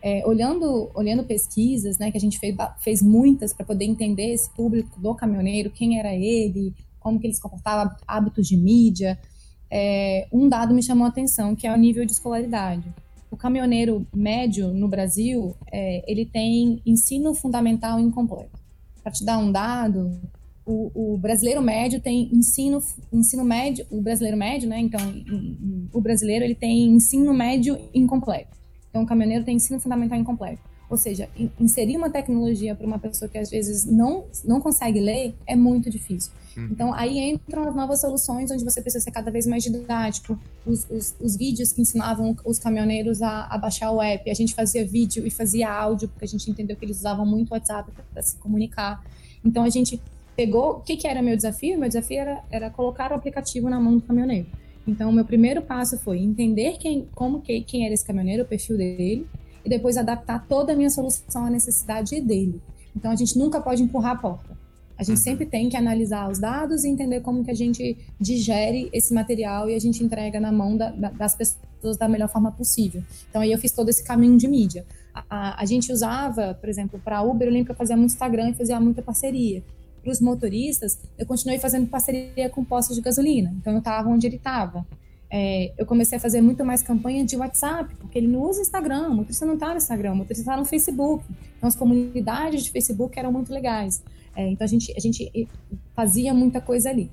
É, 0.00 0.26
olhando, 0.26 0.90
olhando 0.94 1.22
pesquisas, 1.22 1.98
né, 1.98 2.10
que 2.10 2.16
a 2.16 2.20
gente 2.20 2.38
fez, 2.38 2.56
fez 2.78 3.02
muitas 3.02 3.52
para 3.52 3.66
poder 3.66 3.84
entender 3.84 4.32
esse 4.32 4.48
público 4.54 4.98
do 4.98 5.14
caminhoneiro, 5.14 5.68
quem 5.68 5.98
era 5.98 6.14
ele, 6.14 6.74
como 6.98 7.20
que 7.20 7.26
ele 7.26 7.34
se 7.34 7.42
comportava, 7.42 7.94
hábitos 8.08 8.48
de 8.48 8.56
mídia, 8.56 9.18
é, 9.70 10.26
um 10.32 10.48
dado 10.48 10.72
me 10.72 10.82
chamou 10.82 11.04
a 11.04 11.10
atenção, 11.10 11.54
que 11.54 11.66
é 11.66 11.74
o 11.74 11.76
nível 11.76 12.06
de 12.06 12.12
escolaridade. 12.12 12.90
O 13.30 13.36
caminhoneiro 13.36 14.06
médio 14.14 14.68
no 14.68 14.88
Brasil, 14.88 15.54
é, 15.70 16.10
ele 16.10 16.24
tem 16.24 16.80
ensino 16.86 17.34
fundamental 17.34 18.00
incompleto. 18.00 18.58
Para 19.02 19.12
te 19.12 19.22
dar 19.22 19.36
um 19.36 19.52
dado, 19.52 20.18
o, 20.64 21.14
o, 21.14 21.18
brasileiro 21.18 21.60
médio 21.60 22.00
tem 22.00 22.28
ensino, 22.32 22.82
ensino 23.12 23.44
médio, 23.44 23.84
o 23.90 24.00
brasileiro 24.00 24.36
médio, 24.36 24.68
né? 24.68 24.78
Então, 24.78 25.00
o 25.92 26.00
brasileiro 26.00 26.44
ele 26.44 26.54
tem 26.54 26.86
ensino 26.86 27.34
médio 27.34 27.78
incompleto. 27.92 28.56
Então, 28.88 29.02
o 29.02 29.06
caminhoneiro 29.06 29.44
tem 29.44 29.56
ensino 29.56 29.80
fundamental 29.80 30.18
incompleto. 30.18 30.60
Ou 30.88 30.96
seja, 30.98 31.26
inserir 31.58 31.96
uma 31.96 32.10
tecnologia 32.10 32.74
para 32.74 32.86
uma 32.86 32.98
pessoa 32.98 33.26
que 33.26 33.38
às 33.38 33.48
vezes 33.48 33.86
não, 33.86 34.26
não 34.44 34.60
consegue 34.60 35.00
ler 35.00 35.34
é 35.46 35.56
muito 35.56 35.88
difícil. 35.88 36.30
Uhum. 36.54 36.68
Então, 36.70 36.92
aí 36.92 37.18
entram 37.18 37.66
as 37.66 37.74
novas 37.74 38.02
soluções 38.02 38.50
onde 38.50 38.62
você 38.62 38.82
precisa 38.82 39.02
ser 39.02 39.10
cada 39.10 39.30
vez 39.30 39.46
mais 39.46 39.62
didático. 39.62 40.38
Os, 40.66 40.86
os, 40.90 41.14
os 41.18 41.34
vídeos 41.34 41.72
que 41.72 41.80
ensinavam 41.80 42.36
os 42.44 42.58
caminhoneiros 42.58 43.22
a, 43.22 43.46
a, 43.46 43.56
baixar 43.56 43.90
o 43.90 44.02
app, 44.02 44.30
a 44.30 44.34
gente 44.34 44.54
fazia 44.54 44.84
vídeo 44.86 45.26
e 45.26 45.30
fazia 45.30 45.72
áudio, 45.72 46.08
porque 46.08 46.26
a 46.26 46.28
gente 46.28 46.50
entendeu 46.50 46.76
que 46.76 46.84
eles 46.84 46.98
usavam 46.98 47.24
muito 47.24 47.50
o 47.50 47.54
WhatsApp 47.54 47.90
para 48.12 48.22
se 48.22 48.36
comunicar. 48.36 49.02
Então, 49.42 49.64
a 49.64 49.70
gente 49.70 49.98
pegou. 50.42 50.72
O 50.72 50.80
que, 50.80 50.96
que 50.96 51.06
era 51.06 51.22
meu 51.22 51.36
desafio? 51.36 51.78
Meu 51.78 51.88
desafio 51.88 52.18
era, 52.18 52.42
era 52.50 52.70
colocar 52.70 53.12
o 53.12 53.14
aplicativo 53.14 53.70
na 53.70 53.78
mão 53.78 53.94
do 53.94 54.02
caminhoneiro. 54.02 54.46
Então, 54.86 55.10
o 55.10 55.12
meu 55.12 55.24
primeiro 55.24 55.62
passo 55.62 55.96
foi 55.98 56.18
entender 56.18 56.76
quem, 56.78 57.06
como 57.14 57.40
que, 57.40 57.60
quem 57.62 57.84
era 57.84 57.94
esse 57.94 58.04
caminhoneiro, 58.04 58.42
o 58.42 58.46
perfil 58.46 58.76
dele, 58.76 59.26
e 59.64 59.68
depois 59.68 59.96
adaptar 59.96 60.44
toda 60.48 60.72
a 60.72 60.76
minha 60.76 60.90
solução 60.90 61.46
à 61.46 61.50
necessidade 61.50 62.20
dele. 62.20 62.60
Então, 62.96 63.12
a 63.12 63.14
gente 63.14 63.38
nunca 63.38 63.60
pode 63.60 63.82
empurrar 63.82 64.12
a 64.12 64.16
porta. 64.16 64.60
A 64.98 65.04
gente 65.04 65.18
uhum. 65.18 65.22
sempre 65.22 65.46
tem 65.46 65.68
que 65.68 65.76
analisar 65.76 66.28
os 66.28 66.38
dados 66.38 66.84
e 66.84 66.88
entender 66.88 67.20
como 67.20 67.44
que 67.44 67.50
a 67.50 67.54
gente 67.54 67.96
digere 68.20 68.90
esse 68.92 69.14
material 69.14 69.70
e 69.70 69.74
a 69.74 69.78
gente 69.78 70.02
entrega 70.02 70.40
na 70.40 70.50
mão 70.50 70.76
da, 70.76 70.90
da, 70.90 71.10
das 71.10 71.34
pessoas 71.36 71.96
da 71.96 72.08
melhor 72.08 72.28
forma 72.28 72.50
possível. 72.50 73.02
Então, 73.30 73.40
aí 73.40 73.52
eu 73.52 73.58
fiz 73.58 73.70
todo 73.70 73.88
esse 73.88 74.02
caminho 74.02 74.36
de 74.36 74.48
mídia. 74.48 74.84
A, 75.14 75.24
a, 75.30 75.62
a 75.62 75.64
gente 75.64 75.92
usava, 75.92 76.54
por 76.54 76.68
exemplo, 76.68 77.00
para 77.02 77.22
Uber, 77.22 77.46
eu 77.46 77.52
lembro 77.52 77.66
que 77.66 77.72
eu 77.72 77.76
fazia 77.76 77.96
muito 77.96 78.10
Instagram 78.10 78.50
e 78.50 78.54
fazia 78.54 78.78
muita 78.80 79.00
parceria 79.00 79.62
para 80.02 80.10
os 80.10 80.20
motoristas, 80.20 80.98
eu 81.16 81.24
continuei 81.24 81.58
fazendo 81.58 81.86
parceria 81.86 82.50
com 82.50 82.64
postos 82.64 82.96
de 82.96 83.02
gasolina. 83.02 83.54
Então, 83.58 83.72
eu 83.72 83.78
estava 83.78 84.08
onde 84.08 84.26
ele 84.26 84.36
estava. 84.36 84.84
É, 85.30 85.72
eu 85.78 85.86
comecei 85.86 86.18
a 86.18 86.20
fazer 86.20 86.42
muito 86.42 86.62
mais 86.64 86.82
campanha 86.82 87.24
de 87.24 87.36
WhatsApp, 87.36 87.94
porque 87.94 88.18
ele 88.18 88.28
não 88.28 88.42
usa 88.42 88.60
Instagram, 88.60 89.08
o 89.08 89.14
motorista 89.14 89.46
não 89.46 89.54
está 89.54 89.70
no 89.70 89.76
Instagram, 89.76 90.12
o 90.12 90.16
motorista 90.16 90.42
está 90.42 90.56
no 90.56 90.64
Facebook. 90.64 91.24
Então, 91.56 91.68
as 91.68 91.76
comunidades 91.76 92.64
de 92.64 92.70
Facebook 92.70 93.18
eram 93.18 93.32
muito 93.32 93.52
legais. 93.52 94.02
É, 94.36 94.46
então, 94.48 94.64
a 94.64 94.68
gente, 94.68 94.92
a 94.96 95.00
gente 95.00 95.48
fazia 95.94 96.34
muita 96.34 96.60
coisa 96.60 96.90
ali. 96.90 97.10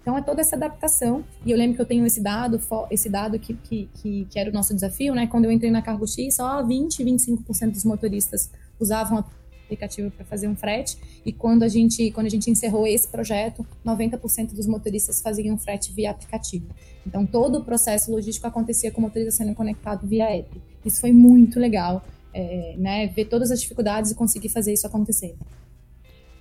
Então, 0.00 0.16
é 0.16 0.22
toda 0.22 0.40
essa 0.40 0.56
adaptação. 0.56 1.24
E 1.44 1.50
eu 1.50 1.56
lembro 1.56 1.76
que 1.76 1.82
eu 1.82 1.86
tenho 1.86 2.06
esse 2.06 2.20
dado, 2.20 2.60
esse 2.90 3.08
dado 3.08 3.38
que, 3.38 3.54
que, 3.54 3.88
que, 3.94 4.26
que 4.30 4.38
era 4.38 4.50
o 4.50 4.52
nosso 4.52 4.74
desafio, 4.74 5.14
né? 5.14 5.26
Quando 5.26 5.44
eu 5.44 5.52
entrei 5.52 5.70
na 5.70 5.82
Cargo 5.82 6.06
X, 6.06 6.36
só 6.36 6.62
20, 6.64 7.04
25% 7.04 7.70
dos 7.70 7.84
motoristas 7.84 8.50
usavam 8.80 9.24
aplicativo 9.72 10.10
para 10.10 10.24
fazer 10.24 10.48
um 10.48 10.56
frete. 10.56 10.96
E 11.24 11.32
quando 11.32 11.62
a 11.62 11.68
gente, 11.68 12.10
quando 12.12 12.26
a 12.26 12.30
gente 12.30 12.50
encerrou 12.50 12.86
esse 12.86 13.08
projeto, 13.08 13.66
90% 13.84 14.52
dos 14.52 14.66
motoristas 14.66 15.20
faziam 15.20 15.56
frete 15.58 15.92
via 15.92 16.10
aplicativo. 16.10 16.66
Então 17.06 17.26
todo 17.26 17.58
o 17.58 17.64
processo 17.64 18.12
logístico 18.12 18.46
acontecia 18.46 18.90
com 18.90 19.00
o 19.00 19.02
motorista 19.02 19.32
sendo 19.32 19.54
conectado 19.54 20.06
via 20.06 20.30
app. 20.30 20.60
Isso 20.84 21.00
foi 21.00 21.12
muito 21.12 21.58
legal, 21.58 22.04
é, 22.34 22.74
né? 22.76 23.06
Ver 23.08 23.24
todas 23.26 23.50
as 23.50 23.60
dificuldades 23.60 24.10
e 24.10 24.14
conseguir 24.14 24.48
fazer 24.48 24.72
isso 24.72 24.86
acontecer. 24.86 25.34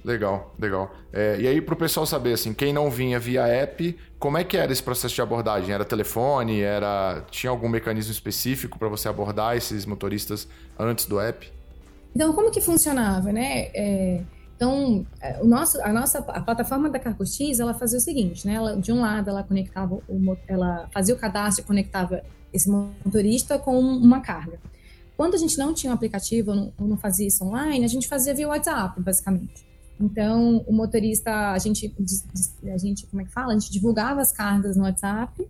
Legal, 0.03 0.55
legal. 0.57 0.91
É, 1.13 1.37
e 1.39 1.47
aí, 1.47 1.61
para 1.61 1.75
o 1.75 1.77
pessoal 1.77 2.07
saber, 2.07 2.33
assim, 2.33 2.53
quem 2.55 2.73
não 2.73 2.89
vinha 2.89 3.19
via 3.19 3.45
app, 3.45 3.95
como 4.17 4.35
é 4.35 4.43
que 4.43 4.57
era 4.57 4.71
esse 4.71 4.81
processo 4.81 5.13
de 5.13 5.21
abordagem? 5.21 5.71
Era 5.71 5.85
telefone? 5.85 6.61
Era 6.61 7.23
tinha 7.29 7.51
algum 7.51 7.69
mecanismo 7.69 8.11
específico 8.11 8.79
para 8.79 8.87
você 8.87 9.07
abordar 9.07 9.55
esses 9.55 9.85
motoristas 9.85 10.47
antes 10.77 11.05
do 11.05 11.19
app? 11.19 11.51
Então, 12.15 12.33
como 12.33 12.51
que 12.51 12.61
funcionava, 12.61 13.31
né? 13.31 13.69
É, 13.73 14.21
então, 14.55 15.05
é, 15.19 15.41
o 15.41 15.47
nosso, 15.47 15.81
a 15.81 15.91
nossa 15.91 16.19
a 16.19 16.39
plataforma 16.39 16.89
da 16.89 16.99
Cargo 16.99 17.25
X, 17.25 17.59
ela 17.59 17.73
fazia 17.73 17.97
o 17.97 18.01
seguinte, 18.01 18.45
né? 18.45 18.53
Ela, 18.53 18.75
de 18.75 18.91
um 18.91 19.01
lado, 19.01 19.29
ela 19.29 19.43
conectava, 19.43 19.95
o, 20.07 20.37
ela 20.47 20.87
fazia 20.93 21.15
o 21.15 21.17
cadastro 21.17 21.63
e 21.63 21.67
conectava 21.67 22.21
esse 22.53 22.69
motorista 22.69 23.57
com 23.57 23.79
uma 23.79 24.21
carga. 24.21 24.59
Quando 25.17 25.35
a 25.35 25.37
gente 25.37 25.57
não 25.57 25.73
tinha 25.73 25.91
um 25.91 25.95
aplicativo, 25.95 26.53
não, 26.53 26.73
não 26.79 26.97
fazia 26.97 27.27
isso 27.27 27.43
online, 27.43 27.85
a 27.85 27.87
gente 27.87 28.07
fazia 28.07 28.33
via 28.33 28.47
WhatsApp, 28.47 28.99
basicamente. 29.01 29.65
Então, 29.99 30.63
o 30.67 30.73
motorista, 30.73 31.51
a 31.51 31.57
gente, 31.59 31.93
a 32.71 32.77
gente, 32.77 33.05
como 33.05 33.21
é 33.21 33.25
que 33.25 33.31
fala? 33.31 33.53
A 33.53 33.57
gente 33.57 33.71
divulgava 33.71 34.19
as 34.19 34.31
cargas 34.31 34.75
no 34.75 34.83
WhatsApp, 34.83 35.47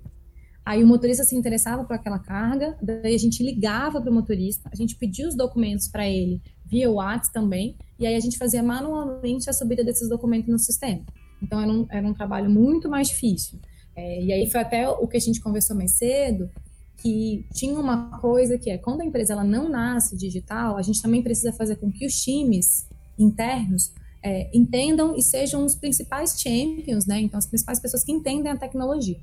aí 0.65 0.83
o 0.83 0.87
motorista 0.87 1.23
se 1.23 1.35
interessava 1.35 1.83
por 1.83 1.93
aquela 1.95 2.19
carga, 2.19 2.77
daí 2.81 3.15
a 3.15 3.19
gente 3.19 3.43
ligava 3.43 4.01
para 4.01 4.11
o 4.11 4.13
motorista, 4.13 4.69
a 4.71 4.75
gente 4.75 4.95
pedia 4.95 5.27
os 5.27 5.35
documentos 5.35 5.87
para 5.87 6.07
ele 6.07 6.41
via 6.65 6.89
WhatsApp 6.89 7.33
também, 7.33 7.75
e 7.99 8.07
aí 8.07 8.15
a 8.15 8.19
gente 8.19 8.37
fazia 8.37 8.63
manualmente 8.63 9.49
a 9.49 9.53
subida 9.53 9.83
desses 9.83 10.07
documentos 10.07 10.49
no 10.49 10.57
sistema. 10.57 11.01
Então, 11.41 11.59
era 11.59 11.71
um, 11.71 11.87
era 11.89 12.07
um 12.07 12.13
trabalho 12.13 12.49
muito 12.49 12.87
mais 12.89 13.09
difícil. 13.09 13.59
É, 13.95 14.23
e 14.23 14.31
aí 14.31 14.49
foi 14.49 14.61
até 14.61 14.87
o 14.87 15.07
que 15.07 15.17
a 15.17 15.19
gente 15.19 15.41
conversou 15.41 15.75
mais 15.75 15.91
cedo, 15.91 16.49
que 16.97 17.45
tinha 17.53 17.77
uma 17.77 18.19
coisa 18.19 18.57
que 18.57 18.69
é, 18.69 18.77
quando 18.77 19.01
a 19.01 19.05
empresa 19.05 19.33
ela 19.33 19.43
não 19.43 19.67
nasce 19.67 20.15
digital, 20.15 20.77
a 20.77 20.81
gente 20.81 21.01
também 21.01 21.21
precisa 21.21 21.51
fazer 21.51 21.75
com 21.77 21.91
que 21.91 22.05
os 22.05 22.21
times 22.21 22.87
internos 23.17 23.91
é, 24.23 24.55
entendam 24.55 25.15
e 25.15 25.21
sejam 25.21 25.65
os 25.65 25.75
principais 25.75 26.39
champions, 26.39 27.05
né? 27.05 27.19
Então, 27.19 27.37
as 27.37 27.47
principais 27.47 27.79
pessoas 27.79 28.03
que 28.03 28.11
entendem 28.11 28.51
a 28.51 28.57
tecnologia. 28.57 29.19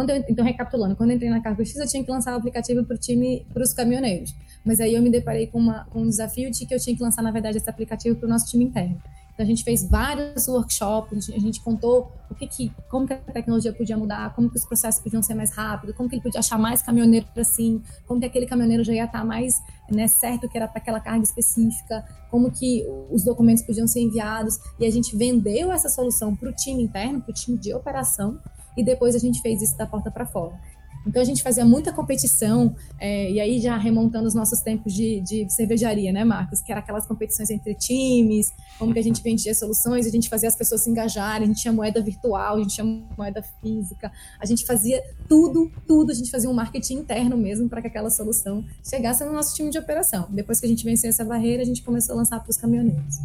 Quando 0.00 0.08
eu, 0.08 0.24
então, 0.30 0.42
recapitulando, 0.42 0.96
quando 0.96 1.10
eu 1.10 1.16
entrei 1.16 1.28
na 1.28 1.42
Cargo 1.42 1.62
X, 1.62 1.76
eu 1.76 1.86
tinha 1.86 2.02
que 2.02 2.10
lançar 2.10 2.32
o 2.32 2.38
aplicativo 2.38 2.82
para 2.86 2.96
o 2.96 2.98
time, 2.98 3.46
para 3.52 3.62
os 3.62 3.74
caminhoneiros. 3.74 4.34
Mas 4.64 4.80
aí 4.80 4.94
eu 4.94 5.02
me 5.02 5.10
deparei 5.10 5.46
com, 5.46 5.58
uma, 5.58 5.84
com 5.90 6.00
um 6.00 6.08
desafio 6.08 6.50
de 6.50 6.64
que 6.64 6.74
eu 6.74 6.80
tinha 6.80 6.96
que 6.96 7.02
lançar, 7.02 7.20
na 7.20 7.30
verdade, 7.30 7.58
esse 7.58 7.68
aplicativo 7.68 8.16
para 8.16 8.24
o 8.24 8.30
nosso 8.30 8.46
time 8.46 8.64
interno. 8.64 8.96
Então 9.34 9.44
a 9.44 9.46
gente 9.46 9.62
fez 9.62 9.84
vários 9.84 10.48
workshops, 10.48 11.28
a 11.28 11.38
gente 11.38 11.60
contou 11.60 12.10
o 12.30 12.34
que, 12.34 12.46
que 12.46 12.72
como 12.88 13.06
que 13.06 13.12
a 13.12 13.18
tecnologia 13.18 13.74
podia 13.74 13.94
mudar, 13.94 14.34
como 14.34 14.48
que 14.48 14.56
os 14.56 14.64
processos 14.64 15.02
podiam 15.02 15.22
ser 15.22 15.34
mais 15.34 15.50
rápidos, 15.54 15.94
como 15.94 16.08
que 16.08 16.14
ele 16.14 16.22
podia 16.22 16.40
achar 16.40 16.58
mais 16.58 16.80
caminhoneiro 16.80 17.26
assim, 17.36 17.82
como 18.06 18.20
que 18.20 18.26
aquele 18.26 18.46
caminhoneiro 18.46 18.82
já 18.82 18.94
ia 18.94 19.04
estar 19.04 19.22
mais 19.22 19.52
né, 19.90 20.08
certo 20.08 20.48
que 20.48 20.56
era 20.56 20.66
para 20.66 20.80
aquela 20.80 21.00
carga 21.00 21.22
específica, 21.22 22.04
como 22.30 22.50
que 22.50 22.86
os 23.10 23.22
documentos 23.22 23.62
podiam 23.62 23.86
ser 23.86 24.00
enviados. 24.00 24.58
E 24.78 24.86
a 24.86 24.90
gente 24.90 25.14
vendeu 25.14 25.70
essa 25.70 25.90
solução 25.90 26.34
para 26.34 26.48
o 26.48 26.52
time 26.52 26.82
interno, 26.82 27.20
para 27.20 27.30
o 27.30 27.34
time 27.34 27.58
de 27.58 27.74
operação, 27.74 28.38
e 28.80 28.84
depois 28.84 29.14
a 29.14 29.18
gente 29.18 29.40
fez 29.40 29.62
isso 29.62 29.76
da 29.76 29.86
porta 29.86 30.10
para 30.10 30.26
fora. 30.26 30.58
Então 31.06 31.22
a 31.22 31.24
gente 31.24 31.42
fazia 31.42 31.64
muita 31.64 31.92
competição, 31.92 32.74
é, 32.98 33.30
e 33.30 33.40
aí 33.40 33.58
já 33.58 33.76
remontando 33.76 34.28
os 34.28 34.34
nossos 34.34 34.60
tempos 34.60 34.92
de, 34.92 35.20
de, 35.20 35.50
cervejaria, 35.50 36.12
né, 36.12 36.24
Marcos? 36.24 36.60
Que 36.60 36.70
era 36.70 36.80
aquelas 36.80 37.06
competições 37.06 37.48
entre 37.48 37.74
times, 37.74 38.52
como 38.78 38.92
que 38.92 38.98
a 38.98 39.02
gente 39.02 39.22
vendia 39.22 39.54
soluções, 39.54 40.06
a 40.06 40.10
gente 40.10 40.28
fazia 40.28 40.48
as 40.48 40.56
pessoas 40.56 40.82
se 40.82 40.90
engajarem, 40.90 41.44
a 41.44 41.46
gente 41.46 41.62
tinha 41.62 41.72
moeda 41.72 42.02
virtual, 42.02 42.56
a 42.56 42.58
gente 42.58 42.74
tinha 42.74 42.84
moeda 43.16 43.42
física, 43.62 44.12
a 44.38 44.44
gente 44.44 44.66
fazia 44.66 45.02
tudo, 45.26 45.70
tudo, 45.86 46.12
a 46.12 46.14
gente 46.14 46.30
fazia 46.30 46.50
um 46.50 46.54
marketing 46.54 46.96
interno 46.96 47.36
mesmo 47.36 47.68
para 47.68 47.80
que 47.80 47.86
aquela 47.86 48.10
solução 48.10 48.62
chegasse 48.86 49.24
no 49.24 49.32
nosso 49.32 49.54
time 49.54 49.70
de 49.70 49.78
operação. 49.78 50.26
Depois 50.30 50.60
que 50.60 50.66
a 50.66 50.68
gente 50.68 50.84
venceu 50.84 51.08
essa 51.08 51.24
barreira, 51.24 51.62
a 51.62 51.66
gente 51.66 51.82
começou 51.82 52.14
a 52.14 52.18
lançar 52.18 52.40
para 52.40 52.50
os 52.50 52.58
caminhoneiros. 52.58 53.16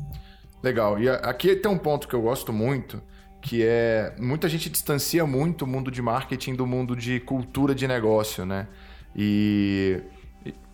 Legal. 0.63 0.99
E 0.99 1.09
aqui 1.09 1.55
tem 1.57 1.69
um 1.69 1.77
ponto 1.77 2.07
que 2.07 2.15
eu 2.15 2.21
gosto 2.21 2.53
muito, 2.53 3.01
que 3.45 3.63
é 3.63 4.11
muita 4.19 4.49
gente 4.49 4.71
distancia 4.71 5.23
muito 5.23 5.65
o 5.65 5.67
mundo 5.67 5.91
de 5.91 6.01
marketing 6.01 6.55
do 6.55 6.65
mundo 6.65 6.95
de 6.95 7.19
cultura 7.19 7.75
de 7.75 7.87
negócio, 7.87 8.43
né? 8.43 8.67
E 9.15 10.01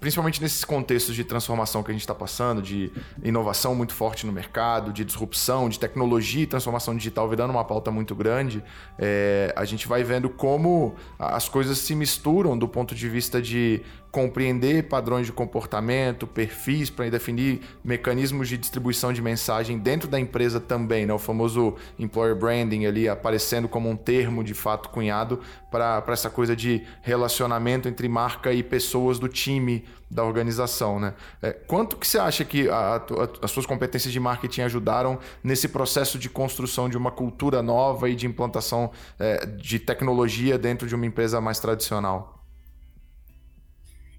principalmente 0.02 0.41
nesses 0.41 0.66
contextos 0.66 1.16
de 1.16 1.24
transformação 1.24 1.84
que 1.84 1.91
a 1.91 1.93
gente 1.93 2.02
está 2.02 2.16
passando, 2.16 2.60
de 2.60 2.91
inovação 3.24 3.76
muito 3.76 3.93
forte 3.93 4.26
no 4.26 4.34
mercado, 4.34 4.91
de 4.91 5.06
disrupção, 5.06 5.70
de 5.70 5.80
tecnologia 5.80 6.41
e 6.41 6.47
transformação 6.47 6.97
digital 6.97 7.30
virando 7.30 7.52
uma 7.52 7.64
pauta 7.64 7.91
muito 7.91 8.16
grande, 8.16 8.64
é, 8.97 9.54
a 9.56 9.64
gente 9.64 9.88
vai 9.88 10.04
vendo 10.04 10.28
como 10.28 10.95
as 11.20 11.47
coisas 11.47 11.78
se 11.78 11.93
misturam 11.93 12.58
do 12.58 12.68
ponto 12.68 12.95
de 12.95 13.08
vista 13.08 13.39
de 13.39 13.84
compreender 14.12 14.89
padrões 14.89 15.26
de 15.26 15.32
comportamento, 15.32 16.28
perfis 16.28 16.89
para 16.89 17.10
definir 17.10 17.62
mecanismos 17.84 18.49
de 18.49 18.58
distribuição 18.58 19.14
de 19.14 19.22
mensagem 19.22 19.80
dentro 19.80 20.08
da 20.08 20.20
empresa 20.20 20.60
também, 20.60 21.06
né? 21.06 21.14
o 21.14 21.20
famoso 21.20 21.76
employer 21.97 22.36
branding 22.36 22.86
ali 22.86 23.08
aparecendo 23.08 23.70
como 23.70 23.89
um 23.89 23.95
termo 23.95 24.43
de 24.43 24.54
fato 24.54 24.89
cunhado 24.89 25.39
para 25.72 26.04
essa 26.10 26.30
coisa 26.30 26.56
de 26.56 26.84
relacionamento 27.02 27.88
entre 27.88 28.10
marca 28.10 28.52
e 28.52 28.62
pessoas 28.62 29.18
do 29.18 29.30
time 29.30 29.86
da 30.10 30.24
organização, 30.24 31.00
né? 31.00 31.14
É, 31.42 31.52
quanto 31.52 31.96
que 31.96 32.08
você 32.08 32.20
acha 32.20 32.44
que 32.44 32.70
a, 32.70 32.98
a, 32.98 33.02
as 33.42 33.52
suas 33.52 33.66
competências 33.66 34.12
de 34.12 34.20
marketing 34.20 34.62
ajudaram 34.62 35.20
nesse 35.44 35.68
processo 35.68 36.20
de 36.20 36.30
construção 36.30 36.89
de 36.89 36.98
uma 36.98 37.12
cultura 37.12 37.62
nova 37.62 38.10
e 38.10 38.16
de 38.16 38.28
implantação 38.28 38.92
é, 39.18 39.46
de 39.46 39.80
tecnologia 39.80 40.58
dentro 40.58 40.88
de 40.88 40.96
uma 40.96 41.06
empresa 41.06 41.39
mais 41.39 41.60
tradicional? 41.60 42.42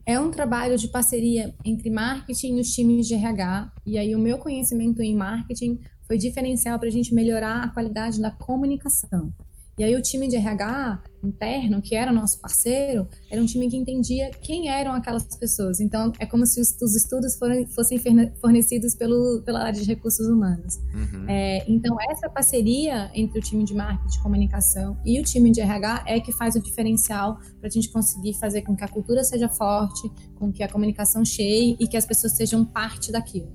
É 0.05 0.19
um 0.19 0.31
trabalho 0.31 0.77
de 0.77 0.89
parceria 0.89 1.55
entre 1.65 1.89
marketing 1.89 2.57
e 2.57 2.61
os 2.61 2.69
times 2.71 3.07
de 3.07 3.15
RH. 3.15 3.73
E 3.87 3.99
aí 3.99 4.17
o 4.17 4.19
meu 4.19 4.39
conhecimento 4.39 5.01
em 5.01 5.15
marketing 5.15 5.79
foi 6.07 6.19
diferencial 6.19 6.79
para 6.79 6.89
a 6.89 6.91
gente 6.91 7.15
melhorar 7.15 7.63
a 7.63 7.69
qualidade 7.69 8.21
da 8.21 8.31
comunicação. 8.31 9.33
E 9.79 9.85
aí 9.85 9.97
o 9.97 10.03
time 10.03 10.29
de 10.29 10.37
RH 10.37 11.03
interno, 11.25 11.81
que 11.81 11.95
era 11.95 12.13
nosso 12.13 12.39
parceiro, 12.41 13.09
era 13.31 13.41
um 13.41 13.47
time 13.47 13.71
que 13.71 13.77
entendia 13.77 14.31
quem 14.43 14.69
eram 14.69 14.93
aquelas 14.93 15.25
pessoas. 15.37 15.81
Então, 15.81 16.13
é 16.19 16.27
como 16.27 16.45
se 16.45 16.61
os, 16.61 16.77
os 16.83 16.95
estudos 16.95 17.37
foram, 17.37 17.67
fossem 17.69 17.99
fornecidos 18.41 18.95
pelo, 18.95 19.43
pela 19.43 19.61
área 19.61 19.81
de 19.81 19.87
recursos 19.87 20.27
humanos. 20.27 20.77
Uhum. 20.95 21.27
É, 21.29 21.65
então, 21.71 21.97
essa 22.11 22.29
parceria 22.29 23.11
entre 23.15 23.39
o 23.39 23.43
time 23.43 23.65
de 23.65 23.75
marketing, 23.75 24.09
de 24.09 24.23
comunicação 24.23 24.99
e 25.05 25.19
o 25.19 25.23
time 25.23 25.51
de 25.51 25.61
RH 25.61 26.05
é 26.07 26.21
que 26.21 26.33
faz 26.33 26.55
o 26.55 26.61
diferencial 26.61 27.39
para 27.59 27.69
a 27.69 27.71
gente 27.71 27.91
conseguir 27.91 28.35
fazer 28.35 28.63
com 28.63 28.77
que 28.77 28.85
a 28.85 28.89
cultura 28.89 29.25
seja 29.25 29.49
forte, 29.49 30.11
com 30.35 30.53
que 30.53 30.63
a 30.63 30.69
comunicação 30.69 31.25
cheie 31.25 31.77
e 31.81 31.87
que 31.87 31.97
as 31.97 32.05
pessoas 32.05 32.37
sejam 32.37 32.65
parte 32.65 33.11
daquilo. 33.11 33.53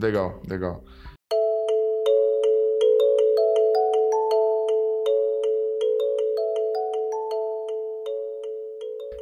Legal, 0.00 0.42
legal. 0.48 0.82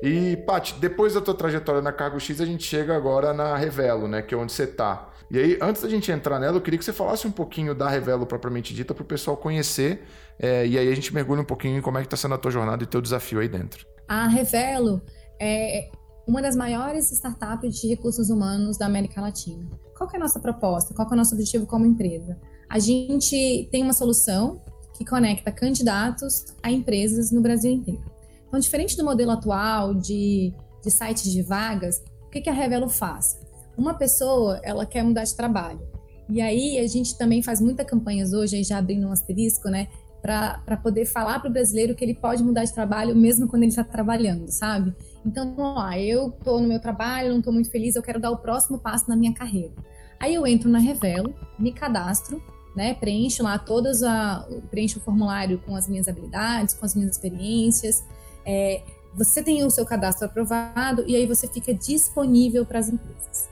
E, 0.03 0.37
Paty, 0.39 0.75
depois 0.81 1.15
da 1.15 1.21
tua 1.21 1.35
trajetória 1.35 1.81
na 1.81 1.93
Cargo 1.93 2.19
X, 2.19 2.41
a 2.41 2.45
gente 2.45 2.65
chega 2.65 2.97
agora 2.97 3.33
na 3.33 3.57
Revelo, 3.57 4.09
né? 4.09 4.21
Que 4.21 4.35
é 4.35 4.37
onde 4.37 4.51
você 4.51 4.67
tá. 4.67 5.11
E 5.31 5.39
aí, 5.39 5.59
antes 5.63 5.81
da 5.81 5.89
gente 5.89 6.11
entrar 6.11 6.41
nela, 6.41 6.57
eu 6.57 6.61
queria 6.61 6.77
que 6.77 6.85
você 6.85 6.93
falasse 6.93 7.27
um 7.27 7.31
pouquinho 7.31 7.73
da 7.73 7.89
Revelo 7.89 8.27
propriamente 8.27 8.75
dita 8.75 8.93
para 8.93 9.03
o 9.03 9.07
pessoal 9.07 9.37
conhecer. 9.37 10.03
É, 10.41 10.67
e 10.67 10.77
aí 10.77 10.89
a 10.89 10.95
gente 10.95 11.15
mergulha 11.15 11.41
um 11.41 11.45
pouquinho 11.45 11.79
em 11.79 11.81
como 11.81 11.99
é 11.99 12.01
que 12.01 12.09
está 12.09 12.17
sendo 12.17 12.35
a 12.35 12.39
tua 12.39 12.51
jornada 12.51 12.83
e 12.83 12.87
teu 12.87 13.01
desafio 13.01 13.39
aí 13.39 13.49
dentro. 13.49 13.87
A 14.09 14.27
Revelo 14.27 15.01
é 15.41 15.89
uma 16.27 16.43
das 16.43 16.57
maiores 16.57 17.13
startups 17.13 17.81
de 17.81 17.89
recursos 17.89 18.29
humanos 18.29 18.77
da 18.77 18.87
América 18.87 19.21
Latina. 19.21 19.71
Qual 19.97 20.11
é 20.13 20.17
a 20.17 20.21
nossa 20.21 20.41
proposta? 20.41 20.93
Qual 20.95 21.09
é 21.09 21.13
o 21.13 21.17
nosso 21.17 21.35
objetivo 21.35 21.65
como 21.65 21.87
empresa? 21.87 22.37
A 22.69 22.81
gente 22.81 23.69
tem 23.71 23.85
uma 23.85 23.93
solução 23.93 24.61
que 24.99 25.05
conecta 25.05 25.53
candidatos 25.53 26.45
a 26.61 26.71
empresas 26.71 27.31
no 27.31 27.41
Brasil 27.41 27.71
inteiro. 27.71 28.12
Então, 28.53 28.61
diferente 28.61 28.99
do 28.99 29.03
modelo 29.03 29.31
atual 29.31 29.95
de, 29.95 30.53
de 30.85 30.91
sites 30.91 31.33
de 31.33 31.41
vagas, 31.41 32.03
o 32.27 32.29
que, 32.29 32.39
que 32.39 32.51
a 32.51 32.53
Revelo 32.53 32.87
faz? 32.87 33.41
Uma 33.79 33.95
pessoa, 33.95 34.61
ela 34.63 34.85
quer 34.85 35.03
mudar 35.03 35.25
de 35.25 35.35
trabalho. 35.35 35.81
E 36.29 36.39
aí, 36.39 36.79
a 36.79 36.87
gente 36.87 37.17
também 37.17 37.43
faz 37.43 37.63
muitas 37.63 37.87
campanhas 37.87 38.35
hoje, 38.35 38.57
aí 38.57 38.63
já 38.63 38.77
abrindo 38.77 39.09
um 39.09 39.11
asterisco, 39.11 39.71
né? 39.71 39.89
Para 40.21 40.77
poder 40.83 41.07
falar 41.07 41.41
para 41.41 41.49
o 41.49 41.53
brasileiro 41.53 41.95
que 41.95 42.05
ele 42.05 42.13
pode 42.13 42.43
mudar 42.43 42.65
de 42.65 42.75
trabalho 42.75 43.17
mesmo 43.17 43.49
quando 43.49 43.63
ele 43.63 43.71
está 43.71 43.85
trabalhando, 43.85 44.51
sabe? 44.51 44.95
Então, 45.25 45.55
ó, 45.57 45.91
eu 45.93 46.29
estou 46.29 46.61
no 46.61 46.69
meu 46.69 46.79
trabalho, 46.79 47.31
não 47.31 47.39
estou 47.39 47.55
muito 47.55 47.71
feliz, 47.71 47.97
eu 47.97 48.03
quero 48.03 48.21
dar 48.21 48.31
o 48.33 48.37
próximo 48.37 48.79
passo 48.79 49.09
na 49.09 49.17
minha 49.17 49.33
carreira. 49.33 49.73
Aí 50.21 50.35
eu 50.35 50.47
entro 50.47 50.69
na 50.69 50.79
Revelo, 50.79 51.35
me 51.59 51.73
cadastro, 51.73 52.39
né? 52.77 52.93
Preencho 52.93 53.43
lá 53.43 53.59
todas 53.59 54.03
a. 54.03 54.47
preencho 54.71 54.99
o 54.99 55.03
formulário 55.03 55.59
com 55.65 55.75
as 55.75 55.89
minhas 55.89 56.07
habilidades, 56.07 56.75
com 56.75 56.85
as 56.85 56.95
minhas 56.95 57.13
experiências 57.13 58.05
é, 58.47 58.83
você 59.15 59.43
tem 59.43 59.65
o 59.65 59.71
seu 59.71 59.85
cadastro 59.85 60.27
aprovado 60.27 61.05
e 61.07 61.15
aí 61.17 61.27
você 61.27 61.47
fica 61.47 61.75
disponível 61.75 62.65
para 62.65 62.79
as 62.79 62.89
empresas. 62.89 63.49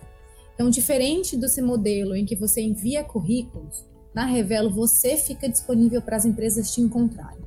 Então, 0.55 0.70
diferente 0.70 1.36
desse 1.36 1.62
modelo 1.62 2.14
em 2.14 2.24
que 2.24 2.36
você 2.36 2.61
envia 2.61 3.03
currículos, 3.03 3.84
na 4.14 4.24
Revelo 4.24 4.70
você 4.70 5.16
fica 5.16 5.49
disponível 5.49 6.03
para 6.03 6.16
as 6.16 6.24
empresas 6.24 6.72
te 6.72 6.80
encontrarem. 6.80 7.41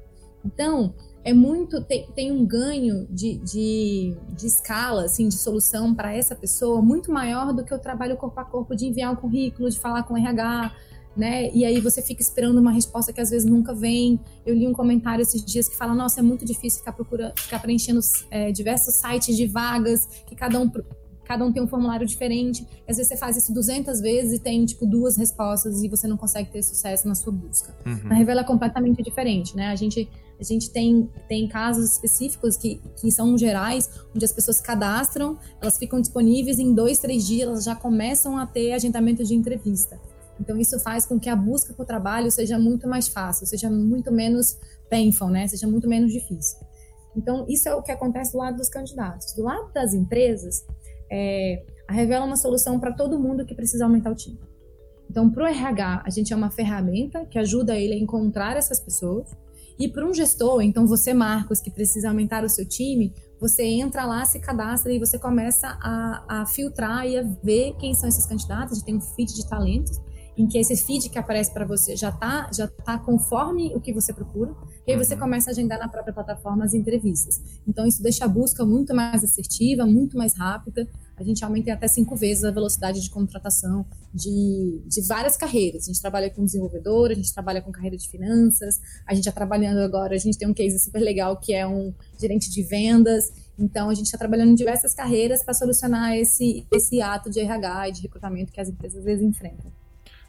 Então, 0.46 0.94
é 1.24 1.34
muito 1.34 1.82
tem, 1.82 2.06
tem 2.14 2.32
um 2.32 2.46
ganho 2.46 3.08
de, 3.10 3.38
de, 3.38 4.16
de 4.36 4.48
escala, 4.48 5.06
assim, 5.06 5.28
de 5.28 5.36
solução 5.36 5.96
para 5.96 6.14
essa 6.14 6.36
pessoa 6.36 6.82
muito 6.82 7.12
maior 7.12 7.54
do 7.54 7.64
que 7.64 7.74
o 7.74 7.80
trabalho 7.80 8.18
corpo 8.18 8.40
a 8.40 8.46
corpo 8.46 8.76
de 8.76 8.88
enviar 8.88 9.14
um 9.14 9.16
currículo, 9.16 9.70
de 9.70 9.80
falar 9.80 10.04
com 10.04 10.16
o 10.16 10.18
RH, 10.18 10.74
né? 11.16 11.50
E 11.54 11.64
aí 11.66 11.80
você 11.80 12.02
fica 12.02 12.22
esperando 12.22 12.58
uma 12.60 12.72
resposta 12.72 13.14
que 13.14 13.22
às 13.22 13.30
vezes 13.30 13.50
nunca 13.50 13.74
vem. 13.74 14.20
Eu 14.46 14.56
li 14.56 14.68
um 14.68 14.74
comentário 14.74 15.22
esses 15.22 15.44
dias 15.44 15.68
que 15.68 15.76
fala: 15.76 15.94
Nossa, 15.94 16.20
é 16.20 16.24
muito 16.24 16.46
difícil 16.46 16.80
ficar 16.80 16.94
procurando, 16.94 17.34
ficar 17.40 17.60
preenchendo 17.60 18.00
é, 18.32 18.52
diversos 18.52 18.96
sites 18.96 19.36
de 19.36 19.48
vagas 19.48 20.06
que 20.28 20.36
cada 20.36 20.60
um 20.60 20.70
cada 21.26 21.46
um 21.46 21.52
tem 21.52 21.64
um 21.64 21.68
formulário 21.68 22.06
diferente. 22.06 22.68
Às 22.88 22.98
vezes 22.98 23.08
você 23.08 23.18
faz 23.18 23.38
isso 23.38 23.54
200 23.54 24.02
vezes 24.02 24.34
e 24.34 24.40
tem, 24.40 24.66
tipo, 24.66 24.86
duas 24.86 25.18
respostas 25.18 25.82
e 25.82 25.88
você 25.88 26.08
não 26.08 26.18
consegue 26.18 26.52
ter 26.52 26.62
sucesso 26.62 27.08
na 27.08 27.16
sua 27.16 27.32
busca. 27.32 27.76
Uhum. 27.86 28.10
Na 28.10 28.16
Revela 28.16 28.42
é 28.42 28.44
completamente 28.44 29.02
diferente, 29.02 29.56
né? 29.56 29.68
A 29.68 29.76
gente, 29.76 30.10
a 30.40 30.44
gente 30.44 30.70
tem, 30.70 31.10
tem 31.28 31.48
casos 31.48 31.94
específicos 31.94 32.58
que, 32.58 32.82
que 32.98 33.12
são 33.12 33.38
gerais, 33.38 33.90
onde 34.14 34.26
as 34.26 34.34
pessoas 34.34 34.60
cadastram, 34.60 35.38
elas 35.62 35.78
ficam 35.78 36.00
disponíveis 36.02 36.60
em 36.60 36.74
dois, 36.74 37.00
três 37.00 37.26
dias, 37.26 37.48
elas 37.48 37.64
já 37.64 37.76
começam 37.76 38.38
a 38.38 38.46
ter 38.46 38.74
agendamento 38.74 39.24
de 39.24 39.34
entrevista. 39.34 40.00
Então, 40.40 40.58
isso 40.58 40.80
faz 40.80 41.06
com 41.06 41.20
que 41.20 41.30
a 41.30 41.36
busca 41.36 41.74
por 41.74 41.86
trabalho 41.86 42.32
seja 42.32 42.58
muito 42.58 42.88
mais 42.88 43.08
fácil, 43.08 43.46
seja 43.46 43.70
muito 43.70 44.12
menos 44.12 44.58
painful, 44.90 45.30
né? 45.30 45.48
Seja 45.48 45.68
muito 45.68 45.88
menos 45.88 46.12
difícil. 46.12 46.60
Então, 47.16 47.46
isso 47.48 47.70
é 47.70 47.76
o 47.76 47.82
que 47.82 47.92
acontece 47.92 48.32
do 48.32 48.40
lado 48.40 48.58
dos 48.58 48.70
candidatos. 48.70 49.34
Do 49.34 49.44
lado 49.44 49.72
das 49.72 49.94
empresas, 49.94 50.66
é, 51.12 51.64
a 51.88 51.94
Revela 51.94 52.26
é 52.26 52.28
uma 52.28 52.38
solução 52.38 52.80
para 52.80 52.92
todo 52.92 53.20
mundo 53.20 53.46
que 53.46 53.54
precisa 53.54 53.86
aumentar 53.86 54.12
o 54.12 54.16
time. 54.16 54.40
Então, 55.10 55.30
para 55.30 55.44
o 55.44 55.48
RH, 55.48 56.04
a 56.06 56.10
gente 56.10 56.34
é 56.34 56.36
uma 56.36 56.50
ferramenta 56.50 57.26
que 57.26 57.38
ajuda 57.38 57.78
ele 57.78 57.94
a 57.94 57.98
encontrar 57.98 58.58
essas 58.58 58.80
pessoas. 58.80 59.30
E 59.78 59.88
para 59.88 60.06
um 60.06 60.14
gestor, 60.14 60.62
então 60.62 60.88
você, 60.88 61.14
Marcos, 61.14 61.60
que 61.60 61.70
precisa 61.70 62.08
aumentar 62.08 62.44
o 62.44 62.50
seu 62.50 62.68
time, 62.68 63.14
você 63.40 63.64
entra 63.64 64.06
lá, 64.06 64.24
se 64.26 64.40
cadastra 64.40 64.92
e 64.92 65.00
você 65.00 65.20
começa 65.20 65.68
a, 65.82 66.42
a 66.42 66.46
filtrar 66.46 67.08
e 67.08 67.18
a 67.18 67.24
ver 67.44 67.76
quem 67.78 67.94
são 67.94 68.08
esses 68.08 68.26
candidatos. 68.26 68.72
A 68.72 68.76
gente 68.76 68.86
tem 68.86 68.96
um 68.96 69.02
feed 69.02 69.34
de 69.34 69.48
talentos 69.48 70.00
em 70.38 70.48
que 70.48 70.58
esse 70.58 70.76
feed 70.76 71.10
que 71.10 71.20
aparece 71.20 71.54
para 71.54 71.66
você 71.66 71.96
já 71.96 72.10
está 72.10 72.50
já 72.54 72.68
tá 72.68 72.98
conforme 72.98 73.74
o 73.76 73.80
que 73.80 73.94
você 73.94 74.14
procura, 74.14 74.54
e 74.86 74.92
aí 74.92 74.98
você 74.98 75.14
uhum. 75.14 75.22
começa 75.22 75.50
a 75.50 75.52
agendar 75.52 75.80
na 75.80 75.88
própria 75.88 76.14
plataforma 76.14 76.66
as 76.66 76.74
entrevistas. 76.74 77.42
Então, 77.68 77.86
isso 77.86 78.02
deixa 78.02 78.26
a 78.26 78.28
busca 78.28 78.66
muito 78.66 78.94
mais 78.94 79.24
assertiva, 79.24 79.86
muito 79.86 80.18
mais 80.18 80.38
rápida. 80.38 80.88
A 81.16 81.24
gente 81.24 81.44
aumenta 81.46 81.72
até 81.72 81.88
cinco 81.88 82.16
vezes 82.16 82.44
a 82.44 82.52
velocidade 82.52 83.00
de 83.00 83.10
contratação 83.10 83.86
de, 84.14 84.82
de 84.88 85.02
várias 85.08 85.38
carreiras. 85.38 85.84
A 85.84 85.86
gente 85.86 86.02
trabalha 86.02 86.30
com 86.30 86.44
desenvolvedor, 86.44 87.12
a 87.12 87.14
gente 87.14 87.32
trabalha 87.34 87.62
com 87.62 87.72
carreira 87.72 87.96
de 87.96 88.10
finanças, 88.10 88.82
a 89.08 89.14
gente 89.14 89.28
está 89.28 89.32
trabalhando 89.32 89.80
agora, 89.80 90.16
a 90.16 90.18
gente 90.18 90.38
tem 90.38 90.48
um 90.48 90.54
case 90.54 90.80
super 90.80 91.00
legal 91.00 91.38
que 91.38 91.54
é 91.54 91.68
um 91.68 91.94
gerente 92.20 92.50
de 92.50 92.64
vendas. 92.64 93.32
Então, 93.58 93.90
a 93.90 93.94
gente 93.94 94.08
está 94.08 94.18
trabalhando 94.18 94.50
em 94.50 94.56
diversas 94.56 94.94
carreiras 94.94 95.44
para 95.44 95.54
solucionar 95.54 96.16
esse, 96.18 96.66
esse 96.72 97.02
ato 97.02 97.30
de 97.30 97.40
RH 97.40 97.90
e 97.90 97.92
de 97.92 98.02
recrutamento 98.02 98.52
que 98.52 98.60
as 98.60 98.68
empresas 98.68 99.00
às 99.00 99.06
vezes 99.06 99.24
enfrentam. 99.24 99.72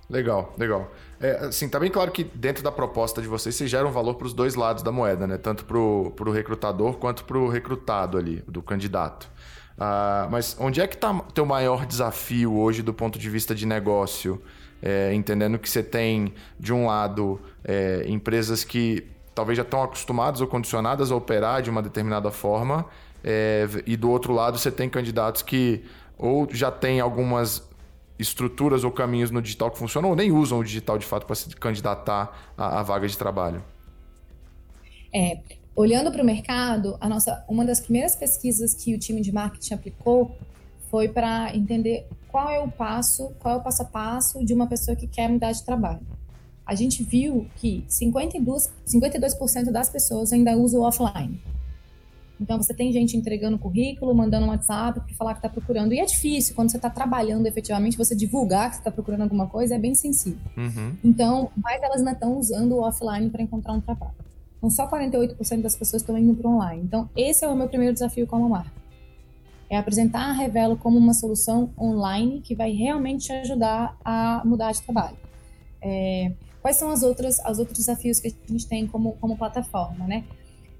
Legal, 0.08 0.54
legal. 0.58 0.92
É, 1.20 1.46
assim, 1.46 1.68
tá 1.68 1.80
bem 1.80 1.90
claro 1.90 2.10
que 2.10 2.24
dentro 2.24 2.62
da 2.62 2.70
proposta 2.70 3.22
de 3.22 3.28
vocês, 3.28 3.54
vocês 3.54 3.70
geram 3.70 3.90
valor 3.90 4.14
para 4.14 4.26
os 4.26 4.34
dois 4.34 4.54
lados 4.54 4.82
da 4.82 4.92
moeda, 4.92 5.26
né? 5.26 5.38
Tanto 5.38 5.64
para 5.64 5.78
o 5.78 6.30
recrutador 6.30 6.96
quanto 6.96 7.24
para 7.24 7.38
o 7.38 7.48
recrutado 7.48 8.18
ali, 8.18 8.42
do 8.46 8.62
candidato. 8.62 9.28
Uh, 9.76 10.30
mas 10.30 10.56
onde 10.60 10.80
é 10.80 10.86
que 10.86 10.94
está 10.94 11.10
o 11.10 11.22
teu 11.22 11.44
maior 11.44 11.84
desafio 11.84 12.54
hoje 12.54 12.82
do 12.82 12.94
ponto 12.94 13.18
de 13.18 13.28
vista 13.28 13.54
de 13.54 13.66
negócio? 13.66 14.40
É, 14.82 15.14
entendendo 15.14 15.58
que 15.58 15.68
você 15.68 15.82
tem, 15.82 16.34
de 16.60 16.70
um 16.70 16.86
lado, 16.86 17.40
é, 17.64 18.04
empresas 18.06 18.62
que 18.64 19.06
talvez 19.34 19.56
já 19.56 19.62
estão 19.62 19.82
acostumadas 19.82 20.42
ou 20.42 20.46
condicionadas 20.46 21.10
a 21.10 21.16
operar 21.16 21.62
de 21.62 21.70
uma 21.70 21.80
determinada 21.80 22.30
forma, 22.30 22.84
é, 23.24 23.66
e 23.86 23.96
do 23.96 24.10
outro 24.10 24.34
lado 24.34 24.58
você 24.58 24.70
tem 24.70 24.90
candidatos 24.90 25.40
que 25.40 25.82
ou 26.18 26.46
já 26.52 26.70
têm 26.70 27.00
algumas 27.00 27.66
estruturas 28.18 28.84
ou 28.84 28.92
caminhos 28.92 29.30
no 29.30 29.42
digital 29.42 29.70
que 29.70 29.78
funcionam 29.78 30.10
ou 30.10 30.16
nem 30.16 30.30
usam 30.30 30.58
o 30.58 30.64
digital 30.64 30.98
de 30.98 31.06
fato 31.06 31.26
para 31.26 31.34
se 31.34 31.48
candidatar 31.56 32.52
à, 32.56 32.80
à, 32.80 32.82
vaga 32.82 33.06
de 33.08 33.16
trabalho? 33.18 33.62
É, 35.12 35.38
olhando 35.74 36.10
para 36.10 36.22
o 36.22 36.26
mercado, 36.26 36.96
a 37.00 37.08
nossa, 37.08 37.44
uma 37.48 37.64
das 37.64 37.80
primeiras 37.80 38.14
pesquisas 38.14 38.74
que 38.74 38.94
o 38.94 38.98
time 38.98 39.20
de 39.20 39.32
marketing 39.32 39.74
aplicou 39.74 40.36
foi 40.90 41.08
para 41.08 41.54
entender 41.56 42.06
qual 42.28 42.50
é 42.50 42.60
o 42.60 42.70
passo, 42.70 43.32
qual 43.40 43.56
é 43.56 43.58
o 43.58 43.62
passo 43.62 43.82
a 43.82 43.84
passo 43.84 44.44
de 44.44 44.54
uma 44.54 44.66
pessoa 44.66 44.96
que 44.96 45.06
quer 45.06 45.28
mudar 45.28 45.52
de 45.52 45.64
trabalho. 45.64 46.00
A 46.66 46.74
gente 46.74 47.02
viu 47.02 47.46
que 47.56 47.84
52%, 47.88 48.70
52 48.86 49.72
das 49.72 49.90
pessoas 49.90 50.32
ainda 50.32 50.56
usam 50.56 50.82
offline. 50.82 51.40
Então 52.44 52.58
você 52.58 52.74
tem 52.74 52.92
gente 52.92 53.16
entregando 53.16 53.58
currículo, 53.58 54.14
mandando 54.14 54.44
um 54.44 54.50
WhatsApp 54.50 55.00
para 55.00 55.14
falar 55.14 55.32
que 55.32 55.38
está 55.38 55.48
procurando. 55.48 55.94
E 55.94 55.98
é 55.98 56.04
difícil, 56.04 56.54
quando 56.54 56.70
você 56.70 56.76
está 56.76 56.90
trabalhando 56.90 57.46
efetivamente, 57.46 57.96
você 57.96 58.14
divulgar 58.14 58.70
que 58.70 58.76
está 58.76 58.90
procurando 58.90 59.22
alguma 59.22 59.46
coisa 59.46 59.76
é 59.76 59.78
bem 59.78 59.94
sensível. 59.94 60.38
Uhum. 60.54 60.94
Então, 61.02 61.50
mas 61.56 61.82
elas 61.82 62.00
ainda 62.00 62.12
estão 62.12 62.36
usando 62.36 62.72
o 62.72 62.82
offline 62.82 63.30
para 63.30 63.42
encontrar 63.42 63.72
um 63.72 63.80
trabalho. 63.80 64.12
Então, 64.58 64.68
só 64.68 64.86
48% 64.86 65.62
das 65.62 65.74
pessoas 65.74 66.02
estão 66.02 66.18
indo 66.18 66.34
para 66.34 66.48
online. 66.48 66.82
Então, 66.82 67.08
esse 67.16 67.46
é 67.46 67.48
o 67.48 67.56
meu 67.56 67.66
primeiro 67.66 67.94
desafio 67.94 68.26
como 68.26 68.46
marca. 68.46 68.70
É 69.70 69.78
apresentar 69.78 70.28
a 70.28 70.32
Revelo 70.32 70.76
como 70.76 70.98
uma 70.98 71.14
solução 71.14 71.70
online 71.78 72.42
que 72.42 72.54
vai 72.54 72.72
realmente 72.72 73.26
te 73.26 73.32
ajudar 73.32 73.96
a 74.04 74.42
mudar 74.44 74.72
de 74.72 74.82
trabalho. 74.82 75.16
É, 75.80 76.30
quais 76.60 76.76
são 76.76 76.90
as 76.90 77.02
outras, 77.02 77.38
os 77.38 77.58
outros 77.58 77.78
desafios 77.78 78.20
que 78.20 78.28
a 78.28 78.52
gente 78.52 78.68
tem 78.68 78.86
como, 78.86 79.12
como 79.18 79.34
plataforma, 79.34 80.06
né? 80.06 80.24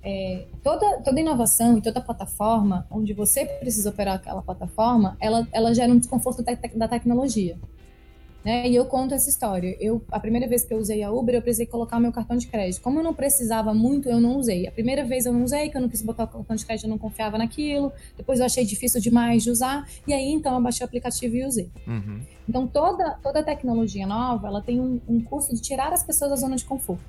É, 0.04 0.44
toda, 0.62 1.00
toda 1.02 1.18
inovação 1.18 1.78
e 1.78 1.82
toda 1.82 2.00
plataforma, 2.00 2.86
onde 2.90 3.14
você 3.14 3.46
precisa 3.46 3.88
operar 3.88 4.16
aquela 4.16 4.42
plataforma, 4.42 5.16
ela, 5.18 5.48
ela 5.50 5.74
gera 5.74 5.90
um 5.90 5.98
desconforto 5.98 6.42
da, 6.42 6.52
da 6.74 6.88
tecnologia. 6.88 7.56
Né? 8.44 8.68
E 8.68 8.76
eu 8.76 8.84
conto 8.84 9.14
essa 9.14 9.30
história. 9.30 9.74
Eu, 9.80 10.04
a 10.12 10.20
primeira 10.20 10.46
vez 10.46 10.64
que 10.64 10.74
eu 10.74 10.78
usei 10.78 11.02
a 11.02 11.10
Uber, 11.10 11.34
eu 11.34 11.40
precisei 11.40 11.64
colocar 11.64 11.98
meu 11.98 12.12
cartão 12.12 12.36
de 12.36 12.46
crédito. 12.46 12.82
Como 12.82 12.98
eu 12.98 13.02
não 13.02 13.14
precisava 13.14 13.72
muito, 13.72 14.06
eu 14.06 14.20
não 14.20 14.36
usei. 14.36 14.66
A 14.66 14.70
primeira 14.70 15.02
vez 15.02 15.24
eu 15.24 15.32
não 15.32 15.42
usei, 15.42 15.70
que 15.70 15.76
eu 15.78 15.80
não 15.80 15.88
quis 15.88 16.02
botar 16.02 16.24
o 16.24 16.28
cartão 16.28 16.54
de 16.54 16.66
crédito, 16.66 16.84
eu 16.84 16.90
não 16.90 16.98
confiava 16.98 17.38
naquilo. 17.38 17.90
Depois 18.18 18.40
eu 18.40 18.44
achei 18.44 18.66
difícil 18.66 19.00
demais 19.00 19.42
de 19.42 19.50
usar. 19.50 19.88
E 20.06 20.12
aí, 20.12 20.30
então, 20.30 20.54
eu 20.54 20.60
baixei 20.60 20.84
o 20.84 20.86
aplicativo 20.86 21.36
e 21.36 21.46
usei. 21.46 21.70
Uhum. 21.86 22.20
Então, 22.46 22.66
toda, 22.66 23.12
toda 23.22 23.42
tecnologia 23.42 24.06
nova, 24.06 24.48
ela 24.48 24.60
tem 24.60 24.78
um, 24.78 25.00
um 25.08 25.22
custo 25.22 25.54
de 25.54 25.62
tirar 25.62 25.90
as 25.94 26.02
pessoas 26.02 26.28
da 26.28 26.36
zona 26.36 26.56
de 26.56 26.66
conforto. 26.66 27.02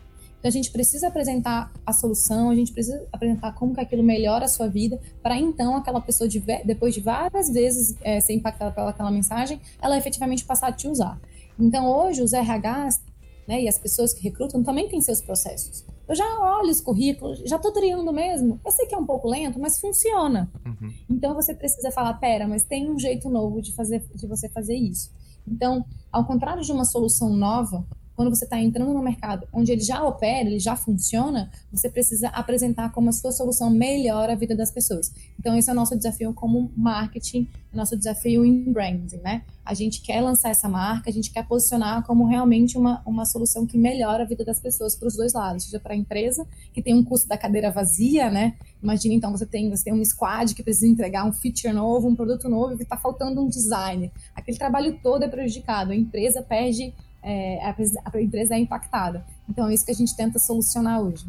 Então 0.46 0.52
a 0.52 0.62
gente 0.62 0.70
precisa 0.70 1.08
apresentar 1.08 1.74
a 1.84 1.92
solução, 1.92 2.52
a 2.52 2.56
gente 2.56 2.72
precisa 2.72 3.04
apresentar 3.12 3.52
como 3.54 3.74
que 3.74 3.82
aquilo 3.82 4.04
melhora 4.04 4.46
a 4.46 4.48
sua 4.48 4.68
vida, 4.68 5.02
para 5.24 5.36
então 5.36 5.76
aquela 5.76 6.00
pessoa, 6.00 6.28
de, 6.28 6.40
depois 6.64 6.94
de 6.94 7.02
várias 7.02 7.50
vezes 7.50 7.96
é, 8.04 8.20
ser 8.20 8.34
impactada 8.34 8.72
pelaquela 8.72 9.10
mensagem, 9.10 9.60
ela 9.82 9.98
efetivamente 9.98 10.46
passar 10.46 10.68
a 10.68 10.72
te 10.72 10.88
usar. 10.88 11.20
Então 11.60 11.88
hoje 11.88 12.22
os 12.22 12.32
RHs 12.32 13.02
né, 13.48 13.64
e 13.64 13.68
as 13.68 13.80
pessoas 13.80 14.14
que 14.14 14.22
recrutam 14.22 14.62
também 14.62 14.88
têm 14.88 15.02
seus 15.02 15.20
processos. 15.20 15.84
Eu 16.08 16.14
já 16.14 16.40
olho 16.40 16.70
os 16.70 16.80
currículos, 16.80 17.40
já 17.40 17.56
estou 17.56 17.72
triando 17.72 18.14
mesmo. 18.14 18.60
Eu 18.64 18.72
sei 18.72 18.86
que 18.86 18.94
é 18.94 18.98
um 19.00 19.06
pouco 19.08 19.28
lento, 19.28 19.60
mas 19.60 19.80
funciona. 19.80 20.48
Uhum. 20.64 20.94
Então 21.10 21.34
você 21.34 21.56
precisa 21.56 21.90
falar, 21.90 22.14
pera, 22.20 22.48
mas 22.48 22.64
tem 22.64 22.88
um 22.88 23.00
jeito 23.00 23.32
novo 23.32 23.64
de 23.64 23.74
fazer, 23.74 24.06
de 24.14 24.28
você 24.28 24.48
fazer 24.48 24.76
isso. 24.76 25.10
Então, 25.48 25.84
ao 26.12 26.24
contrário 26.24 26.62
de 26.62 26.72
uma 26.72 26.86
solução 26.86 27.32
nova, 27.36 27.84
quando 28.16 28.30
você 28.30 28.46
está 28.46 28.60
entrando 28.60 28.94
no 28.94 29.02
mercado 29.02 29.48
onde 29.52 29.72
ele 29.72 29.82
já 29.82 30.04
opera, 30.04 30.48
ele 30.48 30.60
já 30.60 30.76
funciona, 30.76 31.52
você 31.72 31.90
precisa 31.90 32.30
apresentar 32.30 32.92
como 32.92 33.10
a 33.10 33.14
sua 33.14 33.32
solução 33.32 33.70
melhora 33.70 34.34
a 34.34 34.36
vida 34.36 34.56
das 34.56 34.72
pessoas. 34.72 35.12
Então, 35.40 35.58
esse 35.58 35.70
é 35.70 35.74
o 35.74 35.76
nosso 35.76 35.96
desafio 35.96 36.34
como 36.34 36.72
marketing, 36.76 37.48
nosso 37.76 37.98
desafio 37.98 38.46
em 38.46 38.72
branding, 38.72 39.18
né? 39.18 39.44
A 39.66 39.74
gente 39.74 40.02
quer 40.02 40.22
lançar 40.22 40.50
essa 40.50 40.70
marca, 40.70 41.10
a 41.10 41.14
gente 41.14 41.32
quer 41.32 41.46
posicionar 41.46 42.06
como 42.06 42.26
realmente 42.26 42.78
uma, 42.78 43.02
uma 43.06 43.26
solução 43.26 43.66
que 43.66 43.78
melhora 43.78 44.24
a 44.24 44.26
vida 44.26 44.46
das 44.46 44.60
pessoas 44.60 44.96
para 44.96 45.08
os 45.08 45.16
dois 45.16 45.34
lados, 45.34 45.66
seja 45.66 45.80
para 45.80 45.94
a 45.94 45.98
empresa, 45.98 46.48
que 46.72 46.82
tem 46.82 46.94
um 46.94 47.04
custo 47.04 47.28
da 47.28 47.38
cadeira 47.38 47.72
vazia, 47.72 48.30
né? 48.30 48.56
Imagina 48.82 49.16
então 49.16 49.32
você 49.32 49.46
tem, 49.46 49.70
você 49.70 49.86
tem 49.86 49.94
um 49.94 50.06
squad 50.06 50.54
que 50.54 50.64
precisa 50.64 50.88
entregar 50.88 51.26
um 51.26 51.34
feature 51.34 51.74
novo, 51.74 52.08
um 52.08 52.16
produto 52.16 52.48
novo 52.48 52.76
e 52.80 52.84
está 52.84 52.96
faltando 52.96 53.42
um 53.42 53.48
design. 53.48 54.12
Aquele 54.36 54.58
trabalho 54.58 55.00
todo 55.02 55.24
é 55.24 55.28
prejudicado, 55.28 55.92
a 55.92 55.96
empresa 55.96 56.42
perde 56.42 56.94
é, 57.26 57.60
a, 57.66 58.22
empresa 58.22 58.54
é 58.54 58.60
impactada. 58.60 59.26
Então 59.50 59.68
é 59.68 59.74
isso 59.74 59.84
que 59.84 59.92
a 59.92 59.96
gente 59.96 60.16
tenta 60.16 60.38
solucionar 60.38 61.02
hoje. 61.02 61.28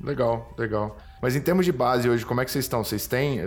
Legal, 0.00 0.52
legal. 0.58 0.96
Mas 1.22 1.34
em 1.34 1.40
termos 1.40 1.64
de 1.64 1.72
base 1.72 2.08
hoje, 2.08 2.26
como 2.26 2.40
é 2.40 2.44
que 2.44 2.50
vocês 2.50 2.64
estão? 2.64 2.84
Vocês 2.84 3.06
têm. 3.06 3.40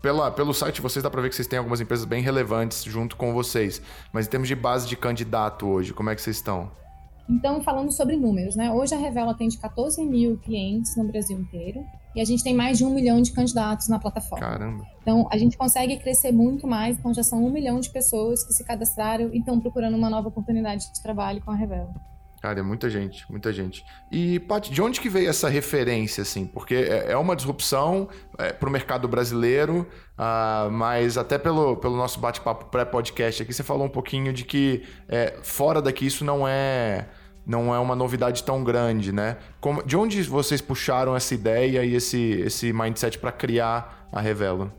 Pela, 0.00 0.30
pelo 0.32 0.52
site 0.52 0.80
vocês 0.80 1.02
dá 1.02 1.08
para 1.08 1.22
ver 1.22 1.28
que 1.28 1.36
vocês 1.36 1.46
têm 1.46 1.58
algumas 1.58 1.80
empresas 1.80 2.04
bem 2.04 2.22
relevantes 2.22 2.82
junto 2.82 3.16
com 3.16 3.32
vocês. 3.32 3.80
Mas 4.12 4.26
em 4.26 4.30
termos 4.30 4.48
de 4.48 4.56
base 4.56 4.88
de 4.88 4.96
candidato 4.96 5.68
hoje, 5.68 5.92
como 5.92 6.10
é 6.10 6.16
que 6.16 6.22
vocês 6.22 6.36
estão? 6.36 6.72
Então, 7.28 7.62
falando 7.62 7.92
sobre 7.92 8.16
números, 8.16 8.56
né? 8.56 8.70
Hoje 8.70 8.94
a 8.94 8.98
Revela 8.98 9.32
atende 9.32 9.56
14 9.58 10.04
mil 10.04 10.38
clientes 10.38 10.96
no 10.96 11.04
Brasil 11.04 11.38
inteiro 11.38 11.84
e 12.14 12.20
a 12.20 12.24
gente 12.24 12.42
tem 12.42 12.54
mais 12.54 12.78
de 12.78 12.84
um 12.84 12.90
milhão 12.92 13.22
de 13.22 13.32
candidatos 13.32 13.88
na 13.88 13.98
plataforma. 13.98 14.46
Caramba! 14.46 14.84
Então, 15.00 15.26
a 15.30 15.38
gente 15.38 15.56
consegue 15.56 15.96
crescer 15.98 16.32
muito 16.32 16.66
mais. 16.66 16.98
Então, 16.98 17.14
já 17.14 17.22
são 17.22 17.44
um 17.44 17.50
milhão 17.50 17.80
de 17.80 17.90
pessoas 17.90 18.44
que 18.44 18.52
se 18.52 18.64
cadastraram 18.64 19.32
e 19.32 19.38
estão 19.38 19.58
procurando 19.60 19.96
uma 19.96 20.10
nova 20.10 20.28
oportunidade 20.28 20.92
de 20.92 21.02
trabalho 21.02 21.40
com 21.42 21.50
a 21.50 21.54
Revela. 21.54 21.94
Cara, 22.42 22.58
é 22.58 22.62
muita 22.62 22.90
gente, 22.90 23.24
muita 23.30 23.52
gente. 23.52 23.84
E, 24.10 24.40
Paty, 24.40 24.72
de 24.72 24.82
onde 24.82 25.00
que 25.00 25.08
veio 25.08 25.30
essa 25.30 25.48
referência, 25.48 26.22
assim? 26.22 26.44
Porque 26.44 26.74
é, 26.74 27.12
é 27.12 27.16
uma 27.16 27.36
disrupção 27.36 28.08
é, 28.36 28.52
para 28.52 28.68
o 28.68 28.72
mercado 28.72 29.06
brasileiro, 29.06 29.86
uh, 30.18 30.68
mas 30.68 31.16
até 31.16 31.38
pelo, 31.38 31.76
pelo 31.76 31.96
nosso 31.96 32.18
bate-papo 32.18 32.64
pré-podcast 32.64 33.44
aqui, 33.44 33.52
você 33.52 33.62
falou 33.62 33.86
um 33.86 33.88
pouquinho 33.88 34.32
de 34.32 34.44
que 34.44 34.82
é, 35.08 35.38
fora 35.44 35.80
daqui 35.80 36.04
isso 36.04 36.24
não 36.24 36.46
é 36.46 37.06
não 37.46 37.72
é 37.72 37.78
uma 37.78 37.94
novidade 37.94 38.42
tão 38.42 38.64
grande, 38.64 39.12
né? 39.12 39.36
Como, 39.60 39.80
de 39.82 39.96
onde 39.96 40.20
vocês 40.22 40.60
puxaram 40.60 41.14
essa 41.14 41.34
ideia 41.34 41.84
e 41.84 41.94
esse, 41.94 42.18
esse 42.40 42.72
mindset 42.72 43.18
para 43.18 43.30
criar 43.30 44.08
a 44.12 44.20
Revelo? 44.20 44.72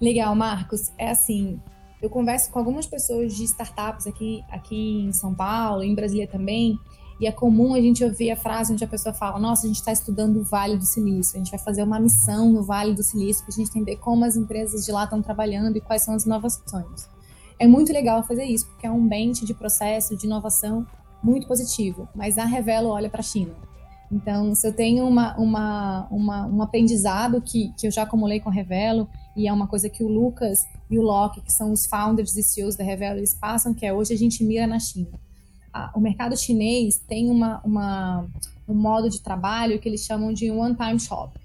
Legal, 0.00 0.34
Marcos. 0.34 0.92
É 0.98 1.10
assim, 1.10 1.60
eu 2.04 2.10
converso 2.10 2.50
com 2.50 2.58
algumas 2.58 2.86
pessoas 2.86 3.34
de 3.34 3.44
startups 3.44 4.06
aqui, 4.06 4.44
aqui 4.50 5.06
em 5.06 5.12
São 5.12 5.34
Paulo, 5.34 5.82
em 5.82 5.94
Brasília 5.94 6.26
também, 6.26 6.78
e 7.18 7.26
é 7.26 7.32
comum 7.32 7.72
a 7.72 7.80
gente 7.80 8.04
ouvir 8.04 8.30
a 8.30 8.36
frase 8.36 8.74
onde 8.74 8.84
a 8.84 8.86
pessoa 8.86 9.14
fala: 9.14 9.38
Nossa, 9.38 9.64
a 9.64 9.68
gente 9.68 9.78
está 9.78 9.90
estudando 9.90 10.36
o 10.40 10.44
Vale 10.44 10.76
do 10.76 10.84
Silício, 10.84 11.36
a 11.36 11.38
gente 11.38 11.50
vai 11.50 11.58
fazer 11.58 11.82
uma 11.82 11.98
missão 11.98 12.52
no 12.52 12.62
Vale 12.62 12.92
do 12.92 13.02
Silício 13.02 13.42
para 13.42 13.54
a 13.54 13.56
gente 13.56 13.70
entender 13.70 13.96
como 13.96 14.22
as 14.22 14.36
empresas 14.36 14.84
de 14.84 14.92
lá 14.92 15.04
estão 15.04 15.22
trabalhando 15.22 15.78
e 15.78 15.80
quais 15.80 16.02
são 16.02 16.14
as 16.14 16.26
inovações. 16.26 17.08
É 17.58 17.66
muito 17.66 17.90
legal 17.90 18.22
fazer 18.22 18.44
isso, 18.44 18.66
porque 18.66 18.86
é 18.86 18.90
um 18.90 19.04
ambiente 19.04 19.46
de 19.46 19.54
processo, 19.54 20.14
de 20.14 20.26
inovação 20.26 20.86
muito 21.22 21.46
positivo, 21.46 22.06
mas 22.14 22.36
a 22.36 22.44
Revelo 22.44 22.90
olha 22.90 23.08
para 23.08 23.20
a 23.20 23.24
China. 23.24 23.54
Então, 24.12 24.54
se 24.54 24.66
eu 24.66 24.74
tenho 24.74 25.06
uma, 25.08 25.34
uma, 25.38 26.06
uma, 26.10 26.46
um 26.46 26.60
aprendizado 26.60 27.40
que, 27.40 27.72
que 27.78 27.86
eu 27.86 27.90
já 27.90 28.02
acumulei 28.02 28.40
com 28.40 28.50
a 28.50 28.52
Revelo, 28.52 29.08
e 29.34 29.48
é 29.48 29.52
uma 29.52 29.66
coisa 29.66 29.88
que 29.88 30.04
o 30.04 30.08
Lucas 30.08 30.66
e 30.90 30.98
o 30.98 31.02
Locke, 31.02 31.40
que 31.40 31.52
são 31.52 31.72
os 31.72 31.86
founders 31.86 32.36
e 32.36 32.42
CEOs 32.42 32.76
da 32.76 32.84
Revelo, 32.84 33.18
eles 33.18 33.34
passam, 33.34 33.72
que 33.74 33.86
é 33.86 33.92
hoje 33.92 34.12
a 34.12 34.16
gente 34.16 34.44
mira 34.44 34.66
na 34.66 34.78
China 34.78 35.18
o 35.94 36.00
mercado 36.00 36.36
chinês 36.36 36.98
tem 36.98 37.30
uma, 37.30 37.60
uma, 37.64 38.26
um 38.68 38.74
modo 38.74 39.10
de 39.10 39.20
trabalho 39.20 39.78
que 39.78 39.88
eles 39.88 40.04
chamam 40.04 40.32
de 40.32 40.50
one-time 40.50 41.00
shop. 41.00 41.38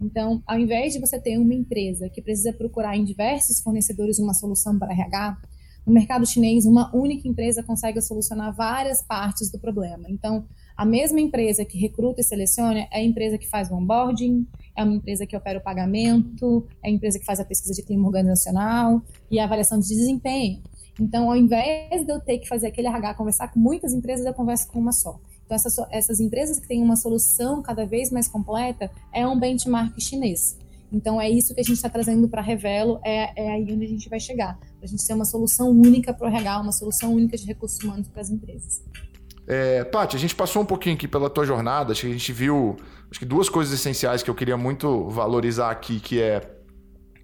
Então, 0.00 0.42
ao 0.46 0.58
invés 0.58 0.92
de 0.92 0.98
você 0.98 1.18
ter 1.18 1.38
uma 1.38 1.54
empresa 1.54 2.08
que 2.08 2.20
precisa 2.20 2.52
procurar 2.52 2.96
em 2.96 3.04
diversos 3.04 3.60
fornecedores 3.60 4.18
uma 4.18 4.34
solução 4.34 4.78
para 4.78 4.92
RH, 4.92 5.38
no 5.86 5.92
mercado 5.92 6.26
chinês, 6.26 6.66
uma 6.66 6.94
única 6.94 7.28
empresa 7.28 7.62
consegue 7.62 8.00
solucionar 8.02 8.54
várias 8.54 9.02
partes 9.02 9.50
do 9.50 9.58
problema. 9.58 10.04
Então, 10.08 10.44
a 10.76 10.84
mesma 10.84 11.20
empresa 11.20 11.64
que 11.64 11.78
recruta 11.78 12.20
e 12.20 12.24
seleciona 12.24 12.80
é 12.90 12.98
a 12.98 13.02
empresa 13.02 13.38
que 13.38 13.48
faz 13.48 13.70
o 13.70 13.74
onboarding, 13.74 14.46
é 14.76 14.84
uma 14.84 14.94
empresa 14.94 15.26
que 15.26 15.34
opera 15.34 15.58
o 15.58 15.62
pagamento, 15.62 16.66
é 16.84 16.88
a 16.88 16.90
empresa 16.90 17.18
que 17.18 17.24
faz 17.24 17.40
a 17.40 17.44
pesquisa 17.44 17.72
de 17.72 17.82
clima 17.82 18.06
organizacional 18.06 19.00
e 19.30 19.38
a 19.38 19.44
avaliação 19.44 19.78
de 19.78 19.88
desempenho. 19.88 20.62
Então, 21.00 21.30
ao 21.30 21.36
invés 21.36 22.04
de 22.04 22.12
eu 22.12 22.20
ter 22.20 22.38
que 22.38 22.48
fazer 22.48 22.66
aquele 22.66 22.88
RH 22.88 23.14
conversar 23.14 23.48
com 23.48 23.58
muitas 23.58 23.94
empresas, 23.94 24.26
eu 24.26 24.34
converso 24.34 24.68
com 24.68 24.78
uma 24.78 24.92
só. 24.92 25.18
Então, 25.44 25.54
essas, 25.54 25.76
essas 25.90 26.20
empresas 26.20 26.58
que 26.58 26.66
têm 26.66 26.82
uma 26.82 26.96
solução 26.96 27.62
cada 27.62 27.86
vez 27.86 28.10
mais 28.10 28.28
completa 28.28 28.90
é 29.14 29.26
um 29.26 29.38
benchmark 29.38 29.98
chinês. 30.00 30.58
Então, 30.92 31.20
é 31.20 31.28
isso 31.28 31.54
que 31.54 31.60
a 31.60 31.64
gente 31.64 31.76
está 31.76 31.88
trazendo 31.88 32.28
para 32.28 32.40
a 32.40 32.44
Revelo, 32.44 33.00
é, 33.04 33.44
é 33.44 33.50
aí 33.50 33.62
onde 33.72 33.84
a 33.84 33.88
gente 33.88 34.08
vai 34.08 34.20
chegar. 34.20 34.58
Para 34.58 34.84
a 34.84 34.86
gente 34.86 35.02
ser 35.02 35.14
uma 35.14 35.24
solução 35.24 35.70
única 35.70 36.12
para 36.12 36.26
o 36.26 36.30
RH, 36.30 36.60
uma 36.60 36.72
solução 36.72 37.14
única 37.14 37.36
de 37.36 37.46
recursos 37.46 37.78
humanos 37.82 38.08
para 38.08 38.22
as 38.22 38.30
empresas. 38.30 38.82
É, 39.46 39.84
Paty, 39.84 40.16
a 40.16 40.18
gente 40.18 40.34
passou 40.34 40.62
um 40.62 40.66
pouquinho 40.66 40.96
aqui 40.96 41.06
pela 41.06 41.30
tua 41.30 41.46
jornada, 41.46 41.92
acho 41.92 42.02
que 42.02 42.08
a 42.08 42.12
gente 42.12 42.32
viu 42.32 42.76
acho 43.10 43.20
que 43.20 43.24
duas 43.24 43.48
coisas 43.48 43.72
essenciais 43.72 44.22
que 44.22 44.28
eu 44.28 44.34
queria 44.34 44.56
muito 44.56 45.08
valorizar 45.08 45.70
aqui, 45.70 46.00
que 46.00 46.20
é 46.20 46.40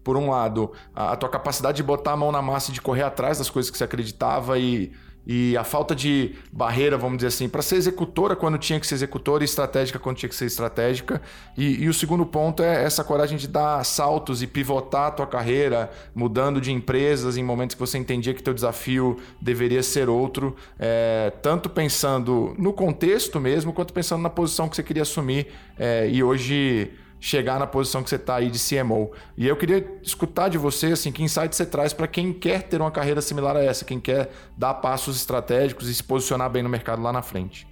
por 0.05 0.17
um 0.17 0.31
lado, 0.31 0.73
a, 0.95 1.13
a, 1.13 1.17
tua 1.17 1.29
capacidade 1.29 1.77
de 1.77 1.83
botar 1.83 2.13
a 2.13 2.17
mão 2.17 2.33
na 2.33 2.43
massa 2.43 2.71
e 2.71 2.75
de 2.75 2.81
correr 2.81 3.03
atrás 3.03 3.39
das 3.39 3.49
coisas 3.49 3.71
que 3.71 3.79
você 3.79 3.85
acreditava 3.85 4.59
e, 4.59 4.93
e 5.27 5.57
a 5.57 5.63
falta 5.63 5.95
de 5.95 6.35
barreira, 6.53 6.99
vamos 6.99 7.19
dizer 7.19 7.29
assim, 7.29 7.49
para 7.49 7.63
ser 7.63 7.77
executora 7.77 8.35
quando 8.35 8.59
tinha 8.59 8.81
que 8.81 8.87
ser 8.87 8.97
executora 8.97 9.45
e 9.45 9.47
estratégica 9.47 9.99
quando 9.99 10.17
tinha 10.17 10.29
que 10.29 10.35
ser 10.35 10.47
estratégica. 10.47 11.23
E, 11.57 11.85
e, 11.85 11.89
o 11.89 11.95
segundo 11.95 12.27
ponto 12.27 12.63
é 12.63 12.83
essa 12.83 13.05
coragem 13.05 13.39
de 13.39 13.47
dar 13.47 13.85
saltos 13.85 14.43
e 14.43 14.47
pivotar 14.47 15.09
a 15.09 15.11
tua 15.11 15.27
carreira, 15.27 15.91
mudando 16.15 16.61
de 16.61 16.73
empresas 16.73 17.37
em 17.37 17.43
momentos 17.43 17.75
que 17.75 17.81
você 17.81 17.99
entendia 17.99 18.35
que 18.35 18.43
teu 18.43 18.55
desafio 18.55 19.19
deveria 19.41 19.83
ser 19.83 20.09
outro, 20.09 20.57
é, 20.79 21.33
tanto 21.43 21.71
pensando 21.71 22.55
no 22.59 22.73
contexto 22.73 23.39
mesmo, 23.39 23.73
quanto 23.73 23.93
pensando 23.93 24.23
na 24.23 24.31
posição 24.31 24.69
que 24.69 24.75
você 24.75 24.83
queria 24.83 25.03
assumir. 25.03 25.47
É, 25.79 26.09
e 26.09 26.23
hoje 26.23 26.91
chegar 27.23 27.57
na 27.61 27.69
posição 27.69 28.03
que 28.03 28.11
você 28.11 28.17
está 28.17 28.35
aí 28.35 28.51
de 28.51 28.59
CMO. 28.59 29.13
E 29.39 29.47
eu 29.47 29.57
queria 29.57 29.89
escutar 30.03 30.49
de 30.49 30.59
você 30.59 30.89
assim, 30.89 31.13
que 31.13 31.23
insight 31.23 31.55
você 31.55 31.65
traz 31.65 31.93
para 31.93 32.09
quem 32.09 32.33
quer 32.33 32.65
ter 32.65 32.81
uma 32.81 32.91
carreira 32.91 33.23
similar 33.23 33.57
a 33.57 33.63
essa, 33.63 33.85
quem 33.85 34.01
quer 34.01 34.29
dar 34.59 34.75
passos 34.75 35.19
estratégicos 35.19 35.89
e 35.89 35.95
se 35.95 36.03
posicionar 36.03 36.51
bem 36.51 36.65
no 36.65 36.69
mercado 36.69 37.01
lá 37.01 37.13
na 37.13 37.23
frente. 37.23 37.65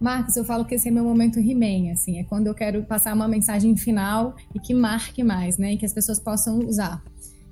Marcos, 0.00 0.36
eu 0.36 0.44
falo 0.44 0.64
que 0.64 0.74
esse 0.74 0.88
é 0.88 0.90
meu 0.90 1.04
momento 1.04 1.38
He-Man, 1.38 1.92
assim, 1.92 2.18
é 2.18 2.24
quando 2.24 2.48
eu 2.48 2.54
quero 2.54 2.82
passar 2.82 3.14
uma 3.14 3.28
mensagem 3.28 3.76
final 3.76 4.34
e 4.52 4.58
que 4.58 4.74
marque 4.74 5.22
mais, 5.22 5.58
né, 5.58 5.74
e 5.74 5.76
que 5.76 5.86
as 5.86 5.92
pessoas 5.92 6.18
possam 6.18 6.58
usar. 6.58 7.00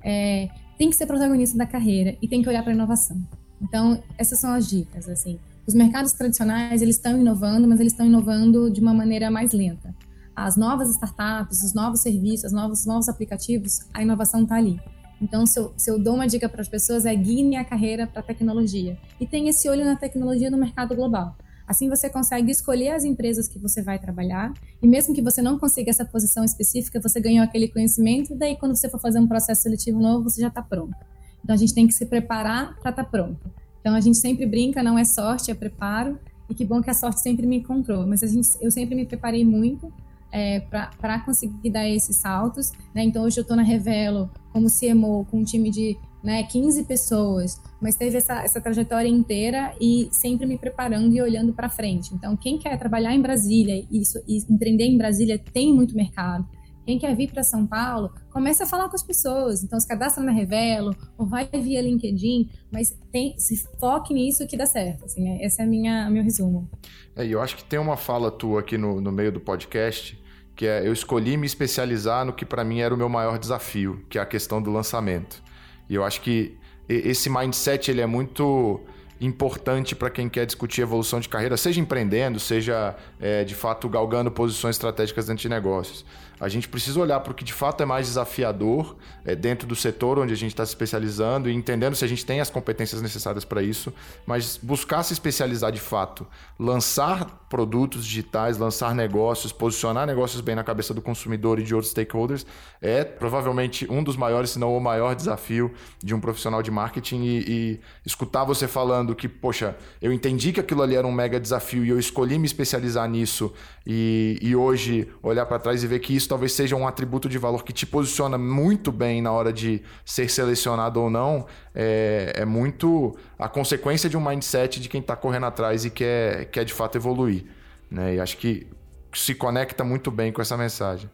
É, 0.03 0.49
tem 0.77 0.89
que 0.89 0.97
ser 0.97 1.05
protagonista 1.05 1.57
da 1.57 1.65
carreira 1.65 2.17
e 2.21 2.27
tem 2.27 2.41
que 2.41 2.49
olhar 2.49 2.61
para 2.61 2.73
a 2.73 2.75
inovação. 2.75 3.17
Então, 3.61 4.03
essas 4.17 4.37
são 4.37 4.51
as 4.51 4.67
dicas, 4.67 5.07
assim. 5.07 5.39
Os 5.67 5.73
mercados 5.73 6.13
tradicionais, 6.13 6.81
eles 6.81 6.95
estão 6.95 7.19
inovando, 7.19 7.67
mas 7.67 7.81
eles 7.81 7.91
estão 7.91 8.05
inovando 8.05 8.71
de 8.71 8.79
uma 8.79 8.93
maneira 8.93 9.29
mais 9.29 9.51
lenta. 9.51 9.93
As 10.33 10.55
novas 10.55 10.89
startups, 10.91 11.61
os 11.61 11.73
novos 11.73 11.99
serviços, 11.99 12.45
os 12.45 12.51
novos, 12.53 12.85
novos 12.85 13.09
aplicativos, 13.09 13.81
a 13.93 14.01
inovação 14.01 14.43
está 14.43 14.55
ali. 14.55 14.79
Então, 15.21 15.45
se 15.45 15.59
eu, 15.59 15.73
se 15.75 15.91
eu, 15.91 15.99
dou 15.99 16.15
uma 16.15 16.25
dica 16.25 16.47
para 16.47 16.61
as 16.61 16.69
pessoas, 16.69 17.05
é 17.05 17.13
guie 17.13 17.53
a 17.57 17.65
carreira 17.65 18.07
para 18.07 18.21
a 18.21 18.23
tecnologia. 18.23 18.97
E 19.19 19.27
tenha 19.27 19.49
esse 19.49 19.67
olho 19.67 19.83
na 19.83 19.97
tecnologia 19.97 20.49
no 20.49 20.57
mercado 20.57 20.95
global. 20.95 21.35
Assim 21.67 21.89
você 21.89 22.09
consegue 22.09 22.49
escolher 22.49 22.91
as 22.91 23.03
empresas 23.03 23.45
que 23.49 23.59
você 23.59 23.81
vai 23.81 23.99
trabalhar, 23.99 24.53
e 24.81 24.87
mesmo 24.87 25.13
que 25.13 25.21
você 25.21 25.41
não 25.41 25.59
consiga 25.59 25.89
essa 25.89 26.05
posição 26.05 26.45
específica, 26.45 27.01
você 27.01 27.19
ganhou 27.19 27.43
aquele 27.43 27.67
conhecimento, 27.67 28.31
e 28.31 28.37
daí 28.37 28.55
quando 28.55 28.73
você 28.73 28.87
for 28.87 29.01
fazer 29.01 29.19
um 29.19 29.27
processo 29.27 29.63
seletivo 29.63 29.99
novo, 29.99 30.29
você 30.29 30.39
já 30.39 30.47
está 30.47 30.61
pronto. 30.61 30.95
Então 31.43 31.53
a 31.53 31.57
gente 31.57 31.73
tem 31.73 31.85
que 31.85 31.93
se 31.93 32.05
preparar 32.05 32.79
para 32.79 32.91
estar 32.91 33.03
tá 33.03 33.09
pronto. 33.09 33.51
Então 33.87 33.95
a 33.95 34.01
gente 34.01 34.17
sempre 34.17 34.45
brinca, 34.45 34.83
não 34.83 34.99
é 34.99 35.05
sorte, 35.05 35.49
é 35.49 35.55
preparo. 35.55 36.19
E 36.49 36.53
que 36.53 36.65
bom 36.65 36.81
que 36.81 36.89
a 36.89 36.93
sorte 36.93 37.21
sempre 37.21 37.47
me 37.47 37.59
encontrou. 37.59 38.05
Mas 38.05 38.21
a 38.21 38.27
gente, 38.27 38.49
eu 38.59 38.69
sempre 38.69 38.93
me 38.95 39.05
preparei 39.05 39.45
muito 39.45 39.93
é, 40.29 40.59
para 40.59 41.19
conseguir 41.21 41.69
dar 41.69 41.87
esses 41.87 42.19
saltos. 42.19 42.73
Né? 42.93 43.05
Então 43.05 43.23
hoje 43.23 43.39
eu 43.39 43.43
estou 43.43 43.55
na 43.55 43.63
Revelo 43.63 44.29
como 44.51 44.67
CMO, 44.67 45.25
com 45.31 45.39
um 45.39 45.43
time 45.45 45.69
de 45.69 45.97
né, 46.21 46.43
15 46.43 46.83
pessoas, 46.83 47.61
mas 47.79 47.95
teve 47.95 48.17
essa, 48.17 48.43
essa 48.43 48.59
trajetória 48.59 49.07
inteira 49.07 49.73
e 49.79 50.09
sempre 50.11 50.45
me 50.45 50.57
preparando 50.57 51.15
e 51.15 51.21
olhando 51.21 51.53
para 51.53 51.69
frente. 51.69 52.13
Então, 52.13 52.35
quem 52.35 52.57
quer 52.57 52.77
trabalhar 52.77 53.13
em 53.13 53.21
Brasília 53.21 53.85
isso, 53.89 54.21
e 54.27 54.39
empreender 54.49 54.83
em 54.83 54.97
Brasília 54.97 55.39
tem 55.39 55.73
muito 55.73 55.95
mercado. 55.95 56.45
Quem 56.87 56.97
quer 56.97 57.13
vir 57.17 57.29
para 57.33 57.43
São 57.43 57.67
Paulo, 57.67 58.13
começa 58.31 58.63
a 58.63 58.65
falar 58.65 58.87
com 58.87 58.95
as 58.95 59.03
pessoas. 59.03 59.61
Então, 59.61 59.77
se 59.77 59.85
cadastra 59.85 60.23
na 60.23 60.31
Revelo 60.31 60.95
ou 61.17 61.25
vai 61.25 61.45
via 61.45 61.81
LinkedIn, 61.81 62.49
mas 62.71 62.97
tem, 63.11 63.37
se 63.37 63.67
foque 63.77 64.13
nisso 64.13 64.47
que 64.47 64.55
dá 64.55 64.65
certo. 64.65 65.03
Assim, 65.03 65.27
é, 65.27 65.45
esse 65.45 65.61
é 65.61 65.65
minha 65.65 66.09
meu 66.09 66.23
resumo. 66.23 66.71
É, 67.13 67.27
eu 67.27 67.41
acho 67.41 67.57
que 67.57 67.63
tem 67.65 67.77
uma 67.77 67.97
fala 67.97 68.31
tua 68.31 68.61
aqui 68.61 68.77
no, 68.77 69.01
no 69.01 69.11
meio 69.11 69.33
do 69.33 69.41
podcast 69.41 70.17
que 70.55 70.65
é 70.65 70.87
eu 70.87 70.93
escolhi 70.93 71.37
me 71.37 71.45
especializar 71.45 72.25
no 72.25 72.33
que 72.33 72.43
para 72.43 72.63
mim 72.63 72.79
era 72.79 72.91
o 72.91 72.97
meu 72.97 73.07
maior 73.07 73.37
desafio, 73.37 74.03
que 74.09 74.17
é 74.17 74.21
a 74.21 74.25
questão 74.25 74.59
do 74.59 74.71
lançamento. 74.71 75.43
E 75.87 75.93
eu 75.93 76.05
acho 76.05 76.21
que 76.21 76.57
esse 76.89 77.29
mindset 77.29 77.91
ele 77.91 78.01
é 78.01 78.07
muito 78.07 78.81
importante 79.19 79.95
para 79.95 80.09
quem 80.09 80.29
quer 80.29 80.45
discutir 80.45 80.81
evolução 80.81 81.19
de 81.19 81.29
carreira, 81.29 81.57
seja 81.57 81.79
empreendendo, 81.79 82.39
seja 82.39 82.95
é, 83.19 83.43
de 83.43 83.53
fato 83.53 83.87
galgando 83.89 84.31
posições 84.31 84.75
estratégicas 84.75 85.27
dentro 85.27 85.41
de 85.41 85.49
negócios. 85.49 86.05
A 86.39 86.47
gente 86.47 86.67
precisa 86.67 86.99
olhar 86.99 87.19
para 87.19 87.31
o 87.31 87.35
que 87.35 87.43
de 87.43 87.53
fato 87.53 87.81
é 87.81 87.85
mais 87.85 88.07
desafiador 88.07 88.95
é, 89.25 89.35
dentro 89.35 89.67
do 89.67 89.75
setor 89.75 90.19
onde 90.19 90.33
a 90.33 90.35
gente 90.35 90.51
está 90.51 90.65
se 90.65 90.71
especializando 90.71 91.49
e 91.49 91.53
entendendo 91.53 91.95
se 91.95 92.05
a 92.05 92.07
gente 92.07 92.25
tem 92.25 92.39
as 92.39 92.49
competências 92.49 93.01
necessárias 93.01 93.43
para 93.43 93.61
isso, 93.61 93.93
mas 94.25 94.57
buscar 94.61 95.03
se 95.03 95.13
especializar 95.13 95.71
de 95.71 95.79
fato, 95.79 96.27
lançar 96.59 97.45
produtos 97.49 98.05
digitais, 98.05 98.57
lançar 98.57 98.93
negócios, 98.93 99.51
posicionar 99.51 100.05
negócios 100.05 100.41
bem 100.41 100.55
na 100.55 100.63
cabeça 100.63 100.93
do 100.93 101.01
consumidor 101.01 101.59
e 101.59 101.63
de 101.63 101.73
outros 101.73 101.91
stakeholders 101.91 102.45
é 102.81 103.03
provavelmente 103.03 103.89
um 103.89 104.03
dos 104.03 104.15
maiores, 104.15 104.51
se 104.51 104.59
não 104.59 104.75
o 104.75 104.79
maior 104.79 105.15
desafio 105.15 105.73
de 106.03 106.13
um 106.13 106.19
profissional 106.19 106.61
de 106.61 106.69
marketing 106.69 107.23
e, 107.23 107.37
e 107.47 107.79
escutar 108.05 108.43
você 108.43 108.67
falando 108.67 109.15
que, 109.15 109.27
poxa, 109.27 109.75
eu 110.01 110.11
entendi 110.13 110.51
que 110.51 110.59
aquilo 110.59 110.81
ali 110.81 110.95
era 110.95 111.07
um 111.07 111.11
mega 111.11 111.39
desafio 111.39 111.85
e 111.85 111.89
eu 111.89 111.99
escolhi 111.99 112.37
me 112.37 112.45
especializar 112.45 113.09
nisso 113.09 113.53
e, 113.85 114.37
e 114.41 114.55
hoje 114.55 115.07
olhar 115.23 115.45
para 115.45 115.59
trás 115.59 115.83
e 115.83 115.87
ver 115.87 115.99
que 115.99 116.15
isso 116.15 116.26
isso 116.27 116.29
talvez 116.29 116.51
seja 116.51 116.75
um 116.75 116.85
atributo 116.85 117.29
de 117.29 117.37
valor 117.37 117.63
que 117.63 117.71
te 117.71 117.85
posiciona 117.85 118.37
muito 118.37 118.91
bem 118.91 119.21
na 119.21 119.31
hora 119.31 119.53
de 119.53 119.81
ser 120.05 120.29
selecionado 120.29 121.01
ou 121.01 121.09
não, 121.09 121.45
é, 121.73 122.33
é 122.35 122.45
muito 122.45 123.17
a 123.39 123.47
consequência 123.47 124.09
de 124.09 124.17
um 124.17 124.23
mindset 124.23 124.79
de 124.81 124.89
quem 124.89 124.99
está 124.99 125.15
correndo 125.15 125.45
atrás 125.45 125.85
e 125.85 125.89
quer, 125.89 126.45
quer 126.51 126.65
de 126.65 126.73
fato 126.73 126.97
evoluir. 126.97 127.45
Né? 127.89 128.15
E 128.15 128.19
acho 128.19 128.37
que 128.37 128.67
se 129.13 129.33
conecta 129.33 129.83
muito 129.83 130.11
bem 130.11 130.31
com 130.33 130.41
essa 130.41 130.57
mensagem. 130.57 131.09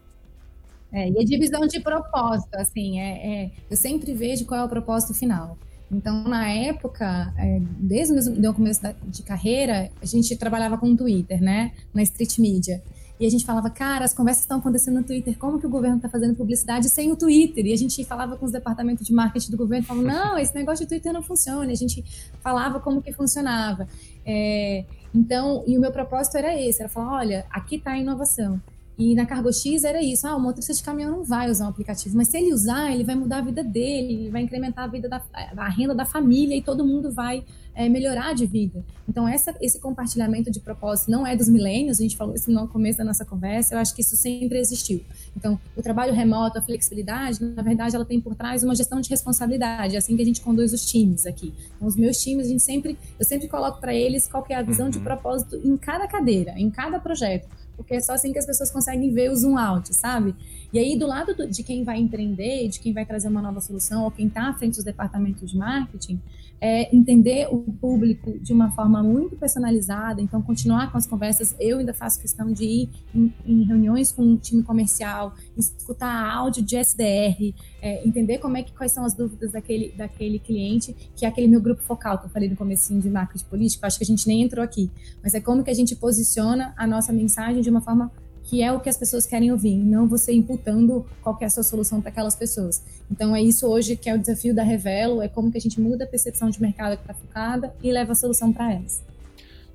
É, 0.91 1.09
e 1.09 1.20
a 1.20 1.24
divisão 1.24 1.66
de 1.68 1.80
propósito, 1.80 2.55
assim, 2.55 2.99
é, 2.99 3.43
é, 3.43 3.51
eu 3.70 3.78
sempre 3.78 4.14
vejo 4.14 4.45
qual 4.45 4.61
é 4.61 4.64
o 4.64 4.70
propósito 4.70 5.14
final. 5.14 5.57
Então, 5.91 6.24
na 6.24 6.49
época, 6.49 7.34
é, 7.38 7.59
desde 7.61 8.47
o 8.47 8.53
começo 8.53 8.82
de 9.03 9.22
carreira, 9.22 9.91
a 10.01 10.05
gente 10.05 10.36
trabalhava 10.36 10.78
com 10.78 10.95
Twitter, 10.95 11.41
né? 11.41 11.72
Na 11.93 12.01
Street 12.01 12.39
Media. 12.39 12.82
E 13.24 13.26
a 13.26 13.30
gente 13.30 13.45
falava, 13.45 13.69
cara, 13.69 14.03
as 14.03 14.13
conversas 14.13 14.43
estão 14.43 14.57
acontecendo 14.57 14.95
no 14.95 15.03
Twitter, 15.05 15.38
como 15.38 15.57
que 15.57 15.65
o 15.65 15.69
governo 15.69 15.95
está 15.95 16.09
fazendo 16.09 16.36
publicidade 16.36 16.89
sem 16.89 17.09
o 17.09 17.15
Twitter? 17.15 17.65
E 17.65 17.71
a 17.71 17.78
gente 17.78 18.03
falava 18.03 18.36
com 18.36 18.45
os 18.45 18.51
departamentos 18.51 19.07
de 19.07 19.13
marketing 19.13 19.49
do 19.49 19.55
governo, 19.55 19.88
falava, 19.88 20.05
não, 20.05 20.36
esse 20.38 20.53
negócio 20.53 20.84
de 20.84 20.89
Twitter 20.89 21.13
não 21.13 21.24
funciona. 21.24 21.67
E 21.67 21.71
a 21.71 21.76
gente 21.78 22.03
falava 22.41 22.82
como 22.82 23.01
que 23.01 23.13
funcionava. 23.13 23.88
É, 24.26 24.84
então, 25.15 25.63
e 25.65 25.78
o 25.78 25.80
meu 25.80 25.89
propósito 25.89 26.36
era 26.36 26.53
esse, 26.61 26.82
era 26.82 26.89
falar, 26.89 27.19
olha, 27.19 27.45
aqui 27.49 27.78
está 27.78 27.91
a 27.91 27.97
inovação. 27.97 28.59
E 28.99 29.15
na 29.15 29.26
Cargo 29.26 29.53
X 29.53 29.86
era 29.86 30.03
isso, 30.03 30.28
ah, 30.28 30.36
o 30.36 30.41
motorista 30.41 30.74
de 30.74 30.84
caminhão 30.84 31.11
não 31.11 31.24
vai 31.24 31.49
usar 31.49 31.67
o 31.67 31.69
aplicativo, 31.69 32.17
mas 32.17 32.28
se 32.28 32.38
ele 32.38 32.53
usar, 32.53 32.91
ele 32.91 33.05
vai 33.05 33.15
mudar 33.15 33.38
a 33.38 33.41
vida 33.41 33.63
dele, 33.63 34.13
ele 34.15 34.30
vai 34.32 34.41
incrementar 34.41 34.84
a 34.84 34.88
vida 34.88 35.07
da 35.07 35.21
a 35.55 35.69
renda 35.69 35.95
da 35.95 36.05
família 36.05 36.57
e 36.57 36.61
todo 36.61 36.86
mundo 36.86 37.09
vai 37.09 37.45
é, 37.76 37.89
melhorar 37.89 38.34
de 38.34 38.45
vida. 38.45 38.84
Então, 39.07 39.28
essa, 39.28 39.55
esse 39.61 39.80
compartilhamento 39.80 40.51
de 40.51 40.59
propósito 40.59 41.11
não 41.11 41.26
é 41.26 41.36
dos 41.36 41.49
milênios, 41.49 41.99
a 41.99 42.03
gente 42.03 42.15
falou 42.15 42.36
isso 42.36 42.51
no 42.51 42.67
começo 42.67 42.97
da 42.97 43.03
nossa 43.03 43.26
conversa, 43.26 43.76
eu 43.76 43.80
acho 43.80 43.93
que 43.93 44.01
isso 44.01 44.15
sempre 44.15 44.59
existiu. 44.59 45.03
Então, 45.36 45.59
o 45.76 45.82
trabalho 45.82 46.13
remoto, 46.13 46.57
a 46.57 46.61
flexibilidade, 46.61 47.43
na 47.43 47.61
verdade, 47.61 47.95
ela 47.95 48.05
tem 48.05 48.19
por 48.19 48.36
trás 48.36 48.63
uma 48.63 48.76
gestão 48.76 49.01
de 49.01 49.09
responsabilidade, 49.09 49.95
é 49.95 49.97
assim 49.97 50.15
que 50.15 50.21
a 50.21 50.26
gente 50.26 50.41
conduz 50.41 50.74
os 50.74 50.86
times 50.86 51.26
aqui. 51.26 51.53
Então, 51.76 51.88
os 51.88 51.95
meus 51.95 52.21
times, 52.21 52.47
a 52.47 52.49
gente 52.49 52.63
sempre, 52.63 52.97
eu 53.19 53.26
sempre 53.26 53.47
coloco 53.47 53.80
para 53.80 53.93
eles 53.93 54.28
qual 54.28 54.45
é 54.49 54.55
a 54.55 54.61
visão 54.61 54.89
de 54.89 54.97
uhum. 54.97 55.03
propósito 55.03 55.59
em 55.63 55.76
cada 55.78 56.07
cadeira, 56.07 56.53
em 56.57 56.69
cada 56.69 56.99
projeto 56.99 57.47
porque 57.76 57.95
é 57.95 58.01
só 58.01 58.13
assim 58.13 58.32
que 58.32 58.39
as 58.39 58.45
pessoas 58.45 58.71
conseguem 58.71 59.11
ver 59.11 59.32
o 59.32 59.36
zoom 59.36 59.57
out, 59.57 59.93
sabe? 59.93 60.36
E 60.71 60.80
aí, 60.80 60.97
do 60.97 61.05
lado 61.05 61.36
do, 61.36 61.47
de 61.47 61.61
quem 61.61 61.84
vai 61.84 61.99
empreender, 61.99 62.67
de 62.67 62.80
quem 62.80 62.93
vai 62.93 63.05
trazer 63.05 63.28
uma 63.28 63.41
nova 63.41 63.61
solução, 63.61 64.03
ou 64.03 64.11
quem 64.11 64.28
está 64.28 64.49
à 64.49 64.53
frente 64.53 64.76
dos 64.76 64.84
departamentos 64.84 65.51
de 65.51 65.57
marketing, 65.57 66.19
é 66.65 66.95
entender 66.95 67.47
o 67.51 67.59
público 67.74 68.39
de 68.39 68.53
uma 68.53 68.71
forma 68.71 69.03
muito 69.03 69.36
personalizada, 69.36 70.21
então 70.21 70.41
continuar 70.41 70.91
com 70.93 70.97
as 70.97 71.05
conversas. 71.05 71.53
Eu 71.59 71.80
ainda 71.80 71.93
faço 71.93 72.21
questão 72.21 72.53
de 72.53 72.63
ir 72.63 72.89
em, 73.13 73.34
em 73.45 73.63
reuniões 73.63 74.13
com 74.13 74.34
o 74.34 74.38
time 74.38 74.63
comercial, 74.63 75.34
escutar 75.57 76.26
áudio 76.26 76.63
de 76.63 76.78
SDR, 76.78 77.53
é, 77.82 78.07
entender 78.07 78.38
como 78.38 78.55
é 78.55 78.63
que 78.63 78.71
quais 78.71 78.93
são 78.93 79.03
as 79.03 79.13
dúvidas 79.13 79.51
daquele, 79.51 79.91
daquele 79.91 80.39
cliente, 80.39 80.95
que 81.15 81.26
é 81.26 81.28
aquele 81.28 81.49
meu 81.49 81.59
grupo 81.59 81.84
focal 81.84 82.17
que 82.17 82.28
eu 82.28 82.30
falei 82.30 82.49
no 82.49 82.55
comecinho 82.55 83.01
de 83.01 83.09
marketing 83.09 83.45
político, 83.45 83.86
acho 83.86 83.97
que 83.97 84.05
a 84.05 84.07
gente 84.07 84.26
nem 84.26 84.41
entrou 84.41 84.63
aqui, 84.63 84.89
mas 85.21 85.34
é 85.34 85.41
como 85.41 85.65
que 85.65 85.69
a 85.69 85.76
gente 85.76 85.97
posiciona 85.97 86.74
a 86.78 86.88
nossa 86.88 87.11
mensagem 87.11 87.61
de 87.64 87.70
uma 87.70 87.82
forma 87.82 88.11
que 88.43 88.61
é 88.61 88.72
o 88.72 88.80
que 88.80 88.89
as 88.89 88.97
pessoas 88.97 89.26
querem 89.26 89.51
ouvir, 89.51 89.78
não 89.78 90.07
você 90.07 90.34
imputando 90.34 91.05
qual 91.22 91.38
é 91.41 91.45
a 91.45 91.49
sua 91.49 91.64
solução 91.64 92.01
para 92.01 92.09
aquelas 92.09 92.36
pessoas. 92.36 92.84
Então 93.09 93.36
é 93.36 93.41
isso 93.41 93.68
hoje 93.68 93.95
que 93.95 94.09
é 94.09 94.14
o 94.14 94.20
desafio 94.20 94.53
da 94.53 94.64
Revelo, 94.64 95.22
é 95.22 95.28
como 95.28 95.51
que 95.51 95.57
a 95.57 95.61
gente 95.61 95.80
muda 95.80 96.03
a 96.03 96.07
percepção 96.07 96.49
de 96.49 96.61
mercado 96.61 96.97
que 96.97 97.03
está 97.03 97.14
focada 97.14 97.74
e 97.82 97.91
leva 97.91 98.11
a 98.11 98.16
solução 98.16 98.51
para 98.51 98.74
elas. 98.74 99.01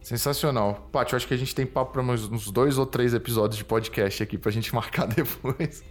Sensacional. 0.03 0.89
Paty, 0.93 1.13
eu 1.13 1.17
acho 1.17 1.27
que 1.27 1.35
a 1.35 1.37
gente 1.37 1.55
tem 1.55 1.67
papo 1.67 1.93
para 1.93 2.03
uns 2.03 2.51
dois 2.51 2.79
ou 2.79 2.87
três 2.87 3.15
episódios 3.15 3.59
de 3.59 3.65
podcast 3.65 4.23
aqui 4.23 4.39
para 4.39 4.51
a 4.51 4.53
gente 4.53 4.73
marcar 4.75 5.07
depois. 5.07 5.83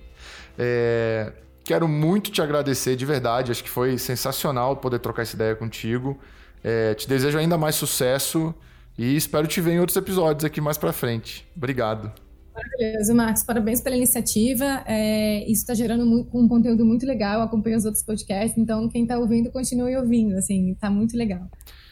É... 0.57 1.33
Quero 1.63 1.87
muito 1.87 2.31
te 2.31 2.41
agradecer 2.41 2.95
de 2.95 3.05
verdade, 3.05 3.51
acho 3.51 3.61
que 3.61 3.69
foi 3.69 3.97
sensacional 3.97 4.77
poder 4.77 4.99
trocar 4.99 5.23
essa 5.23 5.35
ideia 5.35 5.55
contigo. 5.55 6.17
É... 6.63 6.93
Te 6.93 7.07
desejo 7.07 7.37
ainda 7.37 7.57
mais 7.57 7.75
sucesso 7.75 8.55
e 8.97 9.15
espero 9.15 9.47
te 9.47 9.61
ver 9.61 9.73
em 9.73 9.79
outros 9.79 9.95
episódios 9.95 10.43
aqui 10.43 10.59
mais 10.59 10.77
para 10.77 10.91
frente. 10.91 11.47
Obrigado. 11.55 12.11
Maravilhoso, 12.53 13.13
Marcos. 13.13 13.43
Parabéns 13.43 13.81
pela 13.81 13.95
iniciativa. 13.95 14.83
É, 14.85 15.43
isso 15.43 15.61
está 15.61 15.75
gerando 15.75 16.05
muito, 16.05 16.35
um 16.35 16.47
conteúdo 16.47 16.83
muito 16.83 17.05
legal. 17.05 17.41
Acompanho 17.41 17.77
os 17.77 17.85
outros 17.85 18.03
podcasts, 18.03 18.57
então 18.57 18.89
quem 18.89 19.03
está 19.03 19.17
ouvindo, 19.19 19.51
continue 19.51 19.95
ouvindo. 19.95 20.35
Assim, 20.35 20.73
tá 20.75 20.89
muito 20.89 21.15
legal. 21.15 21.47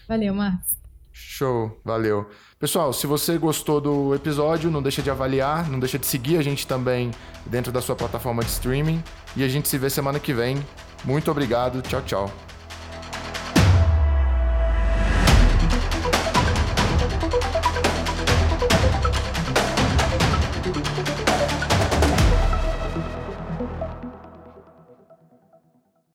Valeu, 0.07 0.33
Marcos. 0.33 0.75
Show, 1.11 1.79
valeu. 1.85 2.27
Pessoal, 2.59 2.91
se 2.91 3.07
você 3.07 3.37
gostou 3.37 3.79
do 3.79 4.13
episódio, 4.13 4.69
não 4.69 4.81
deixa 4.81 5.01
de 5.01 5.09
avaliar, 5.09 5.69
não 5.69 5.79
deixa 5.79 5.97
de 5.97 6.05
seguir 6.05 6.37
a 6.37 6.41
gente 6.41 6.67
também 6.67 7.11
dentro 7.45 7.71
da 7.71 7.81
sua 7.81 7.95
plataforma 7.95 8.43
de 8.43 8.49
streaming. 8.49 9.01
E 9.35 9.43
a 9.43 9.47
gente 9.47 9.67
se 9.67 9.77
vê 9.77 9.89
semana 9.89 10.19
que 10.19 10.33
vem. 10.33 10.57
Muito 11.05 11.29
obrigado. 11.29 11.81
Tchau, 11.81 12.01
tchau. 12.01 12.54